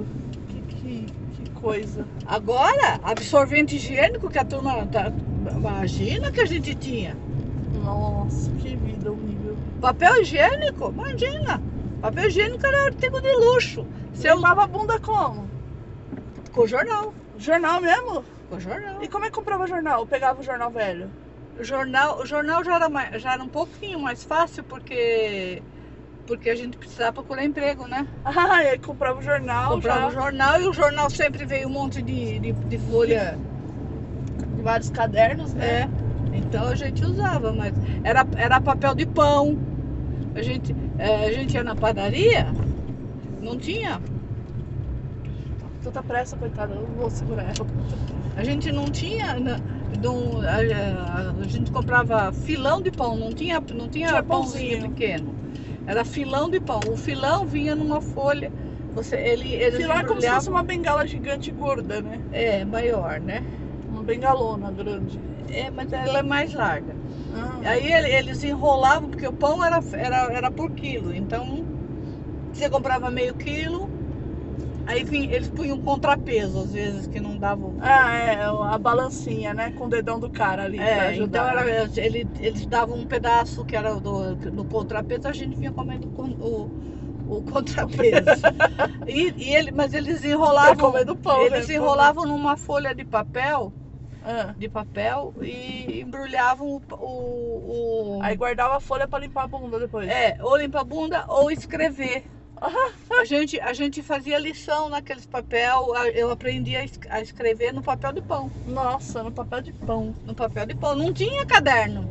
que, 0.48 0.62
que, 0.62 1.06
que 1.32 1.50
coisa. 1.50 2.06
Agora, 2.24 3.00
absorvente 3.02 3.76
higiênico 3.76 4.28
que 4.30 4.38
a 4.38 4.44
turma 4.44 4.86
tá, 4.86 5.12
imagina 5.56 6.30
que 6.32 6.40
a 6.40 6.46
gente 6.46 6.74
tinha. 6.74 7.16
Nossa, 7.74 8.50
que 8.52 8.76
vida. 8.76 8.95
Papel 9.80 10.22
higiênico, 10.22 10.88
imagina. 10.90 11.60
Papel 12.00 12.28
higiênico 12.28 12.66
era 12.66 12.86
artigo 12.86 13.20
de 13.20 13.32
luxo. 13.32 13.86
Você 14.12 14.32
limpava 14.34 14.64
a 14.64 14.66
bunda 14.66 14.98
como? 15.00 15.48
com 16.52 16.66
jornal, 16.66 17.12
Jornal 17.38 17.80
mesmo? 17.82 18.24
com 18.48 18.58
jornal. 18.58 19.02
E 19.02 19.08
como 19.08 19.24
é 19.26 19.28
que 19.28 19.34
comprava 19.34 19.66
jornal? 19.66 20.00
Eu 20.00 20.06
pegava 20.06 20.40
o 20.40 20.44
jornal 20.44 20.70
velho. 20.70 21.10
O 21.60 21.64
jornal, 21.64 22.18
o 22.20 22.26
jornal 22.26 22.64
já 22.64 22.76
era, 22.76 22.88
mais, 22.88 23.20
já 23.20 23.34
era 23.34 23.42
um 23.42 23.48
pouquinho 23.48 23.98
mais 24.00 24.24
fácil 24.24 24.64
porque 24.64 25.62
porque 26.26 26.50
a 26.50 26.56
gente 26.56 26.76
precisava 26.76 27.12
procurar 27.12 27.44
emprego, 27.44 27.86
né? 27.86 28.06
Ah, 28.24 28.62
e 28.64 28.68
aí 28.70 28.78
comprava 28.78 29.18
o 29.18 29.22
jornal 29.22 29.74
Comprava 29.74 30.08
o 30.08 30.10
já, 30.10 30.20
jornal 30.20 30.60
e 30.60 30.66
o 30.68 30.72
jornal 30.72 31.08
sempre 31.10 31.44
veio 31.44 31.68
um 31.68 31.72
monte 31.72 32.02
de, 32.02 32.38
de, 32.40 32.52
de 32.52 32.78
folha. 32.78 33.38
de 34.56 34.62
vários 34.62 34.90
cadernos, 34.90 35.52
né? 35.54 35.82
É. 35.82 36.05
Então 36.36 36.68
a 36.68 36.74
gente 36.74 37.04
usava, 37.04 37.52
mas 37.52 37.72
era, 38.04 38.26
era 38.36 38.60
papel 38.60 38.94
de 38.94 39.06
pão. 39.06 39.58
A 40.34 40.42
gente, 40.42 40.74
é, 40.98 41.26
a 41.26 41.32
gente 41.32 41.54
ia 41.54 41.64
na 41.64 41.74
padaria, 41.76 42.54
não 43.40 43.58
tinha. 43.58 44.00
Tanta 45.82 46.02
pressa, 46.02 46.36
coitada, 46.36 46.74
eu 46.74 46.86
vou 46.86 47.08
segurar 47.10 47.44
ela. 47.44 47.66
A 48.36 48.42
gente 48.44 48.70
não 48.72 48.90
tinha. 48.90 49.36
não- 49.38 50.40
a, 50.42 50.56
a- 50.56 51.30
a 51.42 51.46
gente 51.48 51.70
comprava 51.70 52.32
filão 52.32 52.82
de 52.82 52.90
pão, 52.90 53.16
não 53.16 53.32
tinha, 53.32 53.60
não 53.74 53.88
tinha, 53.88 54.08
Tinha 54.08 54.22
pãozinho 54.22 54.78
pãozinho. 54.78 54.90
pequeno. 54.90 55.34
Era 55.86 56.04
filão 56.04 56.50
de 56.50 56.60
pão. 56.60 56.80
O 56.92 56.96
filão 56.96 57.46
vinha 57.46 57.74
numa 57.74 58.00
folha. 58.00 58.52
Você, 58.94 59.16
ele, 59.16 59.52
eles 59.54 59.76
Filão 59.80 59.98
é 59.98 60.04
como 60.04 60.20
se 60.20 60.28
fosse 60.28 60.48
uma 60.50 60.62
bengala 60.62 61.06
gigante 61.06 61.52
gorda, 61.52 62.00
né? 62.02 62.20
É, 62.32 62.64
maior, 62.64 63.20
né? 63.20 63.44
Uma 63.88 64.02
bengalona 64.02 64.70
grande. 64.72 65.20
É, 65.48 65.70
mas 65.70 65.92
ela 65.92 66.18
é 66.20 66.22
mais 66.22 66.52
larga. 66.52 66.98
Ah, 67.30 67.62
Aí 67.64 67.92
ele- 67.92 68.12
eles 68.12 68.42
enrolavam, 68.42 69.10
porque 69.10 69.26
o 69.26 69.34
pão 69.34 69.64
era, 69.64 69.80
era, 69.94 70.32
era 70.34 70.52
por 70.52 70.72
quilo. 70.72 71.14
Então, 71.14 71.68
você 72.52 72.70
comprava 72.70 73.10
meio 73.10 73.36
quilo, 73.36 73.92
aí 74.86 75.04
eles 75.30 75.50
punham 75.50 75.76
um 75.78 75.82
contrapeso, 75.82 76.60
às 76.60 76.72
vezes, 76.72 77.06
que 77.08 77.20
não 77.20 77.38
davam. 77.38 77.76
Ah, 77.78 78.10
é, 78.12 78.44
a 78.44 78.78
balancinha, 78.78 79.54
né? 79.54 79.72
Com 79.72 79.86
o 79.86 79.88
dedão 79.88 80.18
do 80.20 80.30
cara 80.30 80.64
ali 80.64 80.86
pra 80.86 81.04
É, 81.04 81.06
ajudar. 81.06 81.46
então 81.46 81.46
era, 81.48 81.62
ele, 81.96 82.30
eles 82.38 82.66
davam 82.66 82.98
um 82.98 83.06
pedaço 83.06 83.64
que 83.64 83.74
era 83.74 83.98
do, 84.00 84.36
no 84.52 84.66
contrapeso, 84.66 85.26
a 85.26 85.32
gente 85.32 85.56
vinha 85.56 85.72
comendo 85.72 86.06
com- 86.10 86.36
o, 86.38 86.70
o 87.26 87.42
contrapeso. 87.44 88.46
e, 89.06 89.32
e 89.36 89.54
ele, 89.54 89.72
mas 89.72 89.92
eles 89.94 90.22
enrolavam. 90.24 90.94
comendo 90.94 91.16
pão, 91.16 91.46
Eles 91.46 91.68
né? 91.68 91.68
enrolavam 91.68 92.24
numa 92.26 92.56
folha 92.56 92.94
de 92.94 93.04
papel, 93.04 93.74
Ah. 94.28 94.54
de 94.58 94.68
papel 94.68 95.32
e 95.40 96.00
embrulhavam 96.00 96.66
o, 96.66 96.82
o, 96.94 98.16
o- 98.18 98.22
Aí 98.22 98.36
guardava 98.36 98.76
a 98.76 98.80
folha 98.80 99.06
pra 99.06 99.20
limpar 99.20 99.44
a 99.44 99.46
bunda 99.46 99.78
depois. 99.78 100.08
É, 100.08 100.36
ou 100.42 100.56
limpar 100.56 100.80
a 100.80 100.84
bunda 100.84 101.24
ou 101.28 101.48
escrever. 101.50 102.24
A 103.20 103.24
gente, 103.24 103.60
a 103.60 103.72
gente 103.74 104.02
fazia 104.02 104.38
lição 104.38 104.88
naqueles 104.88 105.26
papel, 105.26 105.94
eu 106.14 106.30
aprendi 106.30 106.74
a 106.74 106.82
es- 106.84 106.98
a 107.10 107.20
escrever 107.20 107.72
no 107.72 107.82
papel 107.82 108.12
de 108.14 108.22
pão. 108.22 108.50
Nossa, 108.66 109.22
no 109.22 109.30
papel 109.30 109.60
de 109.60 109.72
pão. 109.72 110.12
No 110.24 110.34
papel 110.34 110.66
de 110.66 110.74
pão. 110.74 110.94
Não 110.96 111.12
tinha 111.12 111.44
caderno. 111.46 112.08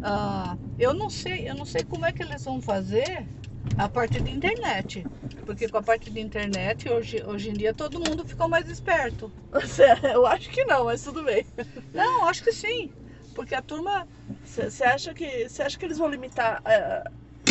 ah, 0.00 0.56
eu 0.78 0.94
não 0.94 1.10
sei, 1.10 1.48
eu 1.48 1.54
não 1.54 1.64
sei 1.66 1.84
como 1.84 2.06
é 2.06 2.12
que 2.12 2.22
eles 2.22 2.44
vão 2.44 2.60
fazer 2.62 3.28
a 3.76 3.88
parte 3.88 4.20
de 4.20 4.30
internet. 4.30 5.08
Porque 5.44 5.68
com 5.68 5.78
a 5.78 5.82
parte 5.82 6.10
de 6.10 6.20
internet, 6.20 6.88
hoje, 6.90 7.22
hoje 7.24 7.50
em 7.50 7.56
dia, 7.56 7.72
todo 7.74 7.98
mundo 8.00 8.24
ficou 8.24 8.48
mais 8.48 8.68
esperto. 8.68 9.32
Eu 10.12 10.26
acho 10.26 10.50
que 10.50 10.64
não, 10.66 10.84
mas 10.84 11.02
tudo 11.02 11.24
bem. 11.24 11.46
Não, 11.92 12.28
acho 12.28 12.44
que 12.44 12.52
sim. 12.52 12.92
Porque 13.38 13.54
a 13.54 13.62
turma. 13.62 14.08
Você 14.44 14.82
acha 14.82 15.14
que 15.14 15.46
acha 15.60 15.78
que 15.78 15.84
eles 15.84 15.96
vão 15.96 16.08
limitar 16.08 16.60
é, 16.64 17.04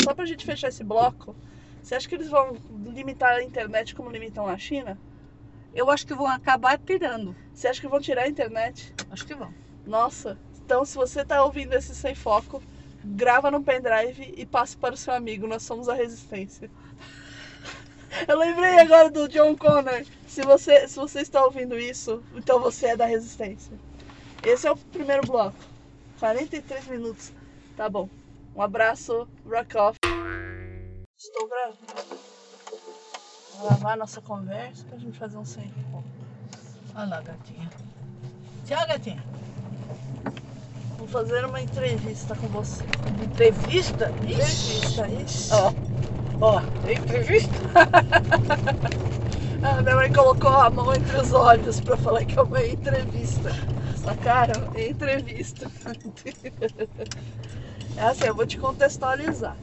só 0.04 0.14
pra 0.14 0.26
gente 0.26 0.46
fechar 0.46 0.68
esse 0.68 0.84
bloco? 0.84 1.34
Você 1.82 1.96
acha 1.96 2.10
que 2.10 2.16
eles 2.16 2.28
vão 2.28 2.58
limitar 2.88 3.36
a 3.36 3.42
internet 3.42 3.96
como 3.96 4.10
limitam 4.10 4.48
na 4.48 4.58
China? 4.58 5.00
Eu 5.74 5.90
acho 5.90 6.06
que 6.06 6.14
vão 6.14 6.28
acabar 6.28 6.78
tirando. 6.78 7.34
Você 7.54 7.70
acha 7.70 7.80
que 7.80 7.88
vão 7.88 8.02
tirar 8.02 8.24
a 8.24 8.28
internet? 8.28 8.94
Acho 9.10 9.26
que 9.26 9.34
vão. 9.34 9.54
Nossa, 9.86 10.38
então 10.58 10.84
se 10.84 10.94
você 10.94 11.24
tá 11.24 11.42
ouvindo 11.42 11.72
esse 11.72 11.96
sem 11.96 12.14
foco, 12.14 12.62
grava 13.06 13.50
no 13.50 13.64
pendrive 13.64 14.34
e 14.36 14.46
passe 14.46 14.76
para 14.76 14.94
o 14.94 14.98
seu 14.98 15.14
amigo. 15.14 15.48
Nós 15.48 15.64
somos 15.64 15.88
a 15.88 15.94
resistência. 15.94 16.70
Eu 18.28 18.38
lembrei 18.38 18.78
agora 18.78 19.10
do 19.10 19.30
John 19.30 19.56
Connor. 19.56 20.04
Se 20.28 20.42
você, 20.42 20.86
se 20.86 20.98
você 20.98 21.22
está 21.22 21.46
ouvindo 21.46 21.80
isso, 21.80 22.22
então 22.36 22.60
você 22.60 22.88
é 22.88 22.98
da 22.98 23.06
resistência. 23.06 23.72
Esse 24.44 24.68
é 24.68 24.72
o 24.72 24.76
primeiro 24.76 25.26
bloco. 25.26 25.77
43 26.20 26.88
minutos. 26.88 27.32
Tá 27.76 27.88
bom. 27.90 28.10
Um 28.56 28.62
abraço, 28.62 29.28
rock 29.46 29.78
off. 29.78 29.98
Estou 31.18 31.48
gravando. 31.48 31.78
Vou 33.58 33.70
gravar 33.70 33.98
nossa 33.98 34.22
conversa 34.22 34.84
pra 34.86 34.98
gente 34.98 35.18
fazer 35.18 35.38
um 35.38 35.46
sem. 35.46 35.72
Olha 36.96 37.06
lá, 37.08 37.22
gatinha. 37.22 37.70
Tchau, 38.66 38.88
gatinha. 38.88 39.24
Vou 40.98 41.08
fazer 41.08 41.46
uma 41.46 41.62
entrevista 41.62 42.36
com 42.36 42.48
você. 42.48 42.84
Entrevista? 43.24 44.12
Ixi. 44.24 44.78
Entrevista, 44.78 45.08
ixi. 45.08 45.50
Ó, 45.54 45.74
ó, 46.42 46.62
entrevista? 46.90 47.56
A 49.64 49.82
minha 49.82 49.96
mãe 49.96 50.12
colocou 50.12 50.50
a 50.50 50.70
mão 50.70 50.94
entre 50.94 51.18
os 51.18 51.32
olhos 51.34 51.80
pra 51.80 51.96
falar 51.98 52.26
que 52.26 52.38
é 52.38 52.42
uma 52.42 52.66
entrevista. 52.66 53.52
Sacaram? 54.08 54.64
É 54.74 54.88
entrevista. 54.90 55.70
É 57.98 58.04
assim, 58.04 58.26
eu 58.26 58.34
vou 58.34 58.46
te 58.46 58.58
contextualizar. 58.58 59.58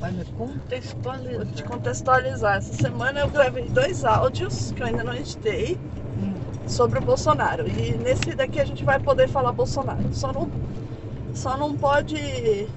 Vai 0.00 0.10
me 0.10 0.24
Vou 0.24 0.24
te 0.24 0.32
contextualizar. 0.32 1.68
contextualizar. 1.68 2.56
Essa 2.56 2.72
semana 2.72 3.20
eu 3.20 3.28
gravei 3.28 3.64
dois 3.68 4.02
áudios 4.06 4.72
que 4.72 4.82
eu 4.82 4.86
ainda 4.86 5.04
não 5.04 5.12
editei 5.12 5.76
Hum. 6.18 6.34
sobre 6.66 6.98
o 6.98 7.02
Bolsonaro. 7.02 7.68
E 7.68 7.92
nesse 7.98 8.34
daqui 8.34 8.58
a 8.58 8.64
gente 8.64 8.84
vai 8.84 8.98
poder 8.98 9.28
falar 9.28 9.52
Bolsonaro. 9.52 10.02
Só 10.14 10.32
não, 10.32 10.48
só 11.34 11.54
não 11.58 11.76
pode 11.76 12.16
é, 12.16 12.68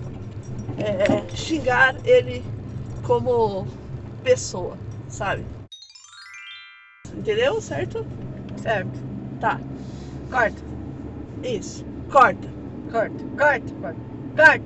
xingar 1.33 1.95
ele 2.03 2.43
como 3.03 3.65
pessoa, 4.25 4.75
sabe? 5.07 5.45
Entendeu? 7.15 7.61
Certo? 7.61 8.05
Certo. 8.61 8.99
Tá. 9.39 9.57
Corta, 10.29 10.61
Isso. 11.43 11.85
Corta. 12.11 12.47
corta, 12.91 13.23
corta, 13.37 13.73
corta. 13.81 14.61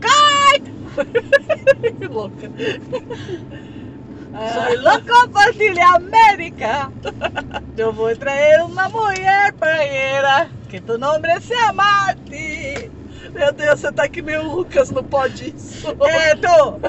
Corta. 0.00 0.70
Que 1.98 2.06
louca. 2.08 2.48
Soy 4.54 4.76
loco 4.78 5.28
por 5.32 5.52
ti 5.52 5.70
de 5.70 5.80
América. 5.82 6.90
Yo 7.76 7.92
voy 7.92 8.12
a 8.12 8.16
traer 8.16 8.62
una 8.62 8.88
mujer 8.88 9.54
playera. 9.54 10.48
Que 10.68 10.80
tu 10.80 10.98
nombre 10.98 11.40
sea 11.40 11.72
Marti. 11.72 12.90
Meu 13.32 13.52
Deus, 13.52 13.80
você 13.80 13.92
tá 13.92 14.08
que 14.08 14.20
nem 14.22 14.38
o 14.38 14.56
Lucas 14.56 14.90
no 14.90 15.02
pode 15.04 15.54
isso. 15.56 15.86
É, 16.06 16.34
tu. 16.34 16.80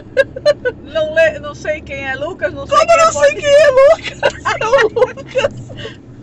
Não, 0.83 1.13
le- 1.13 1.39
não 1.39 1.53
sei 1.53 1.81
quem 1.81 2.03
é 2.07 2.15
Lucas, 2.15 2.51
não 2.53 2.65
sei 2.65 2.77
Como 2.77 2.87
quem 2.89 2.95
eu 2.97 3.01
é 3.01 3.05
não 3.05 3.11
sei 3.11 3.21
Marti. 3.21 3.41
quem 3.41 3.53
é 3.53 3.69
Lucas? 3.69 4.19
É 4.61 4.65
o 4.67 4.87
Lucas. 4.89 5.53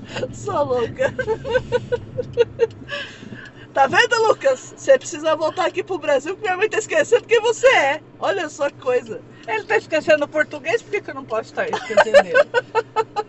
Sou 0.32 0.64
louca. 0.64 1.14
Tá 3.74 3.86
vendo, 3.86 4.26
Lucas? 4.26 4.74
Você 4.76 4.98
precisa 4.98 5.36
voltar 5.36 5.66
aqui 5.66 5.82
pro 5.84 5.98
Brasil 5.98 6.34
porque 6.34 6.48
minha 6.48 6.56
mãe 6.56 6.68
tá 6.68 6.78
esquecendo 6.78 7.24
quem 7.26 7.40
você 7.40 7.66
é. 7.68 8.00
Olha 8.18 8.48
só 8.48 8.68
que 8.70 8.76
coisa. 8.76 9.20
Ele 9.46 9.64
tá 9.64 9.76
esquecendo 9.76 10.24
o 10.24 10.28
português, 10.28 10.82
por 10.82 10.90
que, 11.00 11.10
eu 11.10 11.14
não 11.14 11.24
posso 11.24 11.50
estar 11.50 11.68
esquecendo? 11.68 12.48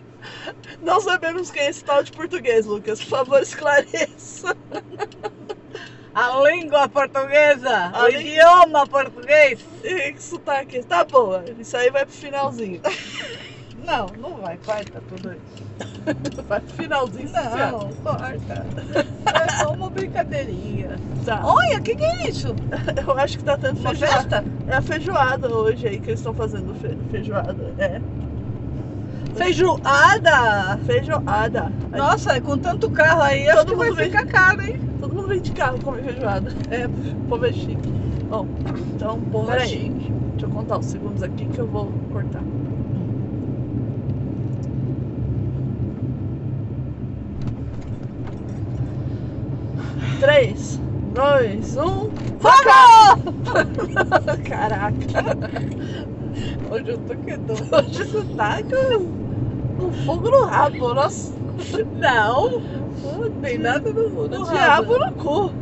Não 0.82 0.98
sabemos 1.00 1.50
quem 1.50 1.62
é 1.62 1.70
esse 1.70 1.84
tal 1.84 2.02
de 2.02 2.10
português, 2.12 2.64
Lucas. 2.64 3.00
Por 3.00 3.08
favor, 3.10 3.42
esclareça. 3.42 4.56
A 6.14 6.40
língua 6.40 6.88
portuguesa, 6.88 7.90
A 7.92 8.04
o 8.04 8.08
lí- 8.08 8.30
idioma 8.32 8.86
português. 8.86 9.60
Ih, 9.84 10.12
Que 10.14 10.22
sotaque. 10.22 10.82
Tá 10.84 11.04
boa. 11.04 11.44
Isso 11.58 11.76
aí 11.76 11.90
vai 11.90 12.04
pro 12.06 12.14
finalzinho. 12.14 12.80
Não, 13.84 14.06
não 14.18 14.36
vai, 14.36 14.56
corta 14.58 15.02
tudo 15.08 15.32
isso. 15.32 15.69
Finalzinho. 16.76 17.28
social. 17.28 17.70
Não, 17.72 17.88
corta. 18.02 18.66
É 19.26 19.52
só 19.62 19.72
uma 19.72 19.90
brincadeirinha. 19.90 20.90
Tá. 21.24 21.40
Olha, 21.44 21.78
o 21.78 21.82
que, 21.82 21.94
que 21.94 22.04
é 22.04 22.28
isso? 22.28 22.54
Eu 23.06 23.18
acho 23.18 23.38
que 23.38 23.44
tá 23.44 23.56
tendo 23.56 23.78
Uma 23.80 23.90
feijoada. 23.90 24.14
festa? 24.14 24.44
É 24.68 24.76
a 24.76 24.82
feijoada 24.82 25.54
hoje 25.54 25.86
aí 25.86 26.00
que 26.00 26.10
eles 26.10 26.20
estão 26.20 26.34
fazendo 26.34 26.74
fe- 26.80 26.96
feijoada. 27.10 27.56
É. 27.78 28.00
Feijoada! 29.34 30.78
Feijoada. 30.86 31.72
Nossa, 31.96 32.40
com 32.40 32.58
tanto 32.58 32.90
carro 32.90 33.22
aí, 33.22 33.48
acho 33.48 33.58
Todo 33.60 33.70
que 33.72 33.76
vai 33.76 33.88
mundo 33.88 33.96
vem. 33.96 34.06
ficar 34.10 34.26
caro, 34.26 34.62
hein? 34.62 34.80
Todo 35.00 35.14
mundo 35.14 35.28
vem 35.28 35.40
de 35.40 35.52
carro 35.52 35.78
comer 35.82 36.02
feijoada. 36.02 36.50
É, 36.70 36.86
O 36.86 37.28
povo 37.28 37.46
é 37.46 37.52
chique. 37.52 37.88
Bom, 38.28 38.46
então, 38.94 39.20
porra 39.32 39.52
peraí. 39.52 39.68
chique. 39.68 40.12
Deixa 40.32 40.46
eu 40.46 40.50
contar 40.50 40.78
os 40.78 40.86
segundos 40.86 41.22
aqui 41.22 41.46
que 41.46 41.58
eu 41.58 41.66
vou 41.66 41.92
cortar. 42.12 42.42
Três, 50.20 50.78
dois, 51.14 51.76
um. 51.76 52.10
Fogo! 52.40 53.32
Caraca, 54.48 54.94
Hoje 56.70 56.88
eu 56.90 56.98
tô 56.98 57.14
quedando. 57.16 57.76
hoje 57.76 58.04
você 58.04 58.24
tá 58.36 58.58
com 58.62 59.84
um 59.86 59.92
fogo 60.04 60.30
no 60.30 60.44
rabo, 60.44 60.94
nossa. 60.94 61.32
Não, 61.98 62.62
não 63.02 63.30
tem 63.42 63.58
nada 63.58 63.90
no 63.92 64.08
mundo. 64.10 64.42
O 64.42 64.50
diabo 64.50 64.98
no 64.98 65.12
cu. 65.12 65.52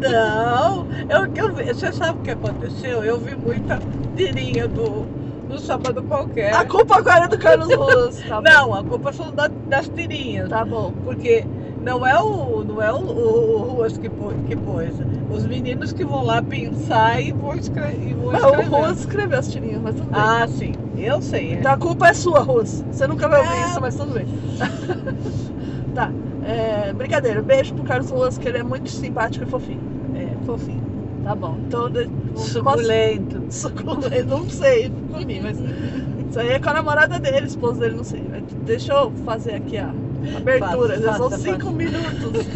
Não, 0.00 0.86
eu, 1.10 1.26
eu, 1.34 1.54
vi- 1.54 1.64
você 1.74 1.92
sabe 1.92 2.18
o 2.20 2.22
que 2.22 2.30
aconteceu? 2.30 3.04
Eu 3.04 3.18
vi 3.18 3.34
muita 3.36 3.78
tirinha 4.16 4.68
do, 4.68 5.04
do 5.48 5.58
sábado 5.58 6.02
qualquer. 6.04 6.54
A 6.54 6.64
culpa 6.64 6.98
agora 6.98 7.24
é 7.24 7.28
do 7.28 7.38
Carlos 7.38 7.74
Ruas. 7.74 8.20
Tá 8.22 8.36
bom. 8.36 8.42
Não, 8.42 8.74
a 8.74 8.84
culpa 8.84 9.12
são 9.12 9.30
da- 9.32 9.50
das 9.68 9.88
tirinhas. 9.88 10.48
Tá 10.48 10.64
bom. 10.64 10.92
Porque 11.04 11.44
não 11.84 12.06
é 12.06 12.18
o, 12.20 12.62
não 12.64 12.80
é 12.82 12.92
o, 12.92 12.96
o, 12.96 13.54
o 13.60 13.62
Ruas 13.74 13.96
que, 13.98 14.08
que 14.08 14.56
pôs. 14.56 14.94
Os 15.30 15.46
meninos 15.46 15.92
que 15.92 16.04
vão 16.04 16.22
lá 16.24 16.42
pensar 16.42 17.20
e 17.20 17.32
vão, 17.32 17.54
escre 17.54 17.82
e 17.94 18.14
vão 18.14 18.32
Mas 18.32 18.42
o 18.42 18.46
escrever. 18.48 18.68
Ruas 18.70 19.00
escreveu 19.00 19.38
as 19.38 19.48
tirinhas, 19.48 19.80
mas 19.82 19.94
tudo 19.94 20.10
bem. 20.10 20.20
Ah, 20.20 20.46
sim, 20.48 20.72
eu 20.96 21.20
sei. 21.22 21.52
é. 21.52 21.54
Então 21.54 21.72
a 21.72 21.76
culpa 21.76 22.08
é 22.08 22.14
sua, 22.14 22.40
Ruas. 22.40 22.84
Você 22.90 23.06
nunca 23.06 23.28
vai 23.28 23.40
ouvir 23.40 23.56
É. 23.62 23.66
isso, 23.68 23.80
mas 23.80 23.96
tudo 23.96 24.12
bem. 24.14 24.26
tá. 25.94 26.10
É, 26.44 26.92
brincadeira. 26.92 27.40
Beijo 27.42 27.74
pro 27.74 27.84
Carlos 27.84 28.10
Ruas, 28.10 28.36
que 28.38 28.48
ele 28.48 28.58
é 28.58 28.62
muito 28.62 28.88
simpático 28.90 29.44
e 29.44 29.48
fofinho. 29.48 29.80
É, 30.14 30.44
fofinho. 30.44 30.82
Tá 31.24 31.34
bom. 31.36 31.56
Então, 31.66 31.88
de- 31.88 32.08
posso- 32.34 32.52
Suculento. 32.54 33.42
Suculento. 33.50 34.26
Não 34.28 34.48
sei, 34.50 34.90
comi, 35.12 35.40
mas. 35.40 35.58
Isso 36.30 36.40
aí 36.40 36.48
é 36.48 36.58
com 36.58 36.70
a 36.70 36.72
namorada 36.74 37.18
dele, 37.18 37.46
esposa 37.46 37.80
dele, 37.80 37.94
não 37.96 38.04
sei. 38.04 38.22
Deixa 38.64 38.92
eu 38.94 39.12
fazer 39.24 39.52
aqui 39.52 39.76
a 39.76 39.92
abertura. 40.36 41.00
Já 41.00 41.14
são 41.14 41.30
faça, 41.30 41.42
cinco 41.42 41.58
faça. 41.64 41.72
minutos. 41.72 42.46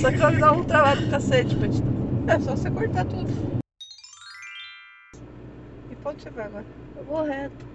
Só 0.00 0.10
que 0.10 0.16
vai 0.18 0.32
me 0.32 0.40
dar 0.40 0.52
um 0.52 0.64
trabalho 0.64 1.00
do 1.00 1.10
cacete 1.10 1.54
editar. 1.64 1.92
É 2.28 2.40
só 2.40 2.56
você 2.56 2.70
cortar 2.70 3.04
tudo. 3.04 3.28
E 5.90 6.08
onde 6.08 6.22
você 6.22 6.30
vai 6.30 6.46
agora? 6.46 6.64
Eu 6.96 7.04
vou 7.04 7.24
reto. 7.24 7.72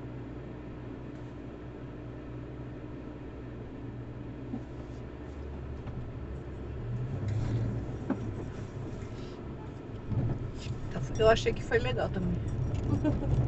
Eu 11.19 11.29
achei 11.29 11.51
que 11.51 11.63
foi 11.63 11.79
legal 11.79 12.09
também. 12.09 12.37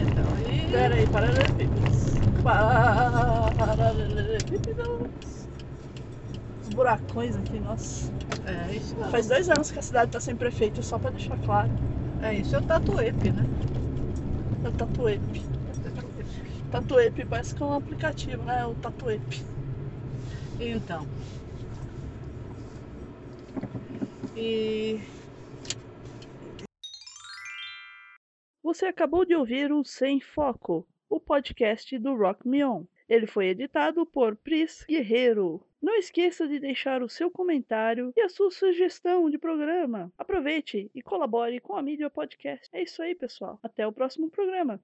Então, 0.00 0.24
aí. 0.46 0.68
Pera 0.70 0.94
aí, 0.94 1.06
Paralelepípedos. 3.58 5.48
Os 6.62 6.68
buracões 6.70 7.36
aqui, 7.36 7.60
nossa. 7.60 8.10
É 8.46 8.74
isso. 8.74 8.96
não. 8.96 9.10
Faz 9.10 9.28
dois 9.28 9.48
anos 9.48 9.70
que 9.70 9.78
a 9.78 9.82
cidade 9.82 10.10
tá 10.12 10.20
sem 10.20 10.34
prefeito, 10.34 10.82
só 10.82 10.98
pra 10.98 11.10
deixar 11.10 11.38
claro. 11.38 11.70
É 12.22 12.34
isso, 12.34 12.56
é 12.56 12.58
o 12.58 12.62
Tatuepe, 12.62 13.30
né? 13.30 13.44
É 14.64 14.68
o 14.68 14.72
Tatuepe. 14.72 15.42
Tatuepe 16.70 17.24
parece 17.24 17.54
que 17.54 17.62
é 17.62 17.66
um 17.66 17.74
aplicativo, 17.74 18.42
né? 18.42 18.66
O 18.66 18.74
Tatuepe. 18.74 19.42
Então, 20.60 21.06
E. 24.40 25.00
Você 28.62 28.86
acabou 28.86 29.24
de 29.24 29.34
ouvir 29.34 29.72
o 29.72 29.84
Sem 29.84 30.20
Foco, 30.20 30.86
o 31.08 31.18
podcast 31.18 31.98
do 31.98 32.14
Rock 32.14 32.46
Me 32.46 32.64
On. 32.64 32.84
Ele 33.08 33.26
foi 33.26 33.46
editado 33.46 34.04
por 34.04 34.36
Pris 34.36 34.84
Guerreiro. 34.86 35.62
Não 35.80 35.94
esqueça 35.96 36.46
de 36.46 36.58
deixar 36.58 37.02
o 37.02 37.08
seu 37.08 37.30
comentário 37.30 38.12
e 38.16 38.20
a 38.20 38.28
sua 38.28 38.50
sugestão 38.50 39.30
de 39.30 39.38
programa. 39.38 40.12
Aproveite 40.18 40.90
e 40.94 41.00
colabore 41.00 41.60
com 41.60 41.76
a 41.76 41.82
mídia 41.82 42.10
podcast. 42.10 42.68
É 42.72 42.82
isso 42.82 43.00
aí, 43.00 43.14
pessoal. 43.14 43.58
Até 43.62 43.86
o 43.86 43.92
próximo 43.92 44.28
programa. 44.28 44.76